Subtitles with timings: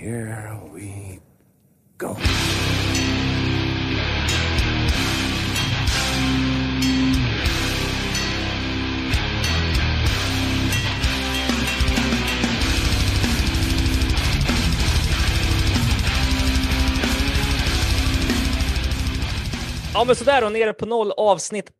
[0.00, 1.20] here we
[1.98, 2.16] go.
[19.94, 21.70] Ja men sådär och nere på noll avsnitt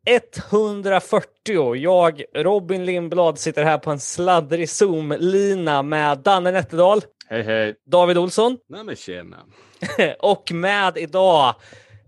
[0.51, 1.75] 140.
[1.75, 7.01] Jag, Robin Lindblad, sitter här på en sladdrig Zoom-lina med Danne Nätterdal,
[7.31, 7.75] Hej hej.
[7.85, 9.37] David Olsson Nej men tjena.
[10.19, 11.55] och med idag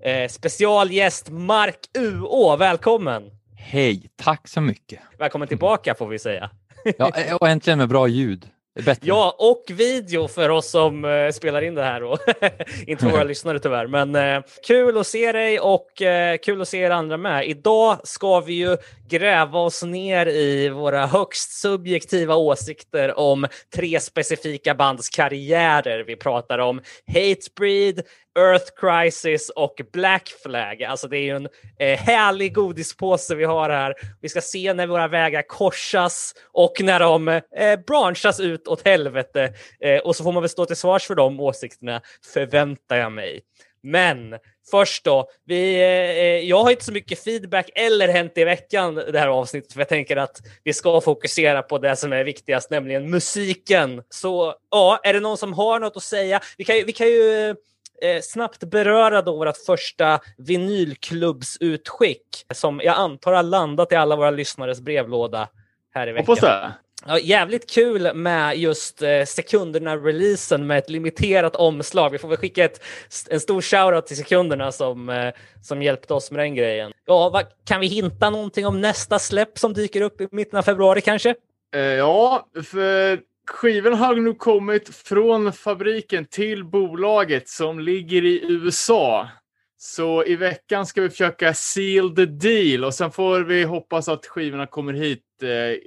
[0.01, 2.55] eh, specialgäst Mark Uå.
[2.55, 3.23] Välkommen!
[3.57, 4.99] Hej, tack så mycket.
[5.17, 6.49] Välkommen tillbaka får vi säga.
[6.97, 8.47] Ja, och äntligen med bra ljud.
[8.75, 9.07] Bättre.
[9.07, 12.19] Ja, och video för oss som eh, spelar in det här och
[12.87, 13.87] inte för våra lyssnare tyvärr.
[13.87, 17.47] Men eh, kul att se dig och eh, kul att se er andra med.
[17.47, 18.77] Idag ska vi ju
[19.09, 26.03] gräva oss ner i våra högst subjektiva åsikter om tre specifika bands karriärer.
[26.03, 28.01] Vi pratar om Hatebreed,
[28.39, 30.83] Earth Crisis och Black Flag.
[30.83, 31.47] Alltså det är ju en
[31.79, 33.93] eh, härlig godispåse vi har här.
[34.21, 37.41] Vi ska se när våra vägar korsas och när de eh,
[37.87, 39.53] branchas ut åt helvete.
[39.79, 42.01] Eh, och så får man väl stå till svars för de åsikterna,
[42.33, 43.41] förväntar jag mig.
[43.83, 44.35] Men
[44.71, 48.95] först då, vi, eh, eh, jag har inte så mycket feedback eller hänt i veckan
[48.95, 52.69] det här avsnittet, för jag tänker att vi ska fokusera på det som är viktigast,
[52.69, 54.03] nämligen musiken.
[54.09, 56.39] Så ja, är det någon som har något att säga?
[56.57, 57.55] Vi kan vi kan ju eh,
[58.01, 64.31] eh, snabbt beröra då vårt första vinylklubbsutskick som jag antar har landat i alla våra
[64.31, 65.49] lyssnares brevlåda
[65.93, 66.25] här i veckan.
[66.25, 66.73] Hoppas det.
[67.05, 72.09] Ja, jävligt kul med just eh, sekunderna-releasen med ett limiterat omslag.
[72.09, 72.83] Vi får väl skicka ett,
[73.29, 76.91] en stor shoutout till sekunderna som, eh, som hjälpte oss med den grejen.
[77.05, 80.63] Ja, vad, kan vi hinta någonting om nästa släpp som dyker upp i mitten av
[80.63, 81.35] februari kanske?
[81.75, 89.29] Eh, ja, för skivan har nu kommit från fabriken till bolaget som ligger i USA.
[89.77, 94.25] Så i veckan ska vi försöka seal the deal och sen får vi hoppas att
[94.25, 95.77] skivorna kommer hit eh,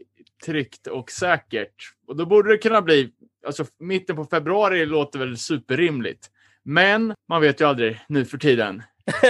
[0.44, 1.74] tryggt och säkert.
[2.06, 3.10] Och då borde det kunna bli,
[3.46, 6.30] alltså mitten på februari låter väl superrimligt.
[6.64, 8.82] Men man vet ju aldrig nu för tiden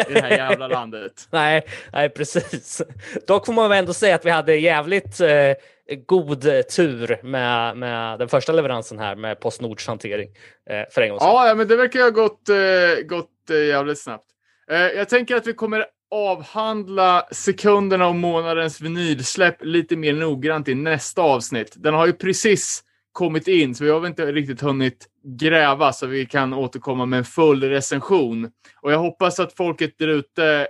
[0.08, 1.28] i det här jävla landet.
[1.31, 2.82] Nej, nej, precis.
[3.26, 5.53] Dock får man väl ändå säga att vi hade jävligt eh,
[6.06, 6.42] god
[6.76, 10.28] tur med, med den första leveransen här med Postnords hantering
[10.70, 11.08] eh, för en.
[11.08, 14.26] Ja, ja, men det verkar ha gått, eh, gått eh, jävligt snabbt.
[14.70, 20.75] Eh, jag tänker att vi kommer avhandla sekunderna och månadens vinylsläpp lite mer noggrant i
[20.75, 21.72] nästa avsnitt.
[21.76, 22.82] Den har ju precis
[23.12, 25.06] kommit in, så vi har väl inte riktigt hunnit
[25.41, 28.50] gräva så vi kan återkomma med en full recension.
[28.80, 30.66] Och jag hoppas att folket där ute eh,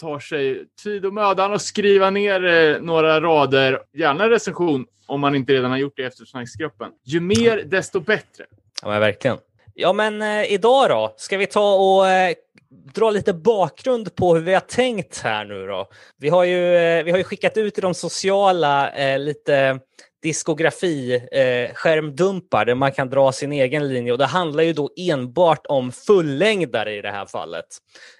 [0.00, 5.34] tar sig tid och mödan att skriva ner eh, några rader, gärna recension om man
[5.34, 6.90] inte redan har gjort det i eftersnacksgruppen.
[7.04, 8.44] Ju mer, desto bättre.
[8.82, 9.38] Ja, men verkligen.
[9.74, 11.14] Ja, men eh, idag då?
[11.16, 12.34] Ska vi ta och eh,
[12.94, 15.88] dra lite bakgrund på hur vi har tänkt här nu då?
[16.16, 19.80] Vi har ju, eh, vi har ju skickat ut i de sociala eh, lite
[20.22, 24.90] diskografi, eh, skärmdumpar där man kan dra sin egen linje och det handlar ju då
[24.96, 27.66] enbart om fullängdare i det här fallet.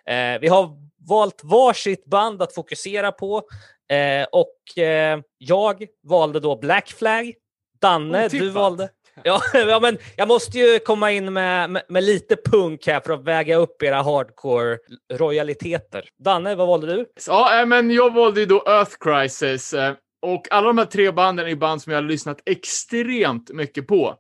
[0.07, 0.71] Eh, vi har
[1.09, 3.43] valt varsitt band att fokusera på
[3.91, 7.35] eh, och eh, jag valde då Black Flag.
[7.81, 8.55] Danne, du Otippat.
[8.55, 8.89] valde...
[9.23, 13.13] Ja, ja, men jag måste ju komma in med, med, med lite punk här för
[13.13, 14.79] att väga upp era hardcore
[15.13, 16.09] royaliteter.
[16.25, 17.07] Danne, vad valde du?
[17.27, 19.73] Ja, eh, men jag valde ju då Earth Crisis.
[19.75, 23.87] eh, Och alla de här tre banden är band som jag har lyssnat extremt mycket
[23.87, 24.15] på.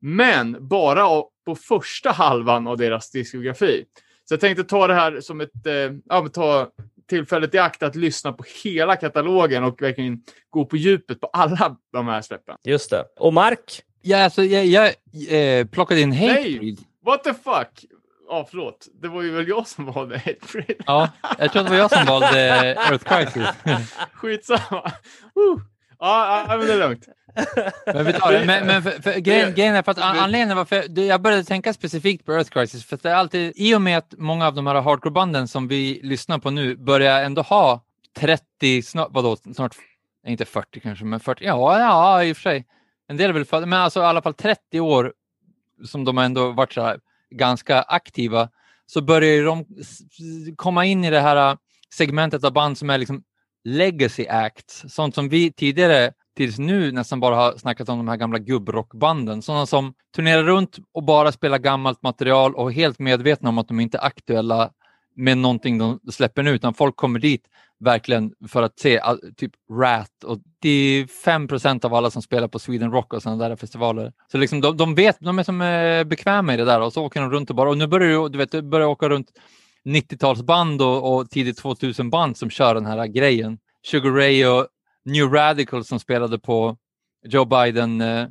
[0.00, 3.84] Men bara på första halvan av deras diskografi.
[4.32, 5.72] Så jag tänkte ta det här som ett, eh,
[6.04, 6.70] ja, men ta
[7.08, 11.76] tillfället i akt att lyssna på hela katalogen och verkligen gå på djupet på alla
[11.92, 12.56] de här släppen.
[12.64, 13.04] Just det.
[13.18, 13.82] Och Mark?
[14.02, 14.94] Ja, alltså, jag jag
[15.28, 16.28] eh, plockade in Nej.
[16.28, 16.78] Hatebreed.
[17.04, 17.84] What the fuck?
[18.28, 18.88] Ja, förlåt.
[19.02, 20.82] Det var ju väl jag som valde Hatebreed.
[20.86, 22.38] Ja, jag tror det var jag som valde
[22.74, 23.48] Earth Crisis.
[24.12, 24.92] Skitsamma.
[25.34, 25.60] Woo.
[25.98, 27.08] Ja, ja, men det är lugnt.
[27.86, 28.44] Men, vi tar det.
[28.46, 31.72] men, men för, för, grejen, grejen är för att an- anledningen varför jag började tänka
[31.72, 34.54] specifikt på Earth Crisis, för att det är alltid, i och med att många av
[34.54, 37.84] de här hardcore-banden som vi lyssnar på nu börjar ändå ha
[38.16, 39.76] 30, snart, vadå, snart,
[40.26, 42.66] inte 40 kanske, men 40, ja, ja, i och för sig.
[43.08, 45.12] En del är väl födda, men alltså i alla fall 30 år
[45.84, 46.98] som de har ändå varit så här,
[47.30, 48.48] ganska aktiva,
[48.86, 49.66] så börjar ju de
[50.56, 51.56] komma in i det här äh,
[51.94, 53.22] segmentet av band som är liksom
[53.64, 58.16] legacy acts, sånt som vi tidigare tills nu nästan bara har snackat om de här
[58.16, 59.42] gamla gubbrockbanden.
[59.42, 63.68] Sådana som turnerar runt och bara spelar gammalt material och är helt medvetna om att
[63.68, 64.70] de inte är aktuella
[65.16, 67.48] med någonting de släpper nu, utan folk kommer dit
[67.80, 71.48] verkligen för att se ah, typ Rat och det är 5
[71.82, 74.12] av alla som spelar på Sweden Rock och sådana där festivaler.
[74.32, 77.04] Så liksom de, de vet, de är som är bekväma i det där och så
[77.04, 79.28] åker de runt och bara, och nu börjar du, du vet, börjar åka runt
[79.84, 83.58] 90-talsband och, och tidigt 2000-band som kör den här grejen.
[83.86, 84.66] Sugar Ray och
[85.04, 86.76] New Radical som spelade på
[87.24, 88.26] Joe Biden eh,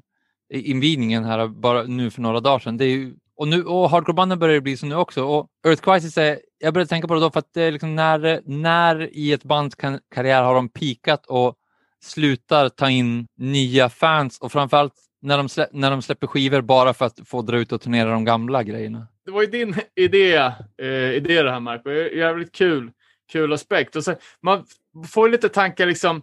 [0.50, 2.78] invigningen här bara nu för några dagar sedan.
[2.78, 5.24] Det är ju, och nu, och hardcorebanden börjar det bli så nu också.
[5.24, 7.96] Och Earth Crisis är, jag började tänka på det då för att det är liksom
[7.96, 11.56] när, när i ett bands kan, karriär har de pikat och
[12.04, 16.94] slutar ta in nya fans och framförallt när de, slä, när de släpper skivor bara
[16.94, 19.08] för att få dra ut och turnera de gamla grejerna.
[19.26, 20.36] Det var ju din idé,
[20.82, 21.90] eh, idé det här Marco.
[21.90, 22.92] Jävligt kul,
[23.32, 23.96] kul aspekt.
[23.96, 24.66] Och så, man
[25.08, 26.22] får lite tankar liksom,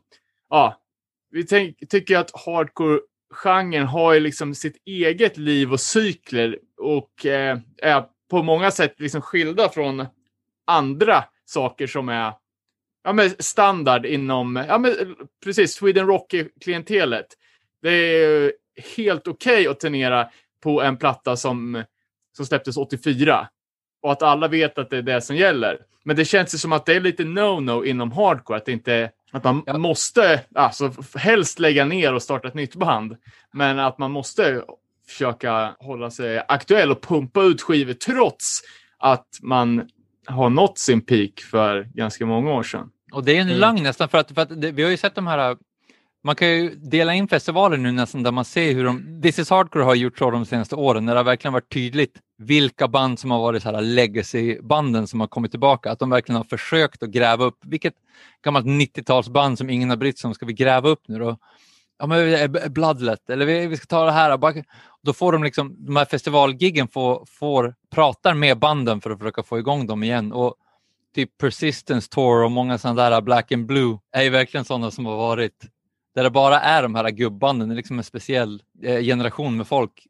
[0.51, 0.81] ja,
[1.31, 3.01] vi tänk, tycker att hardcore
[3.31, 8.95] genren har ju liksom sitt eget liv och cykler och eh, är på många sätt
[9.01, 10.07] liksom skilda från
[10.67, 12.33] andra saker som är
[13.05, 17.27] ja, men standard inom, ja, men precis, Sweden Rock-klientelet.
[17.83, 18.53] Det är
[18.97, 20.29] helt okej okay att turnera
[20.63, 21.85] på en platta som,
[22.37, 23.49] som släpptes 84
[24.03, 25.79] och att alla vet att det är det som gäller.
[26.05, 29.11] Men det känns ju som att det är lite no-no inom hardcore, att det inte
[29.31, 29.79] att man ja.
[29.79, 33.17] måste, alltså helst lägga ner och starta ett nytt band,
[33.53, 34.63] men att man måste
[35.09, 38.61] försöka hålla sig aktuell och pumpa ut skivor trots
[38.99, 39.89] att man
[40.27, 42.91] har nått sin peak för ganska många år sedan.
[43.13, 43.61] Och det är en mm.
[43.61, 45.57] lögn nästan, för att, för att det, vi har ju sett de här
[46.25, 49.51] man kan ju dela in festivaler nu nästan där man ser hur de, This is
[49.51, 53.19] Hardcore har gjort så de senaste åren, när det har verkligen varit tydligt vilka band
[53.19, 55.91] som har varit så här legacy-banden som har kommit tillbaka.
[55.91, 57.95] Att de verkligen har försökt att gräva upp, vilket
[58.45, 61.37] gammalt 90-talsband som ingen har brytt sig om ska vi gräva upp nu då?
[61.99, 64.65] Ja, men Bloodlet, eller vi, vi ska ta det här.
[65.03, 69.43] Då får de liksom, de här festivalgiggen får, får, pratar med banden för att försöka
[69.43, 70.33] få igång dem igen.
[70.33, 70.55] Och
[71.15, 75.07] typ Persistence Tour och många sådana där Black and Blue är ju verkligen sådana som
[75.07, 75.67] har varit
[76.19, 79.67] där det bara är de här gubbanden, det är liksom en speciell eh, generation med
[79.67, 80.07] folk.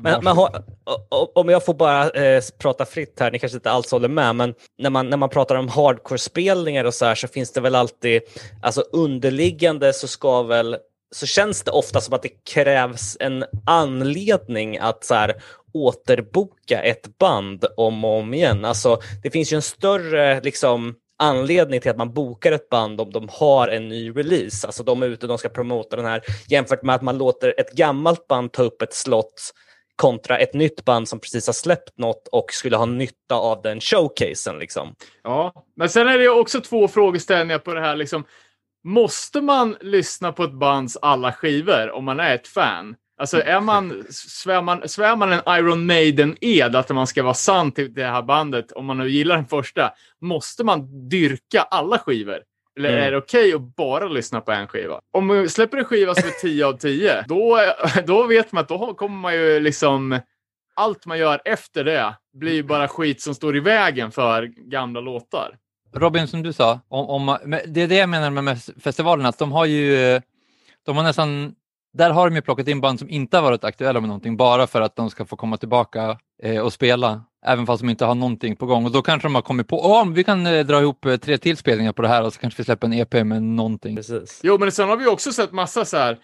[0.00, 0.36] Men, men,
[1.34, 4.54] om jag får bara eh, prata fritt här, ni kanske inte alls håller med, men
[4.78, 8.22] när man, när man pratar om hardcore-spelningar och så här så finns det väl alltid,
[8.62, 10.76] alltså underliggande så ska väl
[11.10, 17.18] så känns det ofta som att det krävs en anledning att så här, återboka ett
[17.18, 18.64] band om och om igen.
[18.64, 23.12] Alltså, det finns ju en större liksom, anledning till att man bokar ett band om
[23.12, 24.66] de har en ny release.
[24.66, 27.60] Alltså de är ute och de ska promota den här jämfört med att man låter
[27.60, 29.52] ett gammalt band ta upp ett slott
[29.96, 33.80] kontra ett nytt band som precis har släppt något och skulle ha nytta av den
[33.80, 34.58] showcasen.
[34.58, 34.94] Liksom.
[35.22, 37.96] Ja, men sen är det också två frågeställningar på det här.
[37.96, 38.24] Liksom,
[38.84, 42.96] måste man lyssna på ett bands alla skivor om man är ett fan?
[43.18, 47.72] Alltså är man, svär man, svär man en Iron Maiden-ed att man ska vara sann
[47.72, 52.38] till det här bandet, om man nu gillar den första, måste man dyrka alla skivor?
[52.78, 53.02] Eller mm.
[53.02, 55.00] är det okej okay att bara lyssna på en skiva?
[55.12, 57.60] Om man släpper en skiva som är 10 av 10, då,
[58.06, 60.20] då vet man att då kommer man ju liksom...
[60.74, 65.56] Allt man gör efter det blir bara skit som står i vägen för gamla låtar.
[65.94, 69.52] Robin, som du sa, om, om, det är det jag menar med festivalen, att de
[69.52, 70.20] har ju
[70.88, 71.54] de har nästan
[71.92, 74.66] där har de ju plockat in band som inte har varit aktuella med någonting bara
[74.66, 78.14] för att de ska få komma tillbaka eh, och spela, även fast de inte har
[78.14, 78.84] någonting på gång.
[78.84, 81.38] Och då kanske de har kommit på, om vi kan eh, dra ihop eh, tre
[81.38, 83.96] tillspelningar på det här och så kanske vi släpper en EP med någonting.
[83.96, 84.40] Precis.
[84.42, 86.18] Jo, men sen har vi också sett massa så här,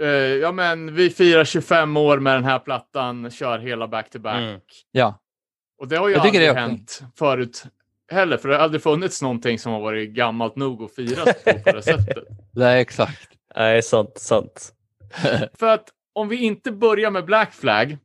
[0.00, 4.40] eh, ja men vi firar 25 år med den här plattan, kör hela back-to-back.
[4.40, 4.48] -back.
[4.48, 4.60] Mm.
[4.92, 5.18] Ja.
[5.80, 7.64] Och det har ju Jag aldrig det hänt förut
[8.10, 11.52] heller, för det har aldrig funnits någonting som har varit gammalt nog att firas på,
[11.52, 12.24] på det sättet.
[12.54, 13.28] Nej, exakt.
[13.56, 14.72] Nej, sant, sant.
[15.58, 17.98] För att om vi inte börjar med Black Flag,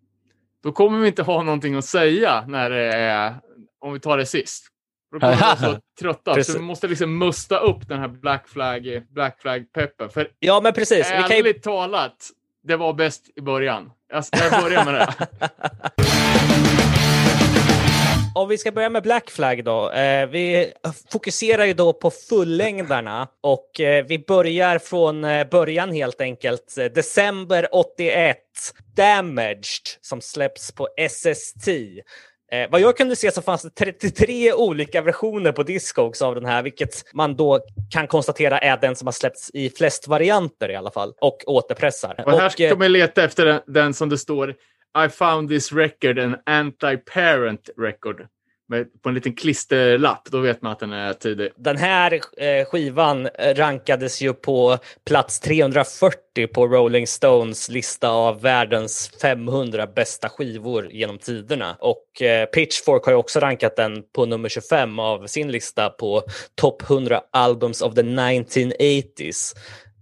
[0.63, 3.35] då kommer vi inte ha någonting att säga när det är,
[3.81, 4.67] om vi tar det sist.
[5.11, 8.47] Då kommer vi vara så trötta, så vi måste liksom musta upp den här Black
[8.47, 10.09] Flag, Black Flag-peppen.
[10.09, 11.11] För ja, men precis.
[11.11, 11.61] ärligt vi kan...
[11.61, 12.29] talat,
[12.63, 13.91] det var bäst i början.
[14.09, 15.27] Jag, jag börjar med det.
[18.35, 19.91] Om vi ska börja med Black Flag då.
[19.91, 20.73] Eh, vi
[21.11, 26.75] fokuserar ju då på fullängdarna och eh, vi börjar från eh, början helt enkelt.
[26.95, 28.37] December 81,
[28.95, 31.67] Damaged, som släpps på SST.
[32.51, 36.45] Eh, vad jag kunde se så fanns det 33 olika versioner på Discogs av den
[36.45, 37.59] här, vilket man då
[37.91, 42.23] kan konstatera är den som har släppts i flest varianter i alla fall, och återpressar.
[42.25, 44.55] Och här ska man leta efter den, den som det står
[44.95, 48.27] i found this record an anti-parent record.
[48.67, 50.27] med, på en liten klisterlapp.
[50.31, 51.49] Då vet man att den är tidig.
[51.55, 58.41] Den här eh, skivan eh, rankades ju på plats 340 på Rolling Stones lista av
[58.41, 61.77] världens 500 bästa skivor genom tiderna.
[61.79, 66.23] Och eh, Pitchfork har ju också rankat den på nummer 25 av sin lista på
[66.55, 69.55] Top 100 Albums of the 1980s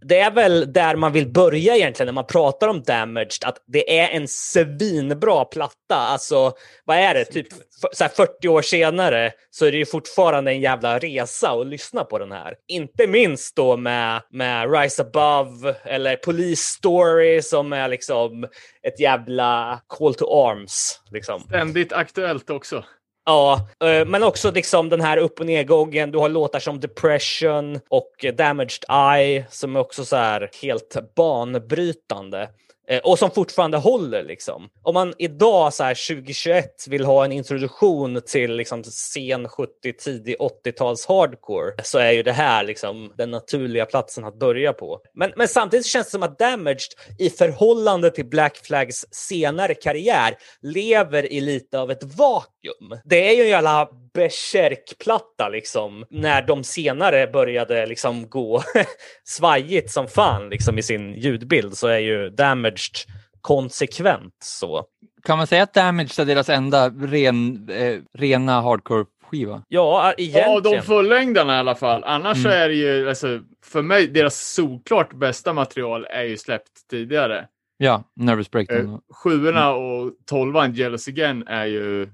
[0.06, 4.00] det är väl där man vill börja egentligen när man pratar om Damaged, att det
[4.00, 5.96] är en svinbra platta.
[5.96, 6.54] Alltså,
[6.86, 7.26] vad är det?
[7.26, 7.48] Typ
[7.94, 12.20] så 40 år senare så är det ju fortfarande en jävla resa att lyssna på
[12.20, 12.56] den här.
[12.68, 18.44] Inte minst då med, med Rise Above eller Police Story som är liksom
[18.88, 21.02] ett jävla call to arms.
[21.12, 21.40] Liksom.
[21.42, 22.84] Ständigt aktuellt också.
[23.26, 26.12] Ja, eh, men också liksom den här upp och nedgången.
[26.12, 32.50] Du har låtar som Depression och Damaged Eye som är också så här helt banbrytande.
[32.88, 34.24] Eh, och som fortfarande håller.
[34.24, 34.70] Liksom.
[34.82, 40.36] Om man idag, så här, 2021, vill ha en introduktion till liksom, sen 70, tidig
[40.38, 45.00] 80-tals hardcore så är ju det här liksom, den naturliga platsen att börja på.
[45.14, 46.80] Men, men samtidigt känns det som att Damaged
[47.20, 53.00] i förhållande till Black Flags senare karriär lever i lite av ett vakuum.
[53.06, 58.64] Det är ju en jävla Berserk-platta liksom, när de senare började liksom gå
[59.24, 62.96] svajigt som fan liksom, i sin ljudbild så är ju Damaged
[63.42, 64.86] konsekvent så.
[65.24, 69.64] Kan man säga att Damaged är deras enda ren, eh, rena hardcore-skiva?
[69.68, 70.52] Ja, egentligen.
[70.52, 72.04] Ja, de fullängdarna i alla fall.
[72.04, 72.44] Annars mm.
[72.44, 77.48] så är det ju, alltså, för mig, deras solklart bästa material är ju släppt tidigare.
[77.78, 78.94] Ja, Nervous Breakdown.
[78.94, 79.78] Eh, sjuorna mm.
[79.78, 82.08] och tolvan, Jealous Again, är ju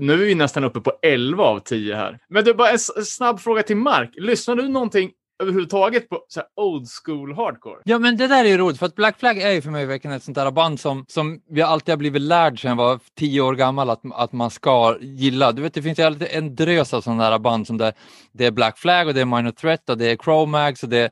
[0.00, 2.18] nu är vi nästan uppe på 11 av 10 här.
[2.28, 4.10] Men det är bara en snabb fråga till Mark.
[4.14, 5.10] Lyssnar du någonting
[5.42, 7.80] överhuvudtaget på så old school hardcore?
[7.84, 9.86] Ja, men det där är ju roligt för att Black Flag är ju för mig
[9.86, 13.00] verkligen ett sånt där band som, som vi alltid har blivit lärd sedan jag var
[13.18, 15.52] tio år gammal att, att man ska gilla.
[15.52, 17.92] Du vet, det finns ju alltid en drös av sådana där band som det,
[18.32, 21.10] det är Black Flag och det är Minor Threat och det är Chromax och det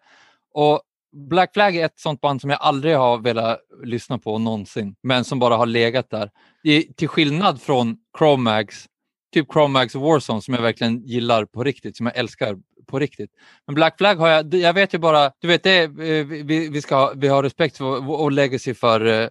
[0.54, 0.80] och
[1.12, 5.24] Black Flag är ett sånt band som jag aldrig har velat lyssna på någonsin, men
[5.24, 6.30] som bara har legat där.
[6.64, 8.88] I, till skillnad från Chromags
[9.32, 13.30] typ Chromags och Warzone som jag verkligen gillar på riktigt, som jag älskar på riktigt.
[13.66, 16.82] Men Black Flag har jag, jag vet ju bara, du vet det, eh, vi, vi,
[16.82, 19.28] ska, vi har respekt för, och legacy för eh,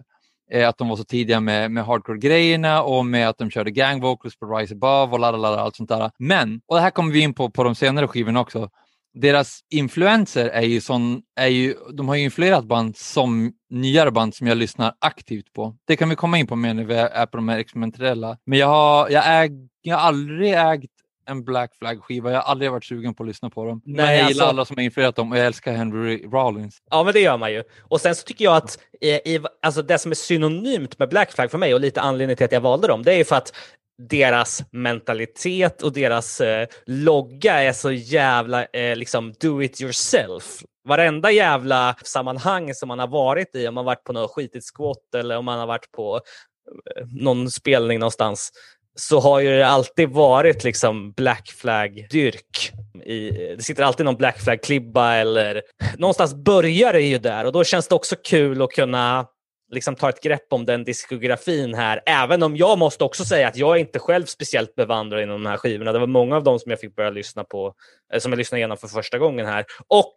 [0.52, 4.00] eh, att de var så tidiga med, med hardcore-grejerna och med att de körde gang
[4.00, 6.10] vocals på Rise Above och lalala, allt sånt där.
[6.18, 8.70] Men, och det här kommer vi in på på de senare skivorna också,
[9.14, 14.34] deras influenser är ju sån, är ju, de har ju influerat band som nyare band
[14.34, 15.76] som jag lyssnar aktivt på.
[15.84, 18.38] Det kan vi komma in på mer när vi är på de här experimentella.
[18.44, 19.50] Men jag har, jag äg,
[19.82, 20.90] jag har aldrig ägt
[21.28, 22.30] en Black Flag-skiva.
[22.30, 23.82] Jag har aldrig varit sugen på att lyssna på dem.
[23.84, 24.44] Nej, men jag gillar alltså...
[24.44, 26.78] alla som har influerat dem och jag älskar Henry Rollins.
[26.90, 27.62] Ja, men det gör man ju.
[27.80, 31.50] Och sen så tycker jag att i, alltså det som är synonymt med Black Flag
[31.50, 33.52] för mig och lite anledning till att jag valde dem, det är för att
[33.98, 40.62] deras mentalitet och deras eh, logga är så jävla eh, liksom do it yourself.
[40.84, 45.14] Varenda jävla sammanhang som man har varit i, om man varit på något skitigt squat
[45.16, 48.50] eller om man har varit på eh, någon spelning någonstans,
[48.98, 52.72] så har ju det alltid varit liksom Black Flag-dyrk.
[52.94, 55.62] Eh, det sitter alltid någon Black Flag-klibba eller
[55.96, 59.26] någonstans börjar det ju där och då känns det också kul att kunna
[59.70, 62.00] liksom ta ett grepp om den diskografin här.
[62.06, 65.50] Även om jag måste också säga att jag är inte själv speciellt bevandrad inom de
[65.50, 65.92] här skivorna.
[65.92, 67.74] Det var många av dem som jag fick börja lyssna på,
[68.12, 69.64] eh, som jag lyssnade igenom för första gången här.
[69.88, 70.16] Och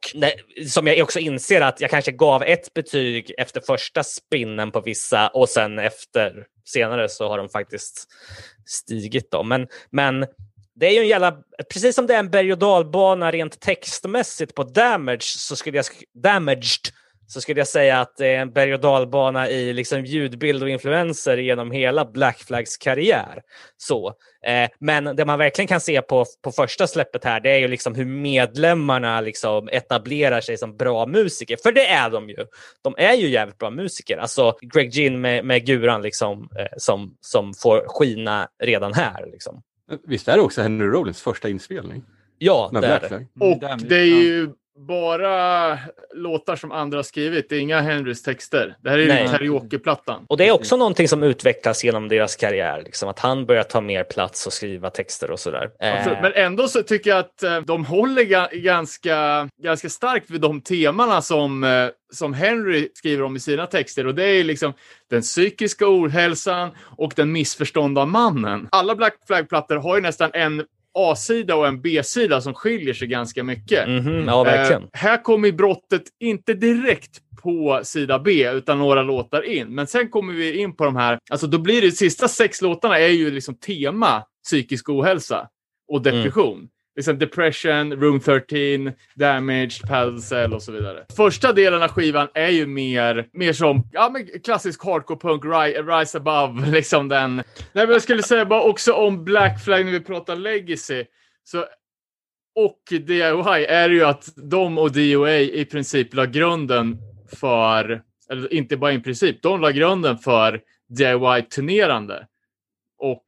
[0.68, 5.28] som jag också inser att jag kanske gav ett betyg efter första spinnen på vissa
[5.28, 8.08] och sen efter senare så har de faktiskt
[8.66, 9.32] stigit.
[9.32, 9.44] Då.
[9.44, 10.26] Men, men
[10.76, 11.38] det är ju en jävla,
[11.74, 15.86] precis som det är en berg och dalbana rent textmässigt på Damage så skulle jag,
[16.24, 16.94] Damaged
[17.32, 20.70] så skulle jag säga att det är en berg och dalbana i liksom ljudbild och
[20.70, 23.42] influenser genom hela Black Flags karriär.
[23.78, 24.08] Så,
[24.46, 27.68] eh, men det man verkligen kan se på, på första släppet här, det är ju
[27.68, 31.58] liksom hur medlemmarna liksom etablerar sig som bra musiker.
[31.64, 32.46] För det är de ju.
[32.82, 34.18] De är ju jävligt bra musiker.
[34.18, 39.26] Alltså Greg Ginn med, med Guran liksom, eh, som, som får skina redan här.
[39.32, 39.62] Liksom.
[40.08, 42.04] Visst är det också Henry Rollins första inspelning?
[42.38, 43.46] Ja, det är det.
[43.46, 44.50] Och det är ju
[44.88, 45.78] bara
[46.14, 47.50] låtar som andra skrivit.
[47.50, 48.76] Det är inga Henrys texter.
[48.82, 49.28] Det här är Nej.
[49.28, 50.26] karaokeplattan.
[50.30, 52.82] Och det är också någonting som utvecklas genom deras karriär.
[52.86, 55.70] Liksom, att han börjar ta mer plats och skriva texter och sådär.
[55.80, 56.18] Absolut.
[56.22, 58.24] Men ändå så tycker jag att eh, de håller
[58.62, 64.08] ganska, ganska starkt vid de temana som, eh, som Henry skriver om i sina texter.
[64.08, 64.74] Och det är liksom
[65.10, 68.68] den psykiska ohälsan och den missförstådda mannen.
[68.72, 73.44] Alla Black Flag-plattor har ju nästan en A-sida och en B-sida som skiljer sig ganska
[73.44, 73.88] mycket.
[73.88, 74.84] Mm -hmm, ja, verkligen.
[74.84, 79.76] Eh, här kommer brottet inte direkt på sida B, utan några låtar in.
[79.76, 83.00] Men sen kommer vi in på de här, alltså då blir det, sista sex låtarna
[83.00, 85.48] är ju liksom tema psykisk ohälsa
[85.92, 86.70] och depression.
[86.96, 91.06] Liksom depression, room 13, damaged, paddle och så vidare.
[91.16, 95.44] Första delen av skivan är ju mer, mer som ja, men klassisk hardcore punk,
[95.88, 97.36] rise above, liksom den.
[97.36, 101.06] Nej, men jag skulle säga bara också om Black Flag när vi pratar legacy.
[101.44, 101.66] Så,
[102.56, 106.98] och DIY är ju att de och DOA i princip la grunden
[107.36, 112.28] för, eller inte bara i princip, de la grunden för DIY-turnerande.
[112.98, 113.26] Och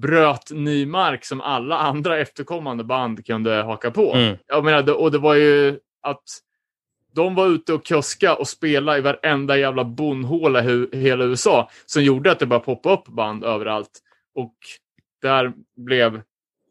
[0.00, 4.14] bröt ny mark som alla andra efterkommande band kunde haka på.
[4.14, 4.36] Mm.
[4.46, 6.22] Jag menar, och det var ju att
[7.14, 12.04] de var ute och kuska och spela i varenda jävla bondhåla i hela USA som
[12.04, 14.00] gjorde att det bara poppade upp band överallt.
[14.34, 14.54] Och
[15.22, 16.22] där blev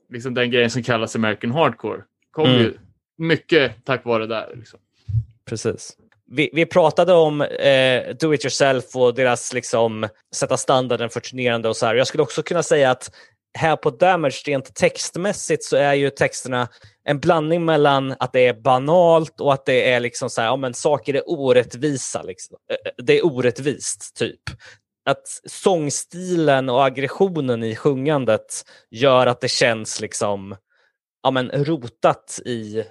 [0.09, 2.03] liksom den grejen som kallas American Hardcore.
[2.31, 2.59] Kom Mm.
[2.61, 2.73] ju
[3.17, 4.55] mycket tack vare det där.
[4.55, 4.79] Liksom.
[5.45, 5.97] Precis.
[6.31, 11.69] Vi, vi pratade om eh, do it yourself och deras liksom sätta standarden för turnerande
[11.69, 11.95] och så här.
[11.95, 13.11] Jag skulle också kunna säga att
[13.57, 16.67] här på Damage rent textmässigt så är ju texterna
[17.03, 20.55] en blandning mellan att det är banalt och att det är liksom så här, ja
[20.55, 22.21] men saker är orättvisa.
[22.21, 22.57] Liksom.
[22.71, 24.41] Eh, eh, det är orättvist, typ.
[25.05, 30.55] Att sångstilen och aggressionen i sjungandet gör att det känns liksom
[31.23, 32.83] ja, men, rotat i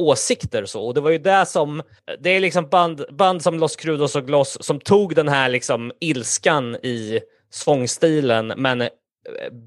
[0.00, 0.86] åsikter så.
[0.86, 1.82] Och det var ju det som,
[2.20, 5.92] det är liksom band, band som Los Crudos och Gloss som tog den här liksom
[6.00, 8.88] ilskan i sångstilen men eh,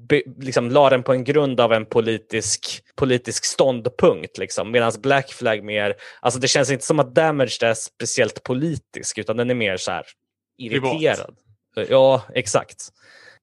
[0.08, 4.38] be, liksom la den på en grund av en politisk, politisk ståndpunkt.
[4.38, 4.70] Liksom.
[4.70, 9.36] Medan Black Flag mer, alltså det känns inte som att Damage är speciellt politisk utan
[9.36, 10.04] den är mer så här
[10.58, 11.34] irriterad.
[11.88, 12.88] Ja, exakt.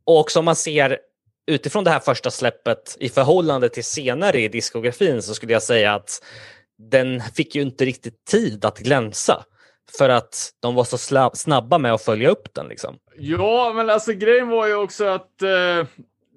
[0.03, 0.99] Och också om man ser
[1.47, 5.93] utifrån det här första släppet i förhållande till senare i diskografin så skulle jag säga
[5.93, 6.23] att
[6.89, 9.43] den fick ju inte riktigt tid att glänsa
[9.97, 12.67] för att de var så snabba med att följa upp den.
[12.67, 12.97] Liksom.
[13.17, 15.87] Ja, men alltså grejen var ju också att eh,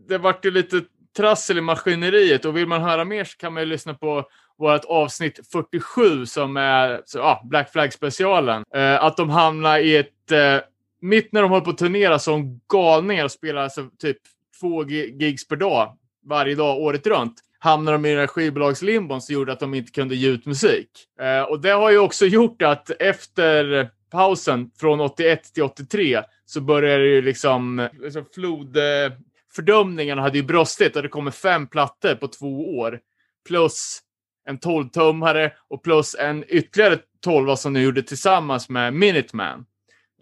[0.08, 0.80] det vart ju lite
[1.16, 4.24] trassel i maskineriet och vill man höra mer så kan man ju lyssna på
[4.58, 8.64] vårt avsnitt 47 som är så, ah, Black Flag specialen.
[8.74, 10.56] Eh, att de hamnar i ett, eh,
[11.00, 14.18] mitt när de håller på att turnera som galningar och spelar alltså typ
[14.60, 15.96] två gigs per dag
[16.26, 17.34] varje dag året runt
[17.64, 20.88] hamnar de i skivbolagslimbon som gjorde att de inte kunde ge ut musik.
[21.21, 26.61] Eh, och det har ju också gjort att efter pausen från 81 till 83 så
[26.61, 28.76] började ju liksom, liksom flod...
[28.76, 29.12] Eh,
[29.54, 33.00] fördömningarna hade ju brustit och det kommer fem plattor på två år.
[33.48, 33.98] Plus
[34.48, 39.66] en 12-tummare och plus en ytterligare 12 som de gjorde tillsammans med Minuteman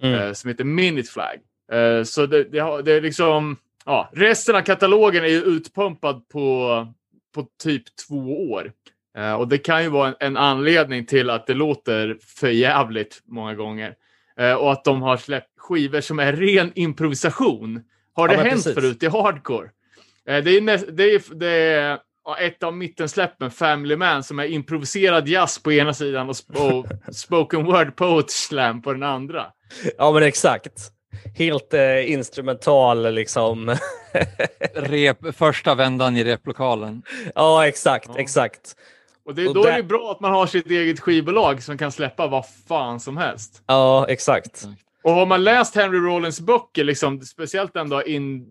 [0.03, 0.21] Mm.
[0.21, 1.39] eh, som heter Minute Flag.
[1.73, 6.87] Eh, så det, det, det är liksom, ja, resten av katalogen är ju utpumpad på,
[7.33, 8.73] på typ två år.
[9.19, 13.21] Eh, och det kan ju vara en, en anledning till att det låter för jävligt
[13.25, 13.95] många gånger.
[14.39, 17.83] Eh, och att de har släppt skivor som är ren improvisation.
[18.15, 18.75] Har det Ja, hänt precis.
[18.75, 19.69] förut i hardcore?
[20.29, 21.99] Eh, det är, näst, det är, det är
[22.41, 26.87] ett av mittensläppen, Family Man, som är improviserad jazz på ena sidan och, sp- och
[27.15, 29.47] spoken word poetry slam på den andra.
[29.99, 30.73] Ja men exakt.
[31.35, 33.77] Helt eh, instrumental liksom.
[34.75, 37.03] Rep, första vändan i replokalen.
[37.35, 38.19] ja exakt, Ja.
[38.21, 38.77] exakt.
[39.25, 41.79] Och det, Och då där- är det bra att man har sitt eget skivbolag som
[41.79, 43.63] kan släppa vad fan som helst.
[43.67, 44.69] Ja exakt.
[45.03, 48.47] Och har man läst Henry Rollins böcker, liksom, speciellt den då In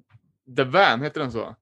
[0.58, 1.56] the Van, heter den så?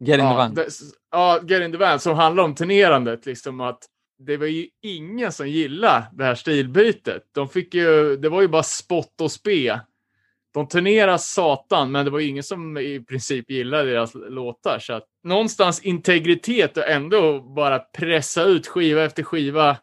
[0.00, 0.54] Get in the ja, van.
[0.54, 0.68] det-
[1.12, 3.26] ja, Get in the Van, som handlar om turnerandet.
[3.26, 3.78] Liksom att
[4.18, 7.22] det var ju ingen som gillade det här stilbytet.
[7.34, 9.80] De fick ju, det var ju bara spott och spe.
[10.58, 14.78] De turnerade satan, men det var ju ingen som i princip gillade deras låtar.
[14.78, 19.76] Så att någonstans integritet och ändå bara pressa ut skiva efter skiva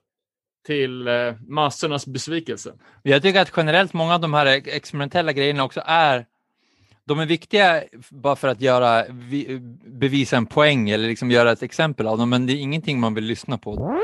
[0.65, 2.73] till eh, massornas besvikelse.
[3.03, 6.25] Jag tycker att generellt många av de här experimentella grejerna också är
[7.05, 9.05] de är viktiga bara för att göra,
[9.85, 13.13] bevisa en poäng eller liksom göra ett exempel av dem, men det är ingenting man
[13.13, 13.99] vill lyssna på.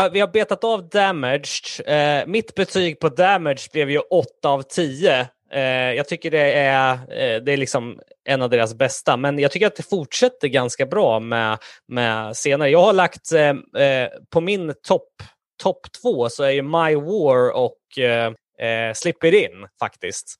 [0.00, 1.86] Har, vi har betat av Damaged.
[1.86, 5.28] Eh, mitt betyg på Damaged blev ju 8 av 10.
[5.52, 9.50] Eh, jag tycker det är, eh, det är liksom en av deras bästa, men jag
[9.50, 11.58] tycker att det fortsätter ganska bra med,
[11.88, 12.70] med senare.
[12.70, 15.08] Jag har lagt eh, eh på min topp
[15.62, 18.32] top två så är ju My War och eh,
[18.68, 20.36] eh, Slip It In faktiskt.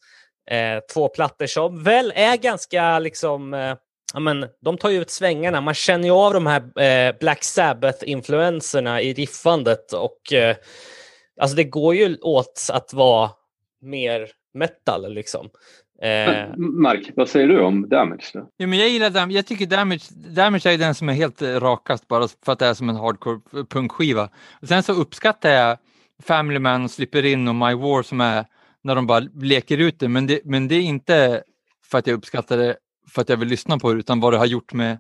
[0.51, 3.75] Eh, två plattor som väl är ganska liksom eh,
[4.15, 5.61] Ja, men, de tar ju ut svängarna.
[5.61, 9.93] Man känner ju av de här eh, Black Sabbath-influenserna i riffandet.
[9.93, 10.57] Och, eh,
[11.41, 13.31] alltså det går ju åt att vara
[13.83, 15.15] mer metal.
[15.15, 15.49] Liksom.
[16.03, 18.49] Eh, Mark, vad säger du om Damage då?
[18.57, 19.37] Ja, men jag gillar Damage.
[19.37, 22.67] Jag tycker Damage, Damage är den som är helt eh, rakast bara för att det
[22.67, 24.29] är som en hardcore punkskiva.
[24.63, 25.79] Och sen så uppskattar jag
[26.23, 28.45] Family Man, och Slipper In och My War som är
[28.83, 30.09] när de bara leker ut det.
[30.09, 31.43] Men det, men det är inte
[31.85, 32.77] för att jag uppskattar det
[33.11, 34.99] för att jag vill lyssna på det utan vad det har gjort med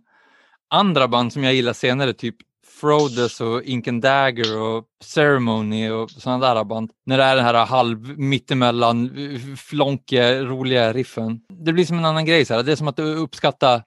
[0.70, 2.36] andra band som jag gillar senare, typ
[2.80, 6.90] Frodes och Ink and Dagger och Ceremony och sådana där band.
[7.06, 9.10] När det är den här halv mittemellan
[9.56, 11.40] flonkiga, roliga riffen.
[11.48, 12.44] Det blir som en annan grej.
[12.44, 12.62] Så här.
[12.62, 13.82] Det är som att uppskatta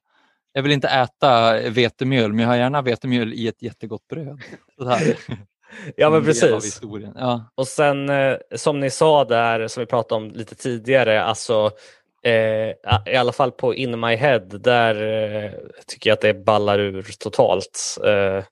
[0.54, 4.42] jag vill inte äta vetemjöl, men jag har gärna vetemjöl i ett jättegott bröd.
[5.96, 6.82] Ja, men precis.
[7.16, 7.52] Ja.
[7.56, 11.72] Och sen eh, som ni sa där, som vi pratade om lite tidigare, alltså
[12.24, 15.52] eh, i alla fall på In My Head, där eh,
[15.88, 17.98] tycker jag att det ballar ur totalt.
[18.06, 18.44] Eh,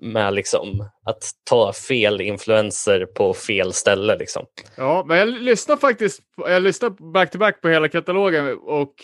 [0.00, 4.16] med liksom att ta fel influenser på fel ställe.
[4.16, 4.46] Liksom.
[4.76, 8.94] Ja, men jag lyssnar faktiskt jag lyssnar back to back på hela katalogen och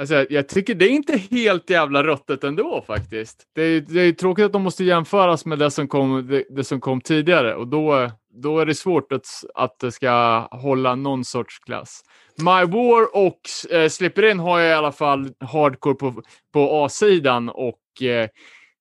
[0.00, 3.42] alltså, jag tycker det är inte helt jävla ruttet ändå faktiskt.
[3.54, 6.64] Det är, det är tråkigt att de måste jämföras med det som kom, det, det
[6.64, 11.24] som kom tidigare och då, då är det svårt att, att det ska hålla någon
[11.24, 12.04] sorts klass.
[12.36, 13.40] My War och
[13.70, 18.28] eh, Slipper In har jag i alla fall hardcore på, på A-sidan och eh,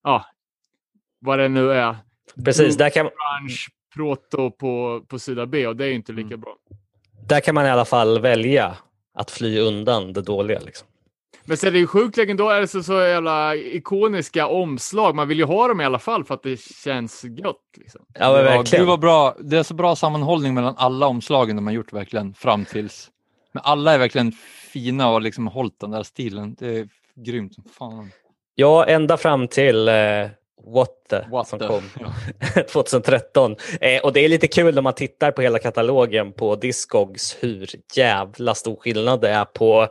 [0.03, 0.25] ja,
[1.19, 1.95] vad det nu är.
[2.45, 3.57] Precis, där kan, Grunge,
[3.95, 6.55] proto på, på sida B och det är inte lika bra.
[7.27, 8.77] där kan man i alla fall välja
[9.13, 10.59] att fly undan det dåliga.
[10.59, 10.87] Liksom.
[11.45, 15.15] Men sen är det ju sjukt legendariskt så, så jävla ikoniska omslag.
[15.15, 17.55] Man vill ju ha dem i alla fall för att det känns gött.
[17.77, 18.01] Liksom.
[18.13, 18.85] Ja, men Ja, verkligen.
[18.87, 19.35] vad bra.
[19.39, 23.09] Det är så bra sammanhållning mellan alla omslagen de har gjort verkligen fram tills.
[23.51, 24.31] Men alla är verkligen
[24.71, 26.55] fina och liksom hållit den där stilen.
[26.59, 28.11] Det är grymt som fan.
[28.55, 29.93] Ja, ända fram till eh,
[30.65, 32.63] What the What som the- kom Ja.
[32.71, 33.55] 2013.
[33.81, 37.69] Eh, och det är lite kul när man tittar på hela katalogen på Discogs hur
[37.95, 39.87] jävla stor skillnad det är på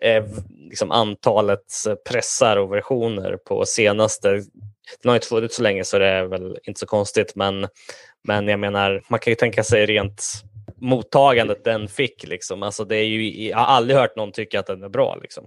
[0.00, 0.24] eh,
[0.68, 4.28] liksom antalet eh, pressar och versioner på senaste.
[5.02, 7.68] Den har inte funnits så länge så det är väl inte så konstigt men,
[8.24, 10.22] men jag menar man kan ju tänka sig rent
[10.76, 12.26] mottagandet den fick.
[12.26, 12.62] Liksom.
[12.62, 15.18] Alltså, det är ju, jag har aldrig hört någon tycka att den är bra.
[15.22, 15.44] Liksom.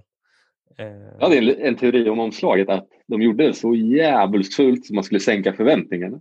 [0.78, 0.86] Eh,
[1.18, 4.94] Jag hade en, en teori om omslaget att de gjorde det så jävligt fult så
[4.94, 6.20] man skulle sänka förväntningarna.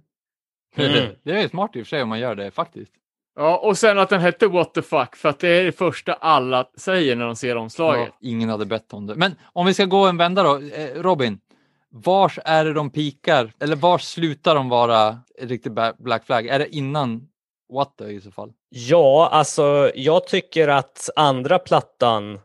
[0.75, 0.91] Mm.
[0.93, 2.91] Det, det är smart i och för sig om man gör det faktiskt.
[3.35, 6.13] Ja, och sen att den hette What the fuck för att det är det första
[6.13, 8.09] alla säger när de ser omslaget.
[8.11, 9.15] Ja, ingen hade bett om det.
[9.15, 10.55] Men om vi ska gå en vända då.
[10.55, 11.39] Eh, Robin,
[11.89, 13.53] vars är det de pikar?
[13.59, 16.47] Eller vars slutar de vara riktigt Black Flag?
[16.47, 17.27] Är det innan
[17.73, 18.53] What the i så fall?
[18.69, 22.39] Ja, alltså jag tycker att andra plattan,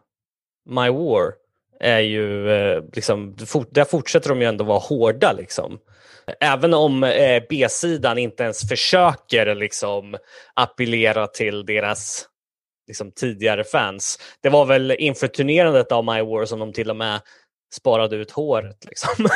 [0.68, 1.32] My War,
[1.80, 3.36] är ju eh, liksom,
[3.70, 5.78] där fortsätter de ju ändå vara hårda liksom.
[6.40, 10.16] Även om eh, B-sidan inte ens försöker liksom
[10.54, 12.26] appellera till deras
[12.86, 14.18] liksom, tidigare fans.
[14.42, 17.20] Det var väl inför turnerandet av My War som de till och med
[17.74, 18.84] sparade ut håret.
[18.84, 19.24] Liksom.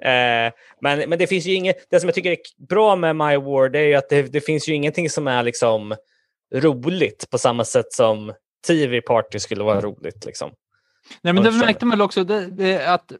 [0.00, 3.36] eh, men, men det finns ju inget, det som jag tycker är bra med My
[3.36, 5.96] War det är ju att det, det finns ju ingenting som är liksom
[6.54, 8.32] roligt på samma sätt som
[8.66, 10.24] TV Party skulle vara roligt.
[10.24, 10.50] Liksom.
[11.22, 13.12] Nej, men det märkte man också det, det, att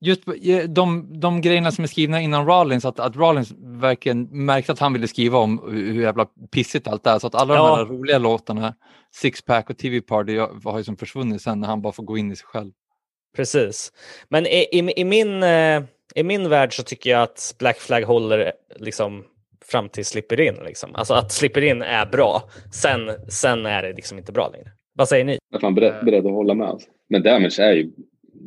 [0.00, 4.72] just eh, de, de grejerna som är skrivna innan Rollins, att, att Rollins verkligen märkte
[4.72, 7.18] att han ville skriva om hur jävla pissigt allt är.
[7.18, 7.68] Så att alla Ja.
[7.68, 8.74] de här roliga låtarna,
[9.14, 12.32] Sixpack och TV Party, har ju som försvunnit sen när han bara får gå in
[12.32, 12.72] i sig själv.
[13.36, 13.92] Precis.
[14.28, 15.82] Men i, i, i, min, eh,
[16.14, 19.24] i min värld så tycker jag att Black Flag håller liksom
[19.64, 20.54] fram till Slipper In.
[20.64, 20.94] Liksom.
[20.94, 22.42] Alltså att Slipper In är bra.
[22.72, 24.70] Sen, sen är det liksom inte bra längre.
[24.94, 25.38] Vad säger ni?
[25.54, 26.68] Att man är beredd, beredd att hålla med.
[26.68, 26.88] Alltså.
[27.08, 27.90] Men Damage är ju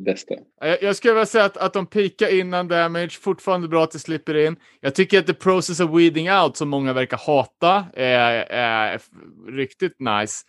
[0.04, 0.34] bästa.
[0.60, 3.98] Jag, jag skulle vilja säga att, att de pikar innan Damage, fortfarande bra att det
[3.98, 4.56] slipper in.
[4.80, 9.00] Jag tycker att The Process of Weeding Out, som många verkar hata, är, är
[9.48, 10.44] riktigt nice.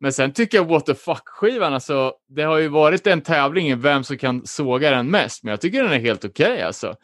[0.00, 3.74] Men sen tycker jag What the fuck-skivan, alltså, det har ju varit en tävling i
[3.74, 6.94] vem som kan såga den mest, men jag tycker den är helt okej alltså.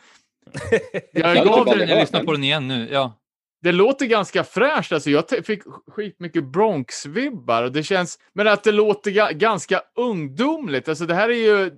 [1.13, 1.97] Jag Ja, det gav tycker den, jag.
[1.97, 2.89] Jag lyssnar på den igen nu.
[2.93, 3.20] Ja.
[3.63, 4.93] Det låter ganska fräscht.
[4.93, 5.63] Alltså jag fick
[5.97, 7.63] skitmycket Bronx-vibbar.
[7.63, 10.89] och det känns, Men att det låter ga- ganska ungdomligt.
[10.89, 11.71] Alltså det här är ju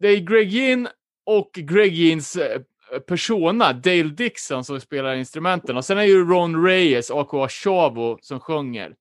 [0.00, 0.88] det är Greg Ginn
[1.26, 2.60] och Greg Ginns eh,
[3.08, 5.76] persona, Dale Dixon, som spelar instrumenten.
[5.76, 8.94] Och sen är ju Ron Reyes, aka Chavo, som sjunger.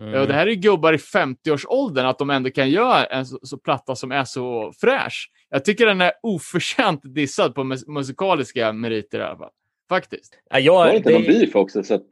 [0.00, 0.20] Mm.
[0.20, 3.58] Och det här är gubbar i 50-årsåldern, att de ändå kan göra en så, så
[3.58, 5.30] platta som är så fräsch.
[5.48, 9.50] Jag tycker den är oförtjänt dissad på mus musikaliska meriter i alla fall.
[9.88, 10.38] Faktiskt.
[10.50, 11.82] Ja, jag, Var det inte någon det, beef också?
[11.82, 12.02] Så att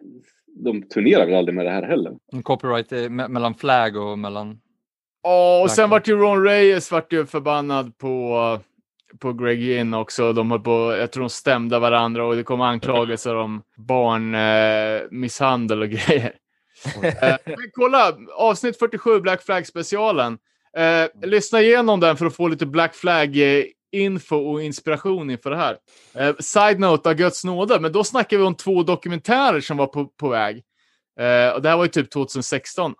[0.64, 2.12] de turnerar väl aldrig med det här heller?
[2.32, 4.60] En copyright eh, me- mellan flag och mellan...
[5.22, 8.58] Ja, och sen vart ju Ron Reyes vart ju förbannad på,
[9.18, 10.32] på Greg Ginn också.
[10.32, 15.08] De höll på, jag tror de stämde varandra och det kom anklagelser om barnmisshandel eh,
[15.10, 16.32] misshandel och grejer.
[17.02, 20.38] eh, men kolla, avsnitt 47, Black Flag specialen.
[20.76, 25.50] Eh, lyssna igenom den för att få lite Black Flag eh, info och inspiration inför
[25.50, 25.76] det här.
[26.14, 29.86] Eh, side note av Guds nåde, men då snackar vi om två dokumentärer som var
[29.86, 30.56] på, på väg.
[31.20, 32.94] Eh, och det här var ju typ 2016.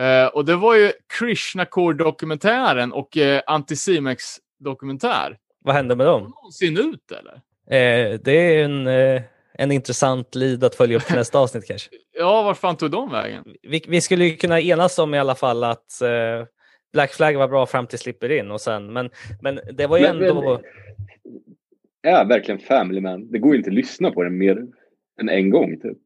[0.00, 5.36] Eh, och det var ju Krishna Core-dokumentären och eh, Anticimex-dokumentär.
[5.64, 6.22] vad hände med dem?
[6.22, 7.34] Någonsin ut eller?
[7.70, 9.22] Eh, det är en, eh,
[9.54, 11.90] en intressant lead att följa upp till nästa avsnitt kanske.
[12.18, 13.44] Ja, var fan tog de vägen?
[13.62, 16.46] Vi, vi skulle ju kunna enas om i alla fall att eh,
[16.92, 19.10] Black Flag var bra fram till Slipper In och sen, men,
[19.42, 20.60] men det var ju Men- ändå...
[22.02, 23.30] Är verkligen Family Man?
[23.30, 24.66] Det går ju inte att lyssna på den mer
[25.20, 25.80] än en gång.
[25.80, 25.98] Typ.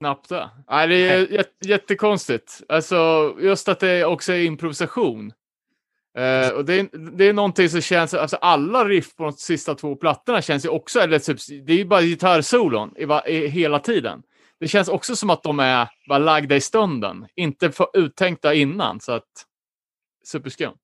[0.00, 0.50] Knappt det.
[0.70, 2.60] Nej, det är jät- jättekonstigt.
[2.68, 2.96] Alltså,
[3.40, 5.32] just att det också är improvisation.
[6.18, 9.74] Eh, och det, är, det är någonting som känns, alltså alla riff på de sista
[9.74, 13.78] två plattorna känns ju också, eller typ, det är ju bara gitarrsolon i, i, hela
[13.78, 14.22] tiden.
[14.60, 19.00] Det känns också som att de är bara lagda i stunden, inte för, uttänkta innan.
[19.00, 19.28] Så att,
[20.24, 20.76] superskumt.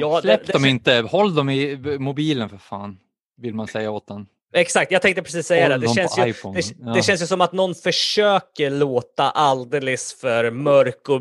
[0.00, 2.98] Ja, Släpp det- dem det- inte, håll dem i mobilen för fan.
[3.36, 4.26] Vill man säga åt den.
[4.54, 5.78] Exakt, jag tänkte precis säga Håll det.
[5.78, 6.60] Det dem känns, på ju, iPhone.
[6.60, 6.92] det, Ja.
[6.92, 11.20] det känns ju som att någon försöker låta alldeles för mörk och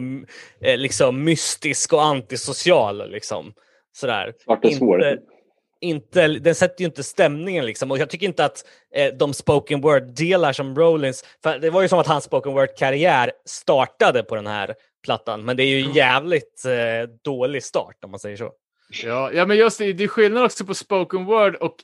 [0.67, 3.11] eh, liksom mystisk och antisocial.
[3.11, 3.53] Liksom.
[3.93, 4.33] Sådär.
[4.43, 5.03] Svart och svår.
[5.03, 5.23] Inte-
[5.83, 7.91] inte, den sätter ju inte stämningen liksom.
[7.91, 8.65] Och jag tycker inte att
[8.95, 13.31] eh, de spoken word-delar som Rollins, för det var ju som att hans spoken word-karriär
[13.45, 18.19] startade på den här plattan, men det är ju jävligt eh, dålig start om man
[18.19, 18.51] säger så.
[19.03, 21.75] Ja, ja men just det, det är skillnad också på spoken word och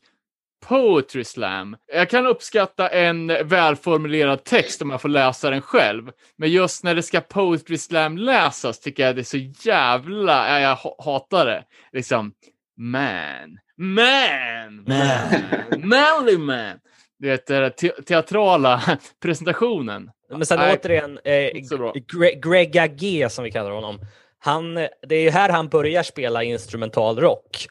[0.65, 1.77] poetry slam.
[1.93, 6.12] Jag kan uppskatta en välformulerad text om jag får läsa den själv.
[6.38, 10.60] Men just när det ska poetry slam läsas tycker jag det är så jävla, ja,
[10.60, 11.63] jag ha- hatar det.
[11.91, 12.34] Liksom,
[12.77, 16.80] man, man, man, manly man.
[17.19, 18.82] Du vet, den te- teatrala
[19.21, 20.12] presentationen.
[20.30, 21.94] Men sen Nej, återigen, eh, inte så bra.
[21.94, 24.00] Gre- Grega G som vi kallar honom.
[24.40, 27.68] Han, det är ju här han börjar spela instrumental rock.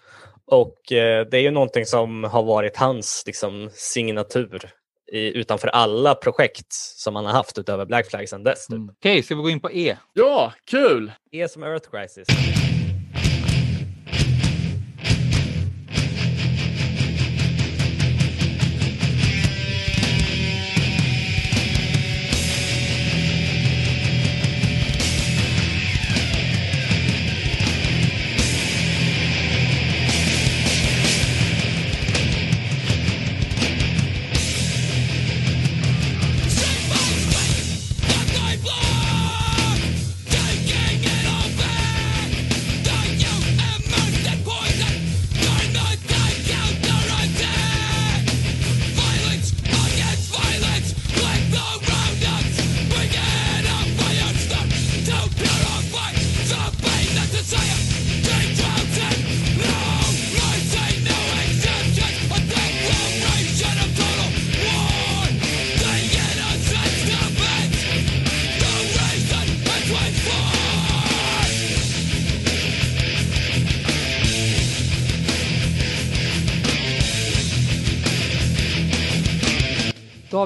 [0.47, 4.71] Och eh, det är ju någonting som har varit hans liksom, signatur
[5.13, 8.67] i, utanför alla projekt som han har haft utöver Black Flag sedan dess.
[8.67, 8.77] Typ.
[8.77, 8.89] Mm.
[8.99, 9.97] Okej, ska vi gå in på E?
[10.13, 11.13] Ja, kul!
[11.33, 12.29] E som Earth Crisis.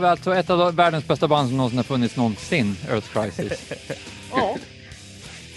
[0.00, 3.62] Har vi alltså ett av världens bästa band som någonsin har funnits någonsin, Earth Crisis.
[4.32, 4.56] Ja.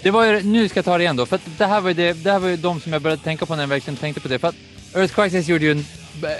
[0.02, 1.94] Det var ju, nu ska jag ta det igen då, för det här var ju,
[1.94, 4.20] det, det här var ju de som jag började tänka på när jag verkligen tänkte
[4.20, 4.38] på det.
[4.38, 4.54] För att
[4.94, 5.84] Earth Crisis gjorde ju en,
[6.22, 6.30] eh,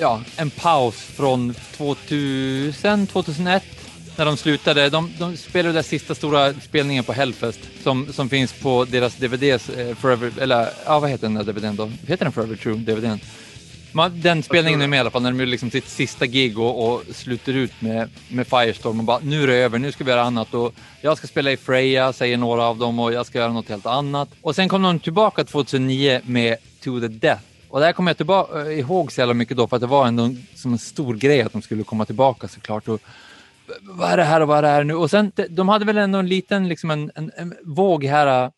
[0.00, 3.62] ja, en paus från 2000, 2001
[4.16, 4.90] när de slutade.
[4.90, 9.68] De, de spelade den sista stora spelningen på Hellfest som, som finns på deras DVDs,
[9.68, 11.90] eh, Forever, eller ja, vad heter den där DVDn då?
[12.06, 13.20] Heter den Forever True, DVDn?
[13.92, 16.58] Man, den spelningen är med i alla fall, när de gjorde liksom sitt sista gig
[16.58, 20.04] och, och slutar ut med, med Firestorm och bara nu är det över, nu ska
[20.04, 23.26] vi göra annat och jag ska spela i Freja, säger några av dem och jag
[23.26, 24.28] ska göra något helt annat.
[24.42, 27.42] Och sen kom de tillbaka 2009 med To the Death.
[27.68, 30.06] Och det här kommer jag tillbaka, ihåg så jävla mycket då för att det var
[30.06, 32.88] ändå som en stor grej att de skulle komma tillbaka såklart.
[32.88, 33.00] Och,
[33.82, 34.94] vad är det här och vad är det här nu?
[34.94, 38.50] Och sen, de hade väl ändå en liten, liksom en, en, en våg här äh,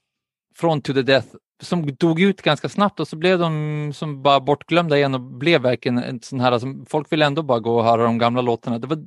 [0.57, 1.27] från To the Death
[1.62, 5.62] som dog ut ganska snabbt och så blev de som bara bortglömda igen och blev
[5.62, 8.79] verkligen en sån här, som folk vill ändå bara gå och höra de gamla låtarna.
[8.79, 9.05] Det var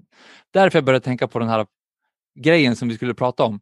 [0.52, 1.66] därför jag började tänka på den här
[2.40, 3.60] grejen som vi skulle prata om.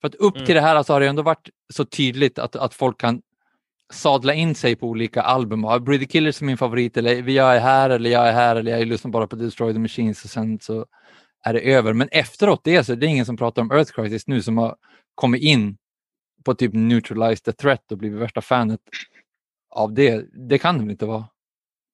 [0.00, 0.46] För att upp Mm.
[0.46, 3.22] till det här så har det ändå varit så tydligt att, att folk kan
[3.92, 5.64] sadla in sig på olika album.
[5.64, 8.78] Ja, the Killers är min favorit, eller jag är här, eller jag är här, eller
[8.78, 10.86] jag lyssnar bara på Destroy the Machines och sen så
[11.44, 11.92] är det över.
[11.92, 14.76] Men efteråt det så det är ingen som pratar om Earth Crisis nu som har
[15.14, 15.76] kommit in
[16.44, 18.80] på typ Neutralize the Threat och blivit värsta fanet
[19.70, 20.26] av det.
[20.48, 21.24] Det kan det väl inte vara?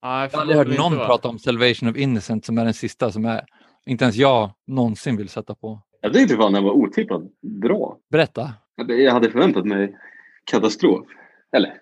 [0.03, 3.13] Nej, Jag har aldrig hört någon prata om Salvation of Innocent som är den sista
[3.13, 3.45] som är,
[3.87, 5.81] inte ens jag någonsin vill sätta på.
[6.01, 7.99] Jag tyckte fan den var otippat bra.
[8.11, 8.53] Berätta.
[8.89, 9.97] Jag hade förväntat mig
[10.45, 11.07] katastrof.
[11.57, 11.75] Eller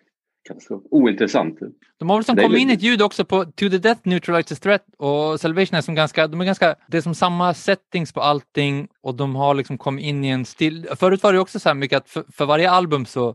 [0.48, 0.82] katastrof.
[0.90, 1.58] Ointressant.
[1.98, 4.84] De har väl som kommit in ett ljud också på To the Death Neutralizes Threat
[4.98, 8.88] och Salvation är som ganska, de är ganska, det är som samma settings på allting
[9.02, 10.88] och de har liksom kommit in i en stil.
[10.96, 13.34] Förut var det också så här mycket att för, för varje album så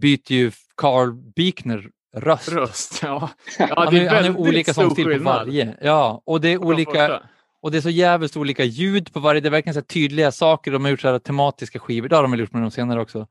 [0.00, 2.52] byter ju Carl Beekner röst.
[2.52, 3.30] Röst, ja.
[3.58, 5.76] ja Han det är, är han är olika sångstil på varje.
[5.80, 7.22] Ja, och det är olika,
[7.62, 10.32] och det är så jävligt olika ljud på varje, det är verkligen så här tydliga
[10.32, 10.70] saker.
[10.70, 13.00] De har gjort så här tematiska skivor, det har de väl gjort med de senare
[13.00, 13.26] också.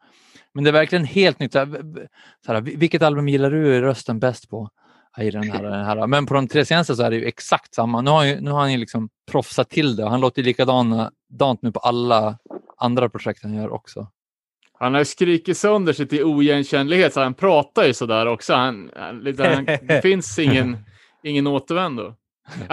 [0.55, 1.53] Men det är verkligen helt nytt.
[1.53, 1.59] Så
[2.47, 4.69] här, vilket album gillar du rösten bäst på?
[5.17, 6.07] I den här, den här.
[6.07, 8.01] Men på de tre senaste så är det ju exakt samma.
[8.01, 10.45] Nu har, ju, nu har han ju liksom proffsat till det och han låter ju
[10.45, 12.37] likadant nu på alla
[12.77, 14.07] andra projekt han gör också.
[14.79, 18.53] Han har ju skrikit sönder sig till oigenkännlighet, så han pratar ju sådär också.
[18.53, 19.23] Han, han,
[19.81, 20.77] det finns ingen,
[21.23, 22.15] ingen återvändo.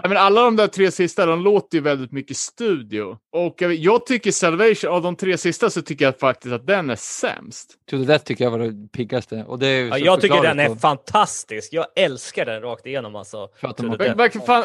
[0.02, 3.16] Ja, men alla de där tre sista, de låter ju väldigt mycket studio.
[3.32, 6.90] Och jag, jag tycker Salvation, av de tre sista så tycker jag faktiskt att den
[6.90, 7.70] är sämst.
[7.90, 9.44] To the Death tycker jag var det piggaste.
[9.48, 11.72] Och det är Ja, jag tycker den är och- fantastisk.
[11.72, 13.48] Jag älskar den rakt igenom alltså.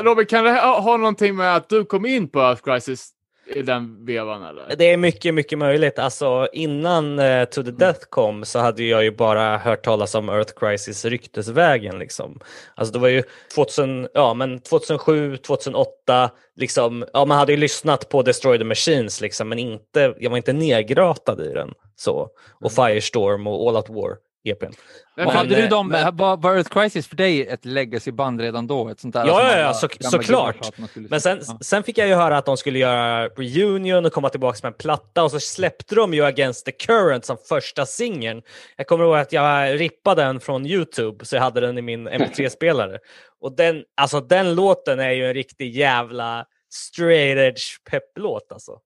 [0.04, 3.10] Robert, kan det ha, ha någonting med att du kom in på Earth Crisis
[3.56, 4.76] i den vevan eller?
[4.78, 6.00] Det är mycket, mycket möjligt.
[6.00, 10.30] Alltså innan eh, To the Death kom så hade jag ju bara hört talas om
[10.30, 12.00] Earth Crisis ryktesvägen.
[12.00, 12.40] Liksom.
[12.76, 13.24] Alltså det var ju
[13.56, 19.22] 2000, ja, men 2007, 2008, liksom, ja, man hade ju lyssnat på Destroy the Machines,
[19.22, 21.74] liksom, men inte, jag var inte nedgratad i den.
[21.96, 22.30] Så.
[22.62, 24.72] Och Firestorm och All Out War, EPn.
[25.16, 28.90] Men- hade du eh, dem, men- var, Earth Crisis för dig ett legacy-band redan då?
[28.90, 30.72] Ett sånt där Ja, ja, ja, så- såklart.
[30.96, 31.64] Men sen, på?
[31.64, 34.78] sen fick jag ju höra att de skulle göra reunion och komma tillbaka med en
[34.78, 38.42] platta och så släppte de ju Against the Current som första singeln.
[38.78, 42.08] Jag kommer ihåg att jag rippade den från Youtube så jag hade den i min
[42.10, 43.00] MP3-spelare.
[43.42, 48.80] Och den, alltså, den låten är ju en riktig jävla straight edge pepplåt alltså.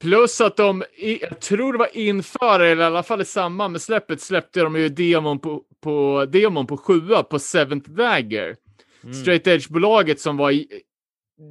[0.00, 0.84] Plus att de,
[1.20, 4.76] jag tror det var inför, eller i alla fall i samband med släppet, släppte de
[4.76, 8.56] ju demon på, på, demon på sjua på Seventh Dagger.
[9.04, 9.14] Mm.
[9.14, 10.54] Straight Edge-bolaget som var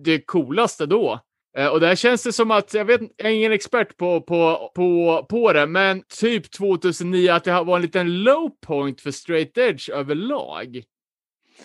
[0.04, 1.20] det coolaste då.
[1.58, 4.72] Eh, och där känns det som att, jag vet jag är ingen expert på, på,
[4.76, 9.58] på, på det, men typ 2009 att det var en liten low point för Straight
[9.58, 10.84] Edge överlag.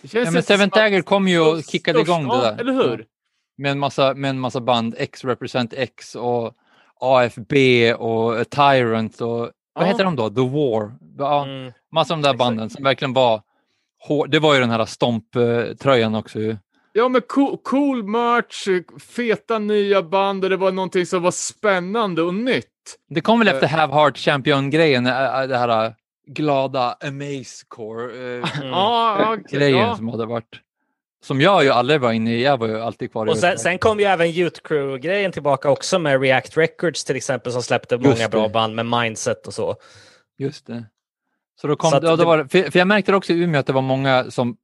[0.03, 2.61] Det känns Ja, men att- Dagger kom ju och kickade Störst- igång det ja, där.
[2.61, 3.07] eller hur?
[3.59, 6.55] Med en massa, med en massa band, X Represent X och
[7.01, 10.29] AFB och Tyrant och vad heter de då?
[10.31, 10.93] The War.
[11.19, 11.73] Ja, Mm.
[11.93, 13.43] Massa av de där banden som verkligen var
[14.09, 16.39] hår- Det var ju den här Stomp-tröjan också.
[16.41, 16.57] ju.
[16.93, 18.69] Ja, men cool, cool merch,
[19.17, 22.67] feta nya band och det var någonting som var spännande och nytt.
[23.09, 23.55] Det kom väl Eh.
[23.55, 25.95] efter Have Heart Champion-grejen, äh, äh, det här
[26.27, 28.69] glada Amazecore-grejen Mm.
[28.71, 29.97] Ja, okej, ja.
[29.97, 30.61] som hade varit.
[31.25, 33.59] Som jag ju aldrig var inne i, jag var ju alltid kvar i Och sen,
[33.59, 37.99] sen kom ju även Youth Crew-grejen tillbaka också med React Records till exempel som släppte
[37.99, 38.29] många det.
[38.31, 39.77] bra band med Mindset och så.
[40.39, 40.85] Just det.
[41.61, 43.61] Så då kom, Så att ja, då var, för, för jag märkte också i Umeå
[43.61, 44.57] att det var många som,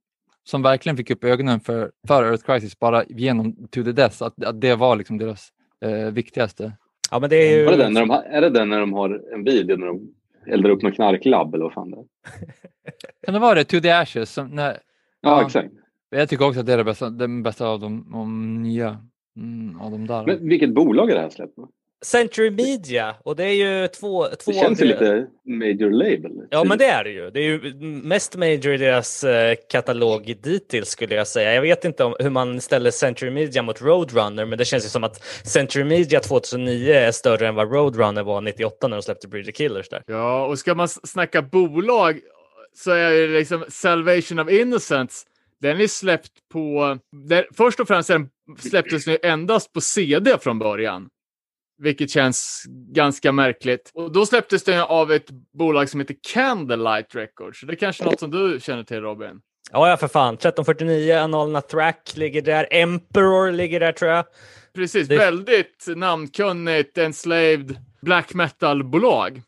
[0.43, 4.43] som verkligen fick upp ögonen för, för Earth Crisis bara genom To the Death, att,
[4.43, 5.47] att det var liksom deras
[5.85, 6.71] eh, viktigaste.
[7.11, 7.65] Ja, men det är ju...
[7.65, 9.87] Var det den när de, har- är det den när de har en video när
[9.87, 9.99] de
[10.47, 12.05] eldar upp någon knarklabb eller vad fan det är?
[13.25, 13.63] Kan det vara det?
[13.63, 14.31] To the Ashes?
[14.33, 14.77] Som, när, Ja,
[15.21, 15.45] Ja.
[15.45, 15.69] exakt.
[16.19, 18.97] Jag tycker också att det är det bästa, den bästa av de, de nya.
[19.37, 20.25] Mm, av de där.
[20.25, 21.55] Men vilket bolag är det här släppt?
[21.55, 21.69] på?
[22.05, 24.25] Century Media och det är ju två...
[24.25, 26.31] två Det känns ju det- lite major label.
[26.49, 27.29] Ja, men det är det ju.
[27.29, 31.53] Det är ju mest major i deras eh, katalog dittills skulle jag säga.
[31.53, 34.89] Jag vet inte om, hur man ställer Century Media mot Roadrunner, men det känns ju
[34.89, 39.27] som att Century Media 2009 är större än vad Roadrunner var 98 när de släppte
[39.27, 40.03] Breeder Killers där.
[40.07, 42.19] Ja, och ska man snacka bolag
[42.73, 45.25] så är det liksom Salvation of Innocence.
[45.61, 46.97] Den är släppt på...
[47.27, 51.09] Den, först och främst är den släpptes den endast på CD från början.
[51.81, 53.91] Vilket känns ganska märkligt.
[53.93, 57.61] Och då släpptes den av ett bolag som heter Candlelight Records.
[57.61, 59.41] Det är kanske något som du känner till Robin?
[59.71, 60.33] Ja, ja för fan.
[60.33, 62.67] 1349, Analna Thrack ligger där.
[62.71, 64.25] Emperor ligger där tror jag.
[64.75, 69.41] Precis, Det- väldigt namnkunnigt enslaved black metal-bolag.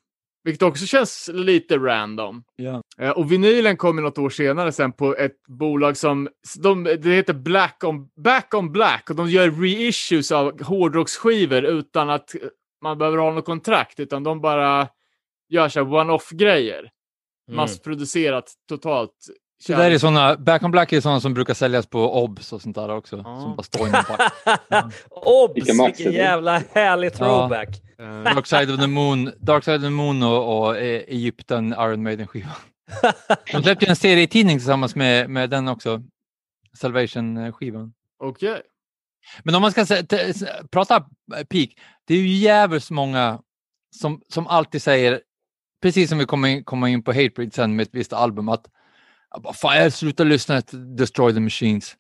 [0.44, 2.44] Vilket också känns lite random.
[2.56, 2.82] Ja.
[2.98, 7.16] Eh, och vinylen kom ju något år senare sen på ett bolag som, de, det
[7.16, 12.36] heter Black on, Back on Black och de gör reissues av hårdrocksskivor utan att
[12.82, 14.88] man behöver ha något kontrakt, utan de bara
[15.50, 16.90] gör så one-off-grejer.
[17.48, 17.58] Mm.
[17.58, 19.14] Massproducerat totalt.
[19.68, 22.62] Det där är såna, Back on Black är sådana som brukar säljas på OBS och
[22.62, 23.18] sånt där också.
[23.18, 23.42] Ja.
[23.42, 24.34] Som bara står i någon back.
[25.10, 25.56] Obs!
[25.56, 27.83] Vilken jävla härlig throwback.
[28.00, 31.74] Eh, Dark Side of the Moon, Dark Side of the Moon och, och eh, Egypten
[31.74, 32.52] Iron Maiden-skivan.
[33.52, 36.04] De släppte en serietidning tillsammans med, med den också.
[36.78, 37.94] Salvation-skivan.
[38.20, 38.62] Okej.
[39.44, 39.86] Men om man ska
[40.72, 41.00] prata
[41.50, 41.70] peak,
[42.06, 43.40] det är ju jävligt många
[43.96, 45.22] som, som alltid säger,
[45.82, 48.66] precis som vi kommer in, kommer in på Hatebreed sen med ett visst album, att
[49.32, 51.96] "Ja, vad fan, jag slutar lyssna till Destroy the Machines.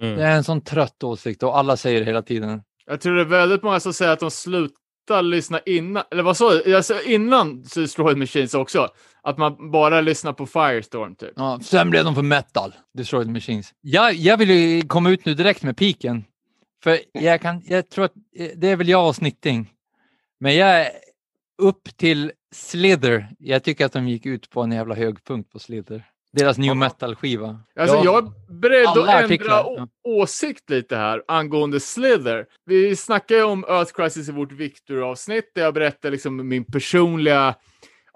[0.00, 0.16] Mm.
[0.16, 2.62] Det är en sån trött åsikt och alla säger det hela tiden.
[2.86, 4.30] Jag tror det är väldigt många som säger att de
[5.06, 6.76] sluta lyssna innan, eller vad sa du?
[6.76, 8.88] Alltså innan Destroyed Machines också.
[9.22, 11.32] Att man bara lyssnar på Firestorm typ.
[11.36, 13.74] Ja, sen blev de för metal, Destroyed Machines.
[13.80, 16.24] Jag, jag vill ju komma ut nu direkt med piken.
[16.82, 19.72] För jag, kan, jag tror att eh, det är väl jag och Snitting.
[20.40, 20.90] Men jag är
[21.62, 23.28] upp till Slither.
[23.38, 26.04] Jag tycker att de gick ut på en jävla hög punkt på Slither.
[26.36, 27.60] Deras new metal-skiva.
[27.80, 28.04] Alltså, Ja.
[28.04, 29.88] jag är beredd Alla att ändra ja.
[30.04, 32.46] åsikt lite här angående Slither.
[32.66, 37.54] Vi snackade ju om Earth Crisis i vårt Victor-avsnitt där jag berättade liksom min personliga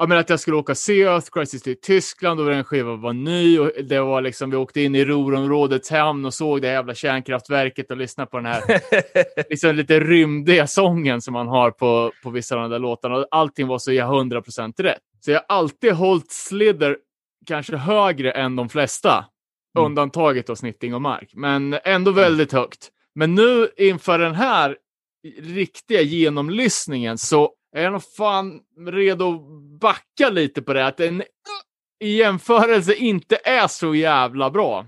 [0.01, 3.01] Ja, men att jag skulle åka och se Earth Crisis till Tyskland och den skivan
[3.01, 6.69] var ny och det var liksom, vi åkte in i Ruhrområdets hamn och såg det
[6.69, 8.63] jävla kärnkraftverket och lyssnade på den här
[9.51, 13.27] liksom lite rymdiga sången som man har på, på vissa av de där låtarna.
[13.31, 14.99] Allting var så jag 100% rätt.
[15.21, 16.97] Så jag har alltid hållit Slither
[17.47, 19.25] kanske högre än de flesta.
[19.79, 19.87] Mm.
[19.87, 21.31] Undantaget då Snitting och Mark.
[21.35, 22.91] Men ändå väldigt högt.
[23.15, 24.77] Men nu inför den här
[25.43, 30.87] riktiga genomlyssningen så är jag nog fan redo att backa lite på det.
[30.87, 31.23] Att den
[32.01, 34.87] i jämförelse inte är så jävla bra.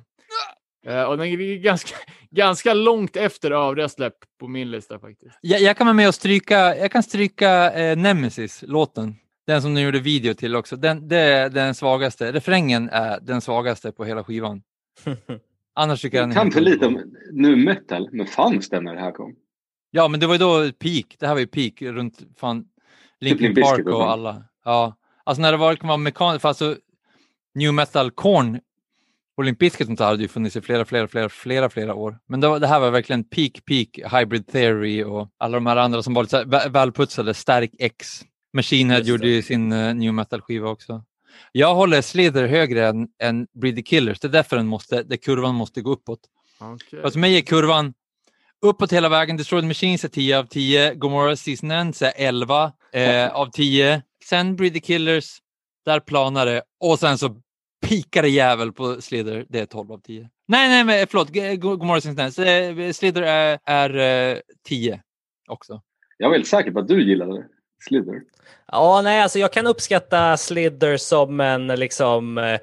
[0.87, 1.97] Eh, och den ligger ganska,
[2.31, 5.39] ganska långt efter övriga släpp på min lista faktiskt.
[5.41, 9.17] Jag, jag kan vara med och stryka, jag kan stryka eh, Nemesis-låten.
[9.53, 10.77] Den som ni gjorde video till också.
[10.77, 12.33] Den, det är den svagaste.
[12.33, 14.63] Refrängen är den svagaste på hela skivan.
[15.75, 18.95] Annars tycker jag Jag den kan för lite om nu metal, men fanns den när
[18.95, 19.35] det här kom?
[19.91, 21.17] Ja, men det var ju då peak.
[21.19, 22.65] Det här var ju peak runt fan
[23.21, 24.45] Linkin Limp Bizkit Park och alla.
[24.65, 26.77] Ja, alltså när det var, kan vara mekaniskt, alltså
[27.55, 28.61] new metal corn
[29.37, 31.95] och Limp Bizkit och sånt där hade ju funnits i flera, flera, flera, flera, flera
[31.95, 32.19] år.
[32.29, 35.77] Men det, var, det här var verkligen peak, peak, hybrid theory och alla de här
[35.77, 38.23] andra som var lite så här vä- välputsade, Stark X.
[38.53, 39.31] Machine Head gjorde det.
[39.31, 41.05] ju sin uh, new metal-skiva också.
[41.53, 44.21] Jag håller Slither högre än, än Breed the Killers.
[44.21, 46.21] Det är därför den måste, där kurvan måste gå uppåt.
[46.75, 47.11] Okay.
[47.11, 47.95] För mig är kurvan
[48.63, 49.37] uppåt hela vägen.
[49.37, 50.95] Destroyed Machines är 10 av 10.
[50.95, 54.03] Gomorrah Season Ends är 11 eh, av 10.
[54.25, 55.39] Sen Breed the Killers,
[55.85, 56.63] där planar det.
[56.81, 57.37] Och sen så
[57.87, 60.31] pikar det jävel på Slither, det är 12 av 10.
[60.49, 61.61] Nej, nej, men förlåt.
[61.61, 62.39] Gomorrah Season Ends.
[62.39, 64.39] Eh, Slither är, är eh,
[64.69, 65.03] 10
[65.49, 65.83] också.
[66.19, 67.47] Jag är väldigt säker på att du gillade
[67.89, 68.21] Slither.
[68.73, 72.61] Ja, nej, alltså jag kan uppskatta Slither som en liksom eh,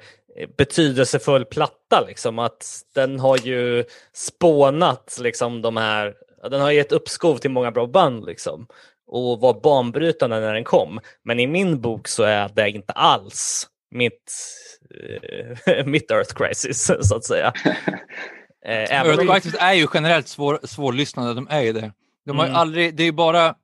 [0.58, 2.04] betydelsefull platta.
[2.06, 2.38] Liksom.
[2.38, 6.14] Att den har ju spånat liksom, de här,
[6.50, 8.66] den har gett uppskov till många bra band liksom.
[9.06, 11.00] Och var banbrytande när den kom.
[11.24, 14.32] Men i min bok så är det inte alls mitt,
[15.66, 17.52] eh, mitt Earth Crisis, så att säga.
[18.66, 18.72] Eh,
[19.06, 21.92] Earth Crisis är ju generellt svår, svårlyssnade, de är ju det.
[22.26, 22.56] De har Mm.
[22.56, 23.54] aldrig, det är ju bara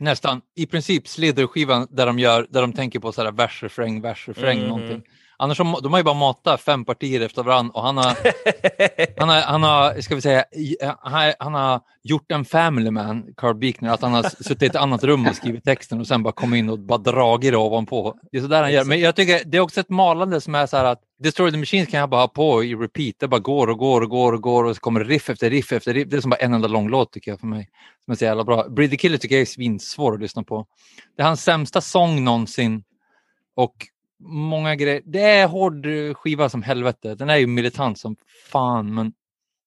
[0.00, 4.00] nästan i princip Slither-skivan där de gör, där de tänker på så här vers, refräng,
[4.00, 4.68] vers, refräng, Mhm.
[4.68, 5.02] någonting.
[5.40, 8.04] Annars har de har ju bara matat fem partier efter varandra och han har,
[9.20, 12.90] han har, han har, ska vi säga, i- han har, han har gjort en family
[12.90, 16.06] man, Carl Beekner, att han har suttit i ett annat rum och skrivit texten och
[16.06, 18.14] sen bara kommit in och bara dragit det ovanpå.
[18.32, 18.84] Det är sådär han gör.
[18.84, 21.56] Men jag tycker det är också ett malande som är så här att Destroy the
[21.58, 23.14] Machines kan jag bara ha på i repeat.
[23.18, 25.72] Det bara går och går och går och går och så kommer riff efter riff
[25.72, 26.08] efter riff.
[26.10, 27.68] Det är som bara en enda lång låt tycker jag för mig.
[28.04, 28.68] Som är så jävla bra.
[28.68, 30.66] Breed the Killer tycker jag är svinsvår att lyssna på.
[31.16, 32.82] Det är hans sämsta sång någonsin.
[33.56, 33.74] Och
[34.20, 35.02] många grejer.
[35.04, 37.14] Det är hård skiva som helvete.
[37.14, 38.16] Den är ju militant som
[38.50, 39.12] fan, men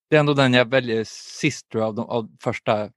[0.09, 2.89] det är ändå den jag väljer sist tror jag, av, de, av första eh,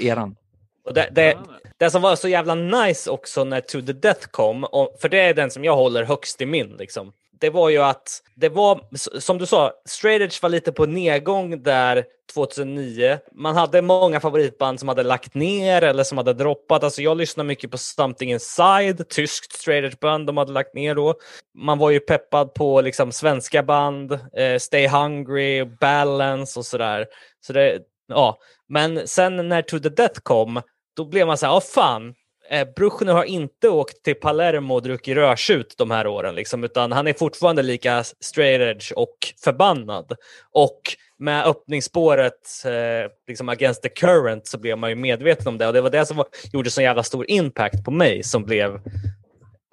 [0.00, 0.36] eran.
[0.84, 1.38] Och det, det,
[1.76, 5.20] det som var så jävla nice också när To the Death kom, och, för det
[5.20, 8.80] är den som jag håller högst i min, liksom det var ju att det var,
[9.20, 13.18] som du sa, Straight var lite på nedgång där 2009.
[13.32, 16.84] Man hade många favoritband som hade lagt ner eller som hade droppat.
[16.84, 21.14] Alltså jag lyssnade mycket på Something Inside, tyskt straight band de hade lagt ner då.
[21.58, 27.06] Man var ju peppad på liksom svenska band, eh, Stay Hungry, Balance och sådär.
[27.46, 27.78] Så det,
[28.08, 28.38] ja.
[28.68, 30.62] Men sen när To the Death kom,
[30.96, 32.14] då blev man så här, ja fan,
[32.50, 36.92] eh, Bruchner har inte åkt till Palermo och druckit rödtjut de här åren, liksom, utan
[36.92, 40.12] han är fortfarande lika straight edge och förbannad.
[40.52, 40.80] Och
[41.18, 45.72] med öppningsspåret eh, liksom against the current så blev man ju medveten om det och
[45.72, 48.80] det var det som var, gjorde så jävla stor impact på mig som blev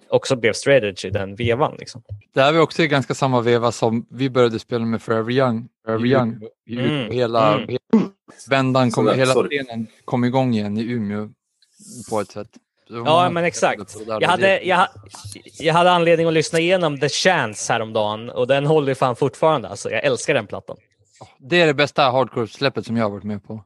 [0.09, 1.75] också blev straight edge i den vevan.
[1.79, 2.03] Liksom.
[2.33, 5.67] Det här var också i ganska samma veva som vi började spela med Forever Young.
[5.85, 6.41] Forever Young.
[6.69, 7.11] Mm.
[7.11, 7.69] Hela, Mm.
[7.69, 7.79] hela
[8.49, 11.29] vändan, kom, hela scenen kom igång igen i Umeå
[12.09, 12.49] på ett sätt.
[12.87, 13.95] Ja, men exakt.
[14.07, 14.87] Jag hade, jag,
[15.59, 19.67] jag hade anledning att lyssna igenom The Chance häromdagen och den håller fan fortfarande.
[19.67, 20.77] Alltså, jag älskar den plattan.
[21.39, 23.63] Det är det bästa hardcore-släppet som jag har varit med på.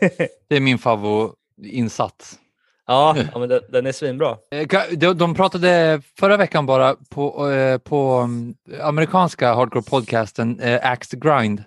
[0.48, 2.38] Det är min favoritinsats.
[2.86, 4.36] Ja, ja men den, den är svinbra.
[4.50, 4.66] Eh,
[4.96, 11.64] De, de pratade förra veckan bara på, eh, på mm, amerikanska hardcore-podcasten eh, Axe Grind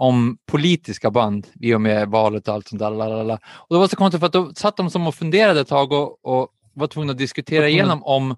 [0.00, 2.90] om politiska band i och med valet och allt sånt där.
[2.90, 3.38] lalala.
[3.44, 5.92] Och det var så konstigt för att då satt de som och funderade ett tag
[5.92, 8.36] och, och var tvungna att diskutera igenom om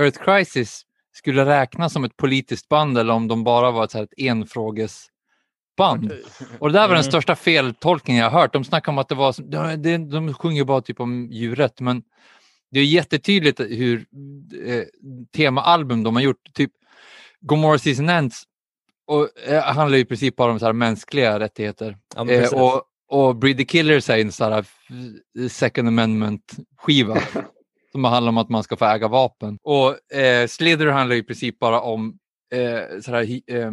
[0.00, 0.82] Earth Crisis
[1.12, 4.18] skulle räknas som ett politiskt band eller om de bara var ett, så här, ett
[4.18, 6.12] enfrågesband.
[6.58, 7.02] Och det där var den Mm.
[7.02, 8.52] största feltolkningen jag har hört.
[8.52, 12.02] De snackar om att det var, det, de sjunger bara typ om djuret, men
[12.70, 14.04] det är jättetydligt hur
[14.66, 14.82] eh,
[15.36, 16.70] temaalbum de har gjort, typ
[17.40, 18.42] Gomorrah Season Ends,
[19.10, 21.96] och, eh, handlar ju i princip bara om så här mänskliga rättigheter.
[22.16, 27.18] Ja, Eh, och, och Breed the Killers är en sån här f- second amendment-skiva
[27.92, 29.58] som handlar om att man ska få äga vapen.
[29.62, 32.18] Och eh, Slither handlar i princip bara om
[32.54, 33.70] eh, så här, hi- eh,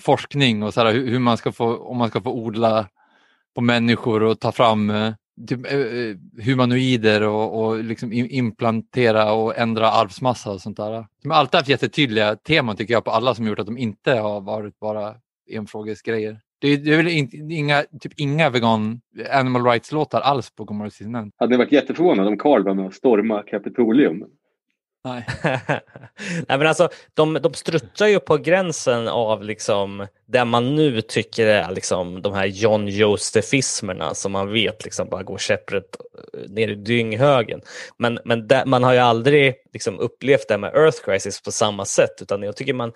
[0.00, 2.88] forskning och så här, hur, hur man ska få, om man ska få odla
[3.54, 5.12] på människor och ta fram eh,
[5.48, 11.06] typ, eh, eh, humanoider och, och liksom implantera och ändra arvsmassa och sånt där.
[11.22, 14.12] De har alltid haft jättetydliga teman tycker jag på alla som gjort att de inte
[14.12, 15.14] har varit bara
[15.50, 16.40] enfrågesgrejer.
[16.58, 19.00] Det är, det är väl in, inga, typ inga vegan
[19.32, 22.94] animal rights-låtar alls på Gomorrah Season Hade ni varit jätteförvånade om Carl var med och
[22.94, 24.24] stormade Kapitolium?
[25.04, 25.26] Nej.
[26.48, 31.46] Nej, men alltså, de, de struttar ju på gränsen av liksom, det man nu tycker
[31.46, 35.96] är liksom, de här John Josefismerna som man vet liksom, bara går käpprätt
[36.34, 37.60] eh, ner i dynghögen.
[37.98, 41.84] Men, men det, man har ju aldrig liksom, upplevt det med Earth Crisis på samma
[41.84, 42.92] sätt utan jag tycker man,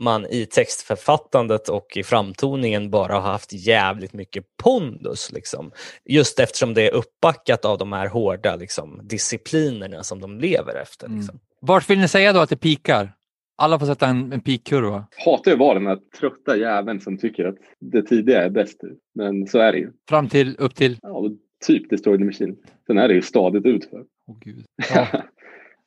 [0.00, 5.32] man i textförfattandet och i framtoningen bara har haft jävligt mycket pondus.
[5.32, 5.70] Liksom.
[6.04, 11.06] Just eftersom det är uppbackat av de här hårda liksom, disciplinerna som de lever efter.
[11.06, 11.18] Mm.
[11.18, 11.40] Liksom.
[11.60, 13.12] Vart vill ni säga då att det pikar?
[13.58, 15.06] Alla får sätta en, en pikkurva.
[15.24, 18.80] Hatar ju vara den här trötta jäveln som tycker att det tidiga är bäst.
[19.14, 19.92] Men så är det ju.
[20.08, 20.98] Fram till, upp till...
[21.02, 21.30] Ja,
[21.66, 22.56] typ Destroy the Machine.
[22.86, 24.04] Sen är det ju stadigt utför.
[24.26, 24.64] Åh gud.
[24.94, 25.06] Ja.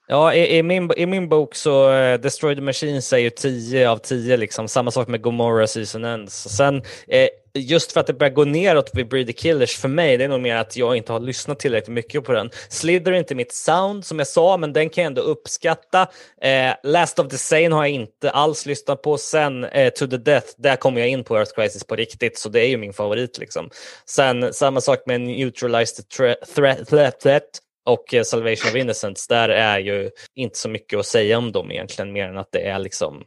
[0.08, 3.98] Ja, i, i, min, i min bok så uh, Destroy the Machine säger 10 av
[3.98, 4.68] 10, liksom.
[4.68, 6.50] samma sak med Gomorrah Season Ends.
[6.50, 10.18] Sen, eh, just för att det börjar gå neråt vid Breed the Killers för mig,
[10.18, 12.50] det är nog mer att jag inte har lyssnat tillräckligt mycket på den.
[12.70, 16.08] Slither är inte mitt sound som jag sa, men den kan jag ändå uppskatta.
[16.42, 19.18] Eh, Last of the Sane har jag inte alls lyssnat på.
[19.18, 22.50] Sen eh, To the Death, där kommer jag in på Earth Crisis på riktigt, så
[22.50, 23.38] det är ju min favorit.
[23.38, 23.70] Liksom.
[24.06, 29.50] Sen samma sak med Neutralized threat, threat, threat, threat och eh, Salvation of Innocence, där
[29.50, 32.80] är ju inte så mycket att säga om dem egentligen, mer än att det är
[32.80, 33.24] liksom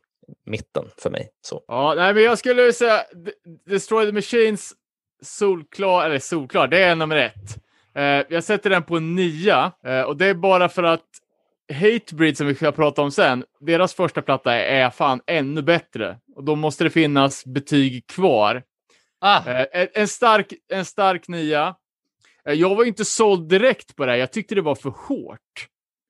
[0.46, 1.28] mitten för mig.
[1.42, 1.64] Så.
[1.68, 3.04] Ja, nej, men jag skulle säga
[3.66, 4.72] Destroy the Machines
[5.22, 7.56] solklar, eller solklar, det är nummer ett.
[7.94, 11.04] Eh, jag sätter den på nia eh, och det är bara för att
[11.72, 16.44] Hatebreed som vi ska prata om sen, deras första platta är, fan ännu bättre och
[16.44, 18.62] då måste det finnas betyg kvar.
[19.20, 21.74] Ah, Eh, en, en, stark, en stark nia.
[22.46, 24.18] Eh, jag var inte såld direkt på det här.
[24.18, 25.68] Jag tyckte det var för hårt.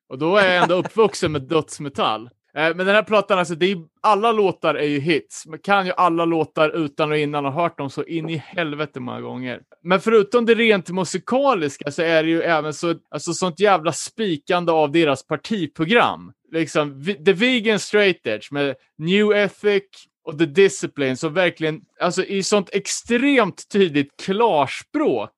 [0.09, 2.30] Och då är jag ändå uppvuxen med dödsmetall.
[2.57, 5.47] Eh, men den här plattan, alltså, det är, alla låtar är ju hits.
[5.47, 9.01] Man kan ju alla låtar utan och innan och hört dem så in i helvete
[9.01, 9.61] många gånger.
[9.82, 14.72] Men förutom det rent musikaliska så är det ju även så, alltså, sånt jävla spikande
[14.72, 16.32] av deras partiprogram.
[16.53, 19.82] Liksom, The Vegan Straight Edge med New Ethic
[20.24, 25.32] och The Discipline som verkligen, alltså i sånt extremt tydligt klarspråk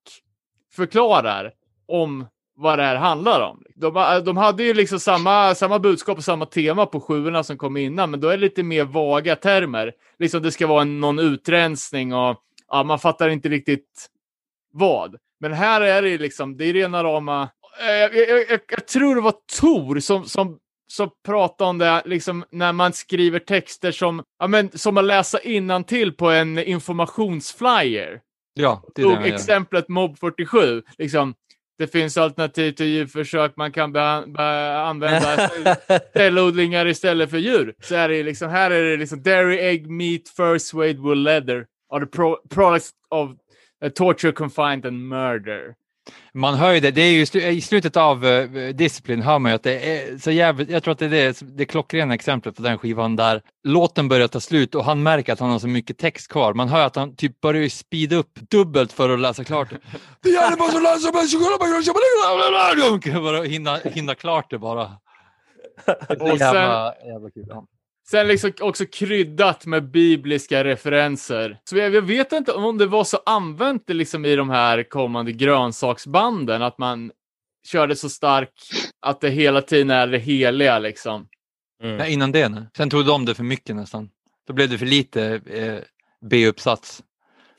[0.78, 1.52] förklarar
[1.88, 2.26] om
[2.56, 3.62] vad det här handlar om.
[3.74, 7.58] De, eh, de hade ju liksom samma, samma budskap och samma tema på sjuorna som
[7.58, 9.92] kom innan, men då är det lite mer vaga termer.
[10.18, 12.36] Liksom det ska vara en, någon utrensning och
[12.68, 14.06] ja, man fattar inte riktigt
[14.72, 15.16] vad.
[15.40, 17.48] Men här är det ju liksom, det är rena rama...
[17.80, 20.58] Eh, jag, jag, jag, jag tror det var Tor som, som,
[20.88, 25.40] som pratade om det, liksom när man skriver texter som, ja, men, som att läsa
[25.40, 28.20] innantill på en informationsflyer
[28.58, 30.82] ja, det tog exemplet Mob 47.
[30.98, 31.34] Liksom,
[31.78, 35.50] det finns alternativ till djurförsök, man kan använda
[36.12, 37.74] cellodlingar istället för djur.
[37.80, 41.66] Så är det liksom, här är det liksom dairy, egg, meat, fur, suede, wool, leather
[41.90, 43.36] are the pro products of
[43.84, 45.76] uh, torture, confinement and murder.
[46.34, 49.56] Man hör ju det, det är ju i slutet av uh, Discipline hör man ju
[49.56, 52.62] att det är så jävligt, jag tror att det är det, det klockrena exemplet på
[52.62, 55.98] den skivan där låten börjar ta slut och han märker att han har så mycket
[55.98, 56.54] text kvar.
[56.54, 59.78] Man hör att han typ börjar ju speeda upp dubbelt för att läsa klart det.
[63.42, 64.90] Hinna, hinna klart det bara.
[65.86, 67.46] Det är Och sen- jävla, jävla kul.
[68.10, 71.60] Sen liksom också kryddat med bibliska referenser.
[71.64, 75.32] Så jag, jag vet inte om det var så använt liksom i de här kommande
[75.32, 77.12] grönsaksbanden, att man
[77.66, 78.50] körde så stark
[79.00, 81.28] att det hela tiden är det heliga liksom.
[81.82, 81.96] Mm.
[81.96, 82.48] Nej, innan det.
[82.48, 82.62] Nej.
[82.76, 84.10] Sen tog de det för mycket nästan.
[84.46, 85.78] Då blev det för lite eh,
[86.30, 87.02] B-uppsats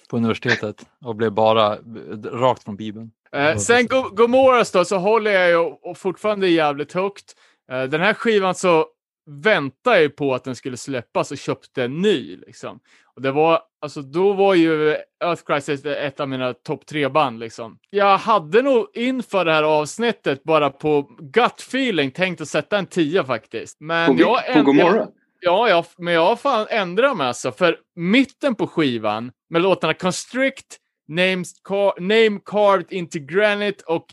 [0.10, 1.80] på universitetet och blev bara eh,
[2.24, 3.12] rakt från Bibeln.
[3.36, 7.36] Eh, sen Go- Gomorras då, så håller jag ju och fortfarande jävligt högt.
[7.72, 8.86] Eh, den här skivan så
[9.30, 12.38] väntar jag ju på att den skulle släppas och köpte en ny.
[12.38, 12.80] Liksom.
[13.16, 17.40] Och det var, alltså, då var ju Earth Crisis ett av mina topp tre band.
[17.40, 17.78] Liksom.
[17.90, 22.86] Jag hade nog inför det här avsnittet bara på gut feeling tänkt att sätta en
[22.86, 23.78] tia faktiskt.
[23.80, 25.08] Men På, jag, på Gomorra?
[25.42, 27.52] Ja, jag, men jag har fan ändrat mig alltså.
[27.52, 30.78] För mitten på skivan med låtarna Constrict,
[31.08, 34.06] Names car, Name Carved into Granite och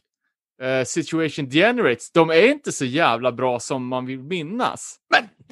[0.62, 4.96] eh, Situation Generates, de är inte så jävla bra som man vill minnas.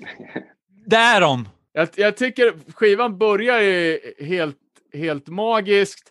[0.87, 1.49] Där de!
[1.73, 4.59] Jag, jag tycker skivan börjar ju helt,
[4.93, 6.11] helt magiskt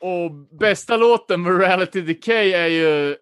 [0.00, 3.16] och bästa låten, Morality Decay, är ju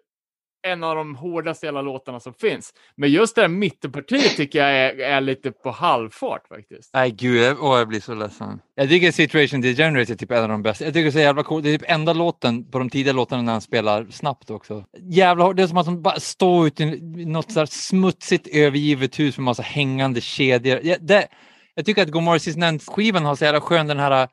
[0.71, 2.73] en av de hårdaste jävla låtarna som finns.
[2.95, 6.89] Men just det här mittenpartiet tycker jag är, är lite på halvfart faktiskt.
[6.93, 8.59] Nej gud, jag, åh, jag blir så ledsen.
[8.75, 10.85] Jag tycker Situation Degenerate är typ en av de bästa.
[10.85, 11.63] Jag tycker det är så jävla coolt.
[11.63, 14.85] Det är typ enda låten på de tidiga låtarna när han spelar snabbt också.
[14.97, 15.55] Jävla hårt.
[15.55, 19.37] Det är som att han bara står ute i något så här smutsigt övergivet hus
[19.37, 20.79] med massa hängande kedjor.
[20.83, 21.27] Jag, det,
[21.75, 24.27] jag tycker att Gomorrah Season skivan har så jävla skön den här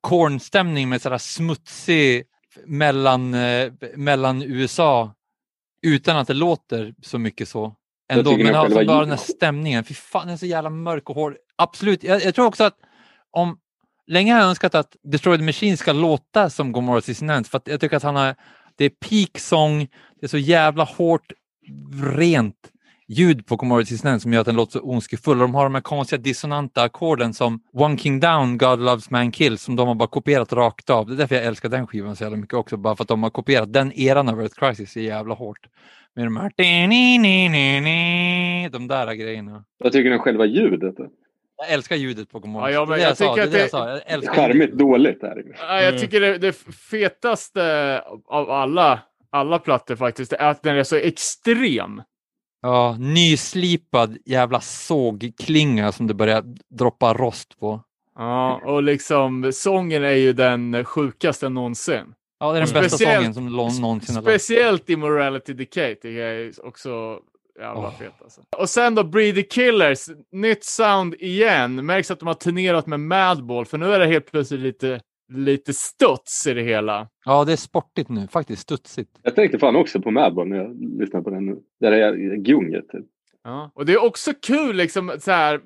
[0.00, 2.24] kornstämning med så här smutsig
[2.64, 5.12] mellan, eh, mellan USA
[5.86, 7.74] utan att det låter så mycket så.
[8.08, 9.84] Ändå, men alltså bara den här stämningen.
[9.84, 11.36] Fy fan, den är så jävla mörk och hård.
[11.56, 12.04] Absolut.
[12.04, 12.76] Jag, jag tror också att
[13.30, 13.58] om
[14.06, 17.68] länge har jag önskat att Destroy the Machine ska låta som Gomorrah Season för att
[17.68, 18.34] jag tycker att han har,
[18.76, 19.88] det är peak sång,
[20.20, 21.32] det är så jävla hårt,
[22.14, 22.72] rent
[23.08, 25.36] ljud på Gomorrah Season som gör att den låter så ondskefull.
[25.36, 29.32] Och de har de här konstiga dissonanta ackorden som One King Down, God Loves Man
[29.32, 31.06] Kills, som de har bara kopierat rakt av.
[31.06, 33.22] Det är därför jag älskar den skivan så jävla mycket också, bara för att de
[33.22, 35.58] har kopierat den eran av Earth Crisis så jävla hårt.
[36.14, 36.50] Med de här
[38.68, 39.64] de där grejerna.
[39.78, 40.94] Jag tycker om själva ljudet.
[41.58, 42.70] Jag älskar ljudet på Gomorrah.
[42.70, 44.00] Ja, ja, men det är det jag jag, jag det- sa.
[44.08, 44.78] Jag Charmigt ljudet.
[44.78, 45.42] dåligt är det.
[45.58, 46.52] Ja, Jag tycker det, det
[46.90, 52.02] fetaste av alla, alla plattor faktiskt är att den är så extrem.
[52.62, 56.44] Ja, nyslipad jävla sågklinga som det börjar
[56.78, 57.80] droppa rost på.
[58.18, 62.14] Ja, och liksom sången är ju den sjukaste någonsin.
[62.40, 62.82] Ja, det är den Mm.
[62.82, 64.22] bästa sången som någon någonsin har.
[64.22, 67.18] Speciellt i Morality Decay tycker jag är också
[67.60, 67.98] jävla Åh.
[67.98, 68.40] fet alltså.
[68.56, 71.86] Och sen då Breed the Killers, nytt sound igen.
[71.86, 75.72] Märks att de har turnerat med Madball, för nu är det helt plötsligt lite, lite
[75.72, 77.08] studs i det hela.
[77.24, 79.10] Ja, det är sportigt nu, faktiskt studsigt.
[79.22, 81.58] Jag tänkte fan också på Madball när jag lyssnade på den nu.
[81.80, 82.88] Där är gunget.
[82.88, 83.06] Typ.
[83.44, 83.70] Ja.
[83.74, 85.60] Och det är också kul liksom så här.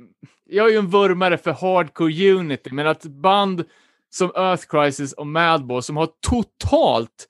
[0.45, 3.65] Jag är ju en vurmare för hardcore unity, men att band
[4.11, 7.29] som Earth Crisis och Madball som har totalt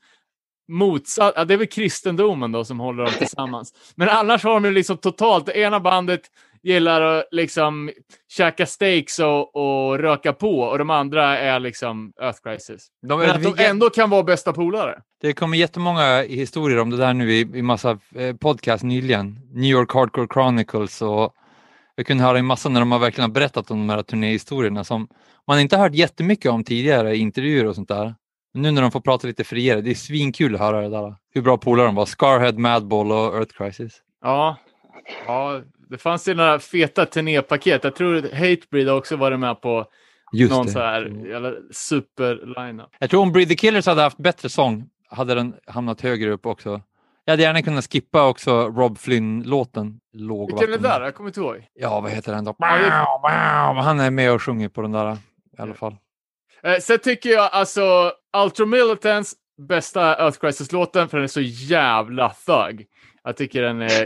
[0.71, 3.75] motsatt, ja, det är väl kristendomen då som håller dem tillsammans.
[3.95, 6.21] Men annars har de liksom totalt, det ena bandet
[6.62, 7.91] gillar att liksom
[8.29, 12.89] käka steaks och, och röka på och de andra är liksom Earth Crisis.
[13.03, 15.03] De, Men att de ändå kan vara bästa polare.
[15.21, 19.41] Det kommer jättemånga historier om det där nu i, i massa eh, podcast nyligen.
[19.53, 21.35] New York Hardcore Chronicles och
[21.95, 25.09] jag kunde höra en massa när de har verkligen berättat om de här turnéhistorierna som
[25.47, 28.14] man inte hört jättemycket om tidigare i intervjuer och sånt där.
[28.53, 31.17] Nu när de får prata lite friare, det är svinkul att höra det där.
[31.35, 32.07] Hur bra polare de var.
[32.07, 34.03] Scarhead, Madball och Earth Crisis.
[34.23, 34.57] Ja.
[35.27, 37.85] ja, det fanns ju några feta turnépaket.
[37.85, 39.87] Jag tror Hatebreed har också varit med på
[40.33, 40.73] Just någon det.
[40.73, 41.13] så här
[41.73, 42.89] super-line-up.
[42.99, 46.47] Jag tror om Breathe the Killers hade haft bättre sång hade den hamnat högre upp
[46.47, 46.81] också.
[47.25, 50.01] Jag hade gärna kunnat skippa också Rob Flynn-låten.
[50.13, 51.01] Vilken är det där?
[51.01, 51.67] Jag kommer inte ihåg.
[51.75, 52.55] Ja, vad heter den då?
[53.83, 55.13] Han är med och sjunger på den där
[55.59, 55.97] i alla fall.
[56.63, 58.13] Eh, sen tycker jag alltså
[58.45, 59.35] Ultra Militants
[59.69, 62.87] bästa Earth Crisis-låten, för den är så jävla thug.
[63.25, 64.01] Jag tycker den är,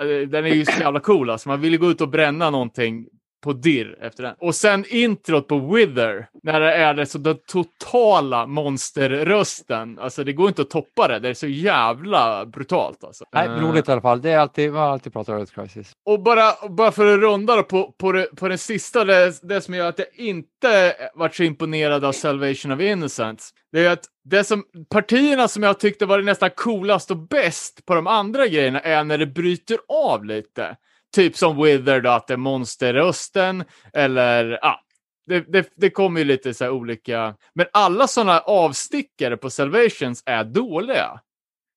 [0.00, 1.48] eh, den är ju så jävla cool alltså.
[1.48, 3.06] Man vill ju gå ut och bränna någonting
[3.44, 4.34] på dirr efter den.
[4.38, 9.98] Och sen introt på Wither, när det är så den totala monsterrösten.
[9.98, 13.24] Alltså det går inte att toppa det, det är så jävla brutalt alltså.
[13.32, 14.22] Nej, Eh, roligt i alla fall.
[14.22, 15.92] Det är alltid, man alltid pratat om Earth Crisis.
[16.06, 19.60] och bara, bara för att runda då på, på, det, på den sista, det, det
[19.60, 24.04] som gör att jag inte varit så imponerad av Salvation of Innocence, det är att
[24.24, 28.46] det som, partierna som jag tyckte var det nästan coolast och bäst på de andra
[28.46, 30.76] grejerna är när det bryter av lite.
[31.16, 34.80] Typ som Wither då, att det är monsterrösten, eller ja,
[35.26, 40.22] det, det, det kommer ju lite så här olika, men alla sådana avstickare på Salvations
[40.26, 41.20] är dåliga.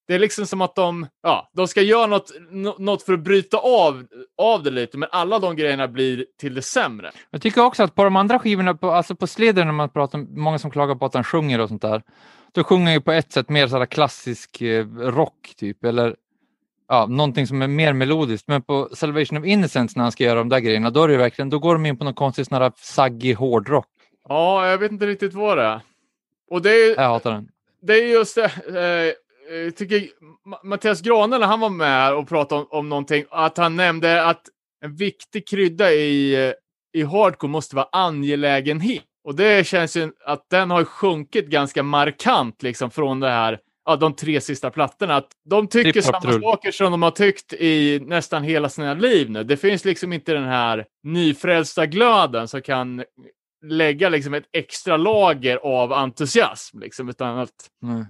[0.07, 2.31] Det är liksom som att de, ja, de ska göra något,
[2.77, 4.05] något för att bryta av,
[4.37, 7.11] av det lite, men alla de grejerna blir till det sämre.
[7.29, 10.17] Jag tycker också att på de andra skivorna, på, alltså på Sleder, när man pratar
[10.17, 12.01] många som klagar på att han sjunger och sånt där,
[12.51, 16.15] då sjunger han ju på ett sätt mer sådär klassisk eh, rock typ, eller
[16.89, 18.47] ja, någonting som är mer melodiskt.
[18.47, 21.17] Men på Salvation of Innocence när han ska göra de där grejerna, då är det
[21.17, 23.87] verkligen, då går de in på någon konstig sån här saggig hårdrock.
[24.29, 25.81] Ja, jag vet inte riktigt vad det är.
[26.51, 27.47] Och det är, Jag hatar den.
[27.81, 29.13] det är just det, eh,
[29.57, 33.57] jag tycker Ma- Mattias Grane när han var med och pratade om, om någonting, att
[33.57, 34.41] han nämnde att
[34.81, 36.53] en viktig krydda i, eh,
[36.93, 39.03] i hardcore måste vara angelägenhet.
[39.23, 43.59] Och det känns ju att den har sjunkit ganska markant liksom från det här,
[43.89, 45.15] ja, de tre sista plattorna.
[45.15, 49.43] Att de tycker samma saker som de har tyckt i nästan hela sina liv nu.
[49.43, 53.03] Det finns liksom inte den här nyfrälsta glöden som kan
[53.65, 57.49] lägga liksom ett extra lager av entusiasm, liksom, utan att
[57.81, 58.05] Nej.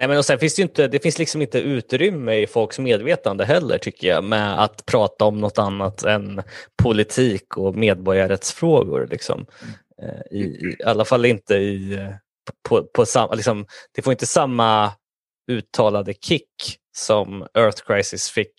[0.00, 2.78] Nej, men och sen finns det, ju inte, det finns liksom inte utrymme i folks
[2.78, 6.42] medvetande heller tycker jag med att prata om något annat än
[6.82, 9.08] politik och medborgarrättsfrågor.
[9.10, 9.46] Liksom.
[10.02, 12.08] Eh, I, i, I alla fall inte i, eh,
[12.68, 14.92] på, på samma, liksom, det får inte samma
[15.50, 16.46] uttalade kick
[16.96, 18.54] som Earth Crisis fick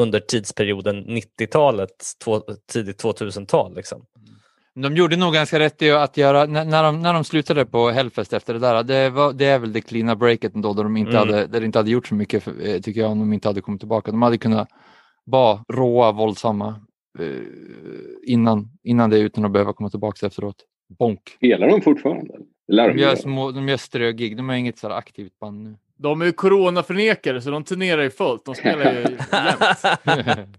[0.00, 1.90] under tidsperioden 90-talet,
[2.24, 2.40] två,
[2.72, 3.74] tidigt 2000-tal.
[3.74, 4.04] Liksom.
[4.82, 8.32] De gjorde nog ganska rätt i att göra, när, de, när de slutade på Hellfest
[8.32, 11.10] efter det där, det, var, det är väl det cleana breaket ändå, där de inte,
[11.16, 11.28] Mm.
[11.28, 13.48] hade, där det inte hade gjort så mycket, för, eh, tycker jag, om de inte
[13.48, 14.10] hade kommit tillbaka.
[14.10, 14.68] De hade kunnat
[15.24, 16.80] vara råa, våldsamma
[17.18, 17.26] eh,
[18.26, 20.56] innan, innan det utan att behöva komma tillbaka efteråt.
[20.98, 21.20] Bonk.
[21.36, 22.34] Spelar de fortfarande?
[22.68, 25.62] Det lär de gör, små, de gör strögig, de har inget så här aktivt band
[25.62, 25.76] nu.
[25.96, 28.44] de är ju coronaförnekare så de turnerar ju fullt.
[28.44, 30.56] De spelar ju jämt.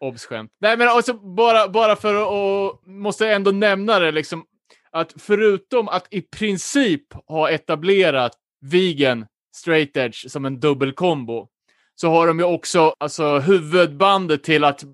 [0.00, 0.50] Obs skämt.
[0.60, 4.44] Nej men alltså bara, bara för att, och, måste jag ändå nämna det liksom,
[4.90, 11.48] att förutom att i princip ha etablerat vegan straight edge som en dubbelkombo,
[11.94, 14.84] så har de ju också alltså, huvudbandet till att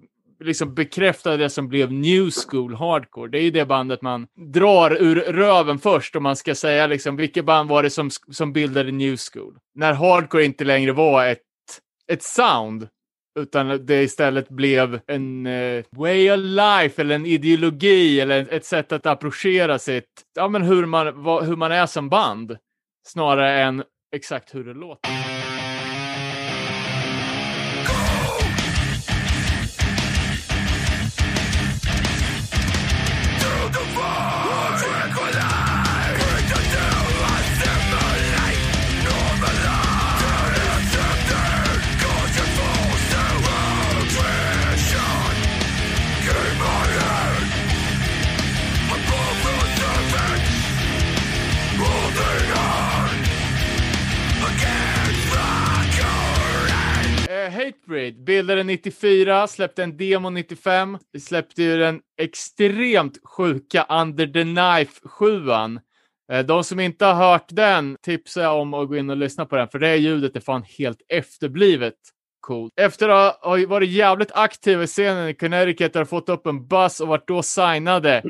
[0.41, 3.30] liksom bekräfta det som blev new school hardcore.
[3.30, 7.16] Det är ju det bandet man drar ur röven först om man ska säga liksom
[7.16, 9.59] vilket band var det som, som bildade new school.
[9.74, 11.38] När hardcore inte längre var ett,
[12.12, 12.88] ett sound
[13.38, 18.93] utan det istället blev en eh, way of life eller en ideologi eller ett sätt
[18.93, 22.57] att approchera sitt, ja men hur man, vad, hur man är som band.
[23.09, 23.84] Snarare än
[24.16, 25.39] exakt hur det låter.
[57.41, 58.24] Eh, hatebreed.
[58.24, 60.99] Bildade 94, släppte en demo 95.
[61.12, 65.51] Vi släppte ju den extremt sjuka Under the Knife 7
[66.32, 69.47] eh, De som inte har hört den tipsar jag om att gå in och lyssna
[69.47, 71.95] på den, för det ljudet är fan helt efterblivet
[72.41, 72.72] coolt.
[72.76, 77.01] Efter att ha varit jävligt aktiv i scenen i Connecticut har fått upp en buzz
[77.01, 78.22] och varit då signade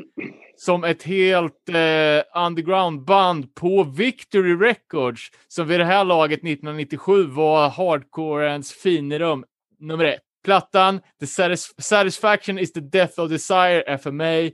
[0.55, 7.69] som ett helt eh, underground-band på Victory Records, som vid det här laget 1997 var
[7.69, 9.45] hardcorens finrum
[9.79, 10.21] nummer ett.
[10.43, 14.53] Plattan The Satisf Satisfaction is the Death of Desire är för mig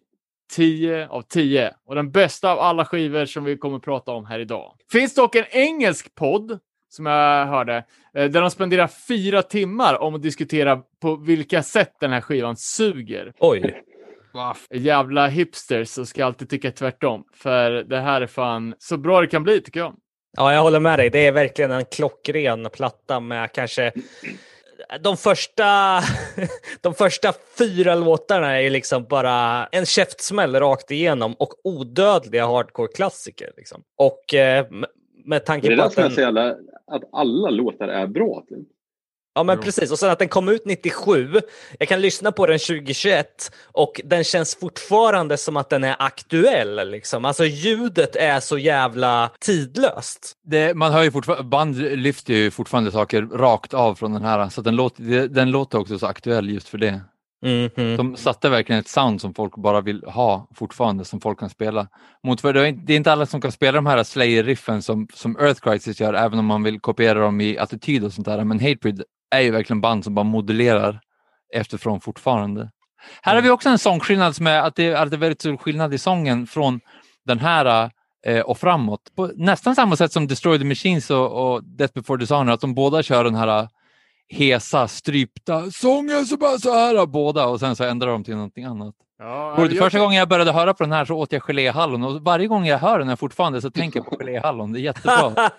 [0.51, 4.25] 10 av 10 och den bästa av alla skivor som vi kommer att prata om
[4.25, 4.73] här idag.
[4.91, 6.59] Finns dock en engelsk podd
[6.97, 7.75] som jag hörde,
[8.15, 12.57] eh, där de spenderar fyra timmar om att diskutera på vilka sätt den här skivan
[12.57, 13.83] suger Oj,
[14.71, 17.23] jävla hipsters så ska jag alltid tycka tvärtom.
[17.33, 19.95] För det här är fan så bra det kan bli tycker jag.
[20.37, 21.09] ja, jag håller med dig.
[21.09, 23.91] Det är verkligen en klockren platta med kanske
[25.01, 26.01] de första,
[26.81, 33.51] de första fyra låtarna är ju liksom bara en käftsmäll rakt igenom och odödliga hardcore-klassiker.
[33.57, 33.83] Liksom.
[33.97, 34.65] Och eh,
[35.27, 36.11] med- Det tanke är på det att den...
[36.11, 36.49] säger, alla,
[36.91, 38.43] att alla låtar är bra.
[38.49, 38.67] Typ.
[39.35, 41.27] Ja men precis, och sen att den kom ut 97.
[41.79, 46.89] Jag kan lyssna på den 2021 och den känns fortfarande som att den är aktuell.
[46.91, 47.25] Liksom.
[47.25, 50.33] Alltså ljudet är så jävla tidlöst.
[50.43, 54.49] Det, man hör ju fortfarande, band lyfter ju fortfarande saker rakt av från den här,
[54.49, 57.01] så den låter, det- den låter också så aktuell just för det.
[57.41, 57.97] Mhm.
[57.97, 61.87] De satte verkligen ett sound som folk bara vill ha fortfarande, som folk kan spela.
[62.23, 65.61] Mot, för det, är inte, alla som kan spela de här Slayer-riffen som, som Earth
[65.61, 68.43] Crisis gör, även om man vill kopiera dem i attityd och sånt där.
[68.43, 69.03] Men Hatebreed
[69.35, 70.99] är ju verkligen band som bara modulerar
[71.53, 72.71] efterifrån fortfarande.
[73.21, 75.57] Här har vi också en sångskillnad som är att det, att det är väldigt stor
[75.57, 76.79] skillnad i sången från
[77.25, 77.91] den här
[78.25, 79.01] eh, och framåt.
[79.15, 82.73] På nästan samma sätt som Destroy the Machines och, och Death before Dishonor, att de
[82.75, 83.67] båda kör den här
[84.29, 88.63] hesa, strypta sången så bara så här båda och sen så ändrar de till någonting
[88.63, 88.95] annat.
[89.19, 92.21] Ja, jag- första gången jag började höra på den här så åt jag geléhallon och
[92.21, 94.73] varje gång jag hör den här fortfarande så tänker jag på geléhallon.
[94.73, 95.33] Det är jättebra.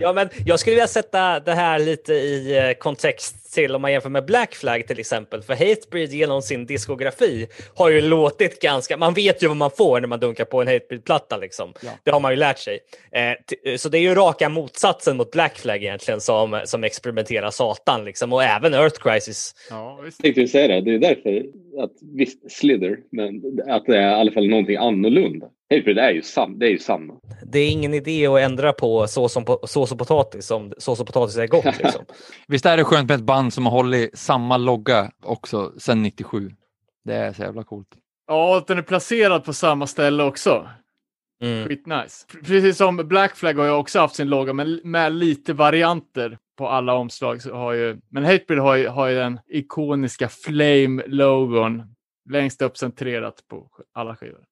[0.00, 3.92] ja, men jag skulle vilja sätta det här lite i eh, kontext till om man
[3.92, 5.42] jämför med Black Flag till exempel.
[5.42, 8.96] För Hatebreed genom sin diskografi har ju låtit ganska...
[8.96, 11.36] Man vet ju vad man får när man dunkar på en Hatebreed-platta.
[11.36, 11.72] Liksom.
[12.04, 12.78] Det har man ju lärt sig.
[13.12, 18.04] Eh, så det är ju raka motsatsen mot Black Flag egentligen som, som experimenterar satan.
[18.04, 18.32] Liksom.
[18.32, 19.54] Och även Earth Crisis.
[19.70, 20.24] Ja, visst.
[20.24, 20.80] Jag tänkte säga det.
[20.80, 21.46] Det är därför
[21.82, 25.46] att visst Slither, men att det är i alla fall någonting annorlunda.
[25.70, 27.14] Hatebreed är ju, sam, det är ju samma.
[27.42, 31.06] Det är ingen idé att ändra på sås och, sås och potatis om sås och
[31.06, 31.64] potatis är gott.
[31.64, 32.04] Liksom.
[32.48, 36.50] Visst är det skönt med ett band som har hållit samma logga också sedan 97.
[37.04, 37.88] Det är så jävla coolt.
[38.26, 40.68] Ja, att den är placerad på samma ställe också.
[41.42, 41.68] Mm.
[41.68, 42.26] Skitnice.
[42.44, 46.68] Precis som Black Flag har ju också haft sin logga, men med lite varianter på
[46.68, 47.42] alla omslag.
[47.42, 51.82] Så har ju, men Hatebreed har ju, har ju den ikoniska Flame-logon
[52.30, 54.44] längst upp centrerat på alla skivor.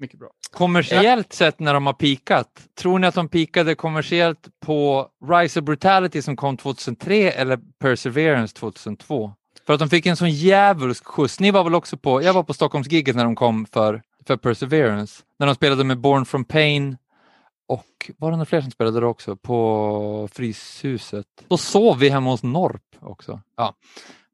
[0.00, 0.28] Mycket bra.
[0.50, 5.64] Kommersiellt sett när de har pikat, tror ni att de pikade kommersiellt på Rise of
[5.64, 9.32] Brutality som kom 2003 eller Perseverance 2002?
[9.66, 11.40] För att de fick en sån djävulsk skjuts.
[11.40, 15.22] Ni var väl också på, jag var på Stockholmsgiget när de kom för, för Perseverance.
[15.38, 16.96] När de spelade med Born from Pain
[17.68, 21.26] och var det några fler som spelade det också på Fryshuset?
[21.48, 23.40] Då sov vi hemma hos Norp också.
[23.56, 23.74] Ja.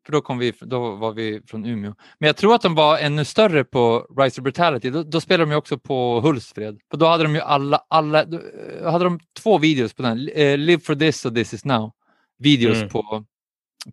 [0.07, 1.94] För då, kom vi, då var vi från Umeå.
[2.18, 4.90] Men jag tror att de var ännu större på Rise of Brutality.
[4.90, 6.78] Då, då spelade de ju också på Hultsfred.
[6.90, 8.36] För då hade de ju alla, alla då
[8.82, 10.28] eh, hade de två videos på den.
[10.34, 11.92] Eh, Live for this och This is now.
[12.38, 12.88] Videos Mm.
[12.88, 13.24] på,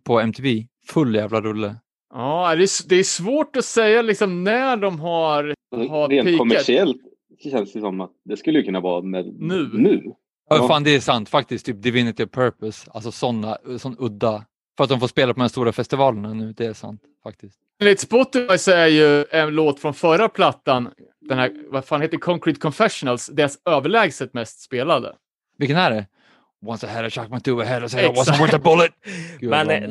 [0.04, 0.66] på MTV.
[0.88, 1.76] Full jävla rulle.
[2.14, 5.54] Ja, det är, det är svårt att säga liksom när de har...
[5.88, 6.38] Har Rent peakat.
[6.38, 6.96] kommersiellt
[7.50, 9.70] känns det som att det skulle ju kunna vara med, Nu.
[9.72, 10.02] nu.
[10.04, 10.56] Ja.
[10.56, 10.68] Ja.
[10.68, 11.66] Fan, det är sant faktiskt.
[11.66, 12.90] Typ Divinity of Purpose.
[12.94, 14.44] Alltså sådana, sån udda.
[14.76, 16.52] För att de får spela på de här stora festivalerna nu.
[16.52, 17.58] Det är sant faktiskt.
[17.80, 22.16] Enligt Spotify så är ju en låt från förra plattan, den här, vad fan heter
[22.16, 25.14] Concrete Confessionals, deras överlägset mest spelade.
[25.58, 26.06] Vilken är det?
[26.66, 28.92] Once I had a shock my two ahead, I said I wasn't worth a bullet.
[29.40, 29.90] Gud, Men eh,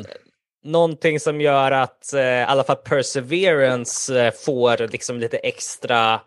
[0.64, 6.20] någonting som gör att eh, i alla fall Perseverance eh, får liksom lite extra,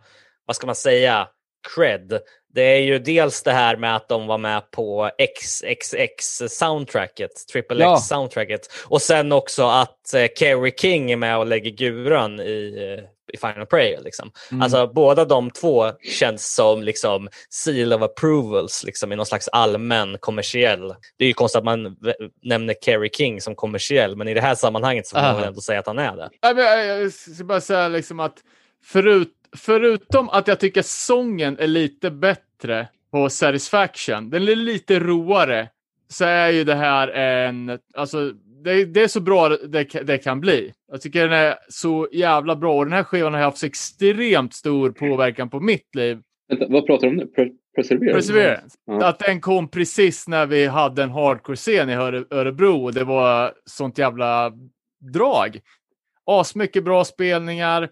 [0.45, 1.27] vad ska man säga,
[1.75, 2.19] cred.
[2.57, 7.97] Det är ju dels det här med att de var med på XXX-soundtracket, Triple Ja.
[7.97, 8.61] X-soundtracket.
[8.85, 13.03] Och sen också att eh, Kerry King är med och lägger guran i, eh,
[13.33, 14.01] i Final Prayer.
[14.01, 14.31] Liksom.
[14.51, 14.61] Mm.
[14.61, 20.17] Alltså båda de två känns som liksom seal of approvals liksom, i någon slags allmän
[20.19, 20.95] kommersiell.
[21.17, 21.95] Det är ju konstigt att man
[22.43, 25.39] nämner Kerry King som kommersiell, men i det här sammanhanget så får man Aha.
[25.39, 26.29] väl ändå säga att han är det.
[26.41, 26.59] Jag
[27.03, 28.37] jag ska bara säga liksom att
[28.85, 32.46] förut, förutom att jag tycker sången är lite bättre
[33.11, 35.69] på Satisfaction, den är lite roare,
[36.09, 38.31] så är ju det här en, alltså
[38.63, 40.73] det, det är så bra det, det kan bli.
[40.91, 44.53] Jag tycker den är så jävla bra och den här skivan har haft så extremt
[44.53, 46.19] stor påverkan på mitt liv.
[46.49, 47.23] Vänta, vad pratar du om nu?
[47.37, 48.13] Pre- Perseverance?
[48.15, 48.77] Perseverance.
[48.85, 49.05] Ja.
[49.07, 53.53] Att den kom precis när vi hade en hardcore-scen i Öre- Örebro och det var
[53.65, 54.51] sånt jävla
[55.13, 55.59] drag.
[56.25, 57.89] Asmycket bra spelningar.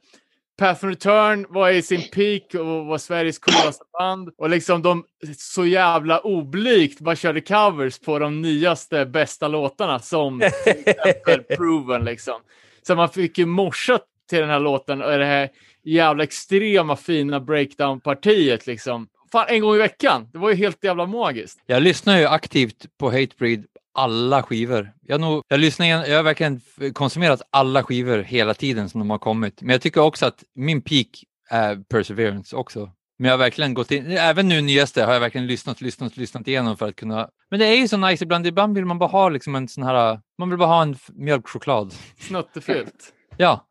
[0.58, 4.30] Path and Return var i sin peak och var Sveriges coolaste band.
[4.38, 5.04] Och liksom de
[5.38, 12.06] så jävla oblygt bara körde covers på de nyaste bästa låtarna som till exempel Proven
[12.06, 12.42] liksom.
[12.88, 14.00] Så man fick ju morsa
[14.30, 15.50] till den här låten och det här
[15.84, 19.08] jävla extrema fina breakdown-partiet liksom.
[19.32, 20.28] Fan, en gång i veckan.
[20.32, 21.60] Det var ju helt jävla magiskt.
[21.66, 23.66] Jag lyssnar ju aktivt på Hatebreed
[23.96, 24.92] alla skivor.
[25.02, 26.62] Jag, nog, jag, lyssnar, jag har verkligen
[26.94, 29.62] konsumerat alla skivor hela tiden som de har kommit.
[29.62, 31.08] Men jag tycker också att min peak
[31.50, 32.92] är Perseverance också.
[33.18, 36.48] Men jag har verkligen gått in, även nu nyaste har jag verkligen lyssnat, lyssnat, lyssnat
[36.48, 37.30] igenom för att kunna.
[37.50, 39.84] Men det är ju så nice ibland, ibland vill man bara ha liksom en sån
[39.84, 41.94] här, man vill bara ha en mjölkchoklad.
[42.20, 43.12] Snuttefyllt.
[43.38, 43.68] Ja,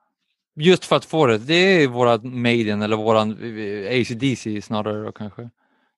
[0.57, 1.39] just för att få det.
[1.39, 5.51] Det är våran Maiden eller våran eh, ACDC snarare då kanske.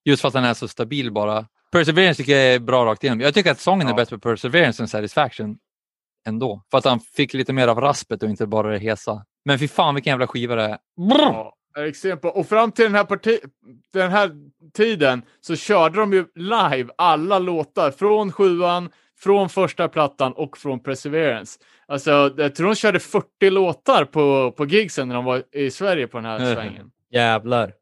[0.05, 1.45] Just för att den är så stabil bara.
[1.71, 3.21] Perseverance tycker jag är bra rakt igenom.
[3.21, 3.93] Jag tycker att sången Ja.
[3.93, 5.57] är bättre på Perseverance än Satisfaction
[6.27, 6.61] ändå.
[6.71, 9.25] För att han fick lite mer av raspet och inte bara det hesa.
[9.45, 10.77] Men fy fan vilken jävla skiva det är.
[10.95, 11.53] Ja, bra.
[12.31, 13.39] Och fram till den här, parti
[13.93, 14.31] den här
[14.73, 18.89] tiden så körde de ju live alla låtar från sjuan,
[19.19, 21.59] från första plattan och från Perseverance.
[21.87, 26.07] Alltså, jag tror de körde 40 låtar på, på gigsen när de var i Sverige
[26.07, 26.91] på den här svängen.
[27.11, 27.73] Jävlar.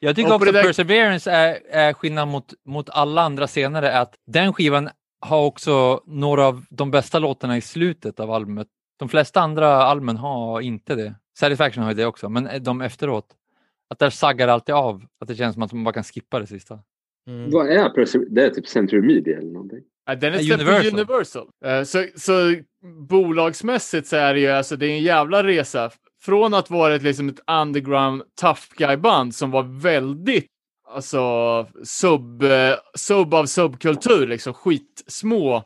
[0.00, 4.14] Jag tycker också där- Perseverance är, är skillnad mot, mot alla andra senare är att
[4.26, 4.88] den skivan
[5.26, 8.68] har också några av de bästa låtarna i slutet av albumet.
[8.98, 11.14] De flesta andra albumen har inte det.
[11.38, 13.26] Satisfaction har ju det också, men de efteråt.
[13.90, 15.02] Att där saggar alltid av.
[15.20, 16.78] Att det känns som att man bara kan skippa det sista.
[17.28, 17.50] Mm.
[17.50, 19.80] Vad är Persever- Det är typ Century Media eller någonting.
[20.06, 20.92] Ja, den är Universal.
[20.94, 21.48] Universal.
[21.64, 22.54] Eh, Så, så
[23.08, 25.90] bolagsmässigt så är det ju alltså, det är en jävla resa.
[26.24, 30.46] Från att vara ett, liksom ett underground tough guy-band som var väldigt
[30.88, 32.44] alltså sub,
[32.98, 35.62] sub av subkultur, liksom skitsmå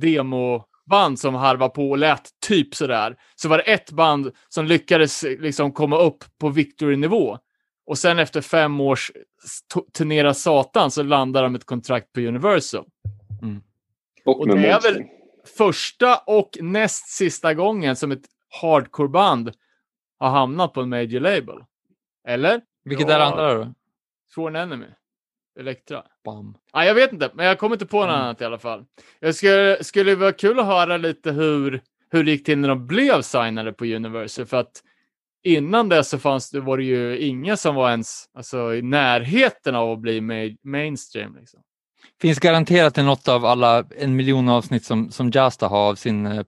[0.00, 3.16] demoband som harvar på och lät typ sådär.
[3.34, 7.38] Så var det ett band som lyckades liksom komma upp på Victory-nivå.
[7.86, 9.10] Och sen efter fem års
[9.94, 12.84] turnera satan så landar de ett kontrakt på Universal.
[14.24, 15.02] Och, Och med det är väl-
[15.58, 18.24] första och näst sista gången som ett
[18.62, 19.52] hardcore-band
[20.22, 21.56] har hamnat på en major label.
[22.28, 22.60] Eller?
[22.84, 23.14] Vilket Ja.
[23.14, 23.74] är det andra då?
[24.34, 24.86] Sworn Enemy.
[25.60, 26.02] Elektra.
[26.24, 26.56] Bam.
[26.72, 28.20] Ah, jag vet inte, men jag kommer inte på något Mm.
[28.20, 28.84] annat i alla fall.
[29.20, 32.86] Jag skulle, skulle vara kul att höra lite hur, hur det gick till när de
[32.86, 34.46] blev signade på Universal.
[34.46, 34.82] För att
[35.44, 39.74] innan det så fanns det, var det ju inga som var ens alltså, i närheten
[39.74, 41.36] av att bli ma- mainstream.
[41.36, 41.60] Liksom.
[42.20, 46.26] Finns garanterat i något av alla en miljon avsnitt som, som Jasta har av sin
[46.26, 46.42] eh,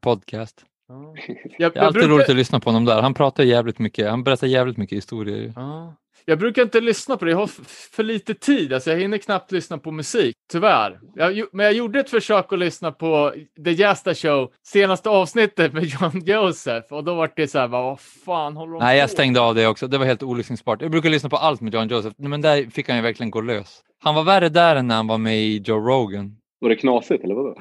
[1.58, 3.02] Jag, Det är alltid brukar- roligt att lyssna på honom där.
[3.02, 4.10] Han pratar jävligt mycket.
[4.10, 5.52] Han berättar jävligt mycket historier.
[5.56, 5.94] Ja.
[6.26, 7.50] Jag brukar inte lyssna på det, jag har
[7.96, 8.72] för lite tid.
[8.72, 11.00] Alltså jag hinner knappt lyssna på musik, tyvärr.
[11.14, 15.84] Jag, men jag gjorde ett försök att lyssna på The Jasta Show, senaste avsnittet med
[16.00, 16.92] John Joseph.
[16.92, 19.54] Och då var det så här, vad fan håller de Nej, jag på stängde av
[19.54, 19.86] det också.
[19.88, 20.82] Det var helt olycksningsbart.
[20.82, 23.40] Jag brukar lyssna på allt med John Joseph, men där fick han ju verkligen gå
[23.40, 23.80] lös.
[24.04, 26.36] Han var värre där än när han var med i Joe Rogan.
[26.60, 27.54] Var det knasigt eller vadå?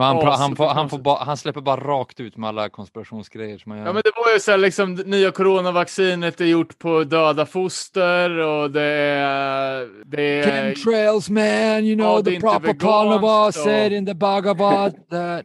[0.00, 2.68] Men han, pra- han, får, han, får ba, han släpper bara rakt ut med alla
[2.68, 3.86] konspirationsgrejer som han gör.
[3.86, 7.46] Ja, men det var ju så här, liksom, det nya coronavaccinet är gjort på döda
[7.46, 9.88] foster och det är...
[10.04, 15.44] Det är Chemtrails man, you know, the proper carnivore said in the Bhagavad that...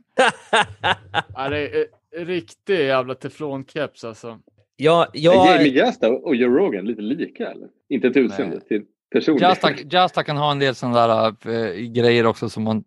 [1.35, 1.85] ja, det är
[2.19, 4.39] en riktig jävla teflonkeps alltså.
[4.75, 7.67] Ja, Är jag, Jamie Jasta och Joe Rogan lite lika eller?
[7.89, 9.93] Inte till utseende, till personlighet.
[9.93, 12.83] Jasta kan ha en del sådana där äh, grejer också som man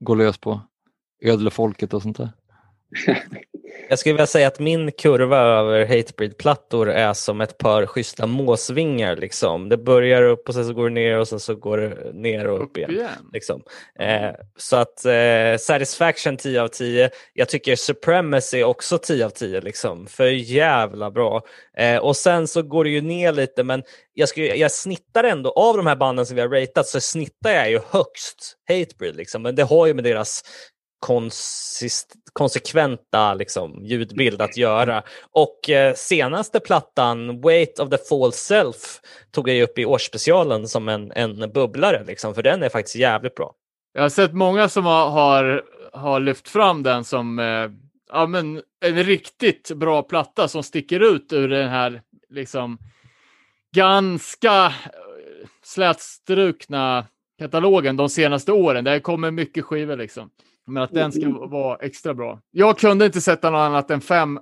[0.00, 0.60] går lös på.
[1.22, 2.30] Ödlefolket och sånt där.
[3.88, 9.16] jag skulle vilja säga att min kurva över Hatebreed-plattor är som ett par schyssta måsvingar.
[9.16, 9.68] Liksom.
[9.68, 12.46] Det börjar upp och sen så går det ner och sen så går det ner
[12.46, 12.90] och upp, Upp igen.
[12.90, 13.30] igen.
[13.32, 13.62] Liksom.
[13.98, 17.10] Eh, så att eh, Satisfaction 10 av 10.
[17.32, 19.60] Jag tycker Supremacy också 10 av 10.
[19.60, 20.06] Liksom.
[20.06, 21.42] För jävla bra.
[21.76, 23.82] Eh, och sen så går det ju ner lite men
[24.14, 27.50] jag, skulle, jag snittar ändå, av de här banden som vi har ratat så snittar
[27.50, 29.16] jag ju högst Hatebreed.
[29.16, 29.42] Liksom.
[29.42, 30.42] Men det har ju med deras
[31.02, 35.02] konsist, konsekventa liksom, ljudbild att göra.
[35.30, 39.00] Och eh, senaste plattan, Weight of the Fall Self,
[39.30, 42.96] tog jag ju upp i årsspecialen som en, en bubblare, liksom, för den är faktiskt
[42.96, 43.54] jävligt bra.
[43.92, 47.70] Jag har sett många som har, har, har lyft fram den som eh,
[48.12, 52.78] ja, men en riktigt bra platta som sticker ut ur den här liksom
[53.76, 57.06] ganska eh, slätstrukna
[57.38, 58.84] katalogen de senaste åren.
[58.84, 60.30] Det kommer mycket skivor liksom.
[60.66, 62.40] Men att den ska vara extra bra.
[62.50, 64.40] Jag kunde inte sätta något annat än fem.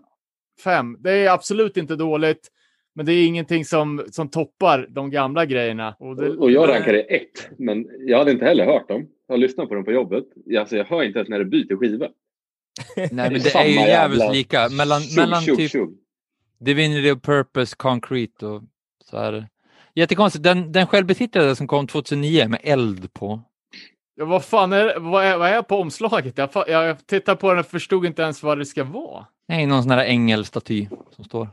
[0.64, 0.96] fem.
[1.00, 2.48] Det är absolut inte dåligt,
[2.94, 5.96] men det är ingenting som, som toppar de gamla grejerna.
[5.98, 9.06] Och, det, Och jag rankade ett, men jag hade inte heller hört dem.
[9.26, 10.24] Jag har lyssnat på dem på jobbet.
[10.58, 12.08] Alltså, jag hör inte ens när det byter skiva.
[12.96, 14.68] Nej, men det är ju jävligt lika.
[14.68, 15.96] Mellan, Tjog, mellan tjog, typ tjog.
[16.60, 18.62] Divinity of Purpose, Concrete och
[19.04, 19.48] så är det.
[19.94, 20.42] Jättekonstigt.
[20.42, 23.42] Den, den självbetitlade som kom 2009 med eld på.
[24.20, 26.38] Ja, vad fan är, vad är, vad är på omslaget?
[26.38, 29.26] Jag, jag tittar på den och förstod inte ens vad det ska vara.
[29.48, 31.48] Nej, någon sån här ängelstaty som står.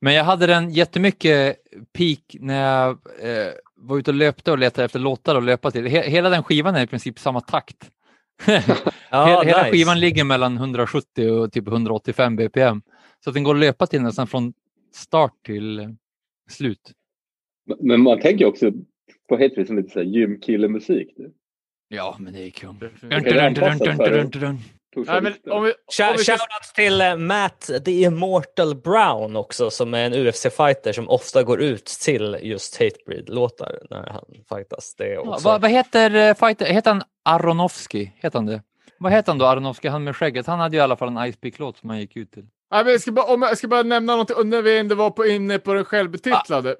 [0.00, 1.56] Men jag hade den jättemycket
[1.92, 5.86] peak när jag eh, var ute och löpte och letade efter låtar att löpa till.
[5.86, 7.90] He hela den skivan är i princip samma takt.
[9.10, 9.70] Ja, hela, nice.
[9.70, 12.82] skivan ligger mellan 170 och typ 185 bpm.
[13.24, 14.52] Så att den går att löpa till nästan från
[14.94, 15.96] start till
[16.50, 16.92] slut.
[17.80, 18.72] Men man tänker också
[19.28, 21.08] på Hatebreed som lite så här gymkillemusik.
[21.88, 22.76] Ja, men det kan
[23.24, 24.40] ju anpassas för det.
[24.40, 24.58] Kan
[24.94, 25.52] Pusha Nej, men vikten.
[25.52, 29.94] om vi, om Shout- vi ska, Shoutout till eh, Matt the Immortal Brown också som
[29.94, 34.94] är en UFC-fighter som ofta går ut till just Hatebreed-låtar när han fightas.
[34.98, 35.44] Det är Ja, också...
[35.48, 36.66] vad, vad heter eh, fighter?
[36.66, 38.10] Heter han Aronofsky?
[38.16, 38.62] Heter han det?
[38.98, 39.88] Vad heter han då, Aronofsky?
[39.88, 40.46] Han med skägget.
[40.46, 42.44] Han hade ju i alla fall en Ice Peak-låt som han gick ut till.
[42.72, 45.10] nej, men jag, ska bara, om jag ska bara nämna och när vi ändå var
[45.10, 46.76] på, inne på den självbetitlade.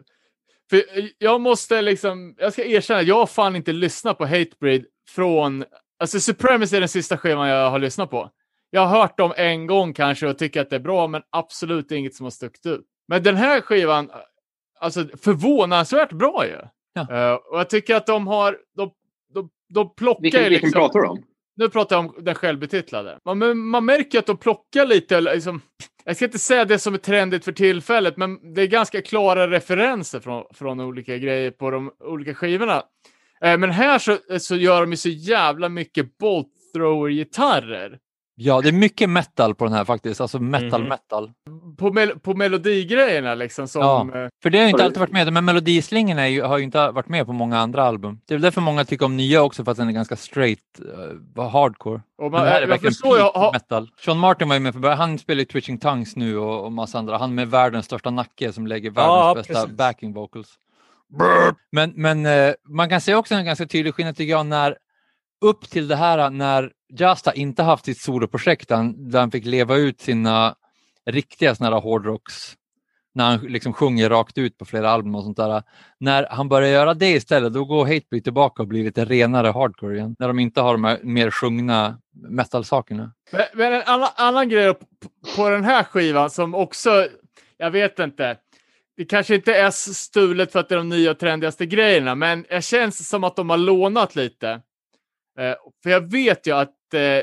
[0.70, 0.82] För
[1.18, 5.64] jag måste liksom, jag ska erkänna, jag har fan inte lyssnat på Hatebreed från,
[6.00, 8.30] alltså Supremacy är den sista skivan jag har lyssnat på.
[8.70, 11.92] Jag har hört dem en gång kanske och tycker att det är bra, men absolut
[11.92, 12.84] inget som har stuckit ut.
[13.09, 14.11] Men den här skivan,
[14.80, 16.59] alltså förvånansvärt bra ju.
[16.92, 17.30] Ja.
[17.30, 18.90] Eh, och jag tycker att de har, de,
[19.34, 20.80] de, de plockar Vilken, ju vilken liksom...
[20.80, 21.22] pratar du om?
[21.57, 23.18] Nu pratar jag om den självbetitlade.
[23.24, 25.61] Man, man märker att de plockar lite, liksom,
[26.04, 29.50] jag ska inte säga det som är trendigt för tillfället, men det är ganska klara
[29.50, 32.82] referenser från, från olika grejer på de olika skivorna.
[33.45, 37.99] Eh, men här så, så gör de ju så jävla mycket bolt thrower-gitarrer.
[38.39, 40.20] Ja, det är mycket metal på den här faktiskt.
[40.20, 40.89] Alltså metal, Mhm.
[40.89, 41.30] metal.
[41.78, 43.68] På, mel på melodigrejerna liksom.
[43.68, 43.82] Som,
[44.14, 44.20] Ja.
[44.22, 45.32] eh, För det har ju inte alltid varit med.
[45.32, 48.20] Men melodislingorna är ju, har ju inte varit med på många andra album.
[48.26, 50.61] Det är väl därför många tycker om nya också, för att den är ganska straight,
[51.39, 52.01] uh, hardcore.
[52.22, 53.89] och man, det här är verkligen förstår, jag, har, metal.
[54.05, 54.95] Sean Martin var ju med för.
[54.95, 57.18] Han spelar ju Twitching Tongues nu och, och massa andra.
[57.18, 59.76] Han med världens största nacke som lägger världens Ja, bästa precis.
[59.76, 60.49] backing vocals.
[61.72, 64.76] Men, men eh, man kan se också en ganska tydlig skillnad tycker jag när
[65.40, 69.44] upp till det här när Justa inte haft sitt soloprojekt där han, där han fick
[69.44, 70.54] leva ut sina
[71.07, 72.57] riktiga såna här hårdrocks
[73.16, 75.62] när han liksom sjunger rakt ut på flera album och sånt där.
[75.98, 79.96] När han börjar göra det istället, då går Hatebreed tillbaka och blir lite renare hardcore
[79.96, 80.16] igen.
[80.18, 81.98] När de inte har de här mer sjungna
[82.28, 83.12] metal-sakerna.
[83.32, 84.86] Men, men en annan, annan grej på,
[85.36, 87.07] på den här skivan som också,
[87.57, 88.36] jag vet inte,
[88.97, 92.47] det kanske inte är stulet för att det är de nya och trendigaste grejerna, men
[92.49, 94.51] det känns som att de har lånat lite.
[95.38, 97.22] Eh, för jag vet ju att eh,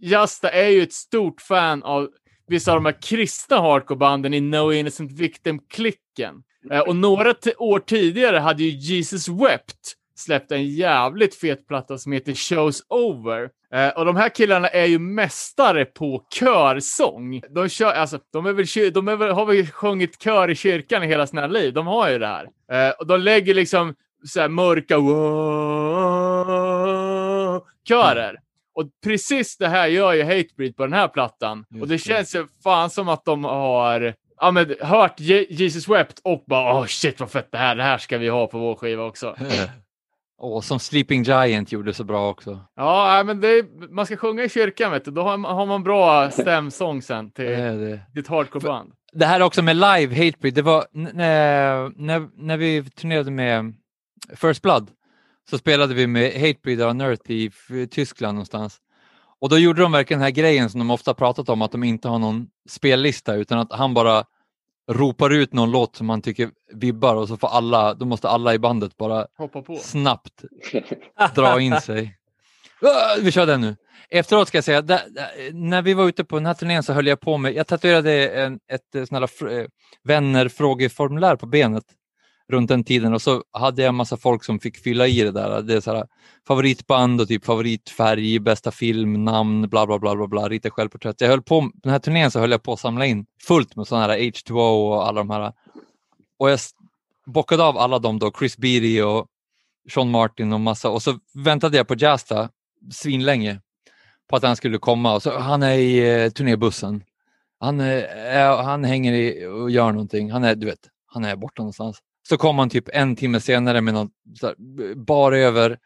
[0.00, 2.08] Jasta är ju ett stort fan av
[2.46, 6.42] vissa av de här kristna hardcorebanden i No Innocent Victim-klicken.
[6.70, 12.12] Eh, och några år tidigare hade ju Jesus Wept släppt en jävligt fet platta som
[12.12, 13.50] heter Shows Over.
[13.72, 17.42] Eh, och de här killarna är ju mästare på körsång.
[17.50, 21.02] De, kör, alltså, de, är väl, de är väl, har väl sjungit kör i kyrkan
[21.02, 21.74] i hela sina liv.
[21.74, 22.48] De har ju det här.
[22.72, 23.94] Eh, och de lägger liksom
[24.24, 25.14] så här mörka wow,
[27.88, 28.36] körer.
[28.74, 31.64] Och precis det här gör ju Hatebreed på den här plattan.
[31.70, 31.98] Just och det det.
[31.98, 36.74] känns ju fan som att de har ja, men, hört Je- Jesus Wept och bara
[36.74, 39.36] åh shit vad fett det här, det här ska vi ha på vår skiva också.
[40.38, 42.60] Och som Sleeping Giant gjorde så bra också.
[42.76, 45.82] Ja, men det man ska sjunga i kyrkan vet du, då har man, har man
[45.82, 48.00] bra stämsång sen till Det det.
[48.14, 48.92] ditt hardcoreband.
[49.12, 53.74] Det här också med live Hatebreed, det var när, när, när vi turnerade med
[54.36, 54.90] First Blood
[55.50, 57.50] så spelade vi med Hatebreed och Unearth i
[57.90, 58.78] Tyskland någonstans.
[59.40, 61.84] Och då gjorde de verkligen den här grejen som de ofta pratat om, att de
[61.84, 64.24] inte har någon spellista utan att han bara
[64.88, 68.54] ropar ut någon låt som han tycker vibbar och så får alla, då måste alla
[68.54, 69.76] i bandet bara Hoppa på.
[69.76, 70.44] snabbt
[71.34, 72.14] dra in sig.
[72.82, 73.76] Ah, Vi kör den nu.
[74.10, 76.92] Efteråt ska jag säga, där, där, när vi var ute på den här turnén så
[76.92, 79.66] höll jag på med, jag tatuerade en, ett eh, sån här eh,
[80.04, 81.84] vänner frågeformulär på benet
[82.48, 85.32] runt den tiden och så hade jag en massa folk som fick fylla i det
[85.32, 85.62] där.
[85.62, 86.06] Det är så här,
[86.48, 91.20] favoritband och typ favoritfärg, bästa film, namn, bla bla bla bla, bla rita självporträtt.
[91.20, 93.86] Jag höll på, den här turnén så höll jag på att samla in fullt med
[93.86, 95.52] sådana här H2O och alla de här.
[96.38, 96.58] Och jag
[97.26, 99.26] bockade av alla dem då, Chris Beatty och
[99.94, 102.48] Sean Martin och massa och så väntade jag på Jasta
[102.90, 103.60] svinlänge
[104.28, 107.04] på att han skulle komma och så han är i eh, turnébussen.
[107.60, 110.30] Han, eh, han hänger i och gör någonting.
[110.30, 112.02] Han är, du vet, han är borta någonstans.
[112.28, 114.10] Så kom han typ en timme senare med något
[114.40, 115.78] så här, bar över,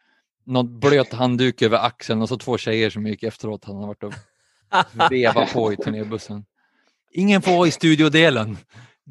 [0.45, 3.65] något blöt handduk över axeln och så två tjejer som gick efteråt.
[3.65, 4.13] Han har varit och
[5.11, 6.45] vevat på i turnébussen.
[7.11, 8.57] Ingen får vara i studiodelen.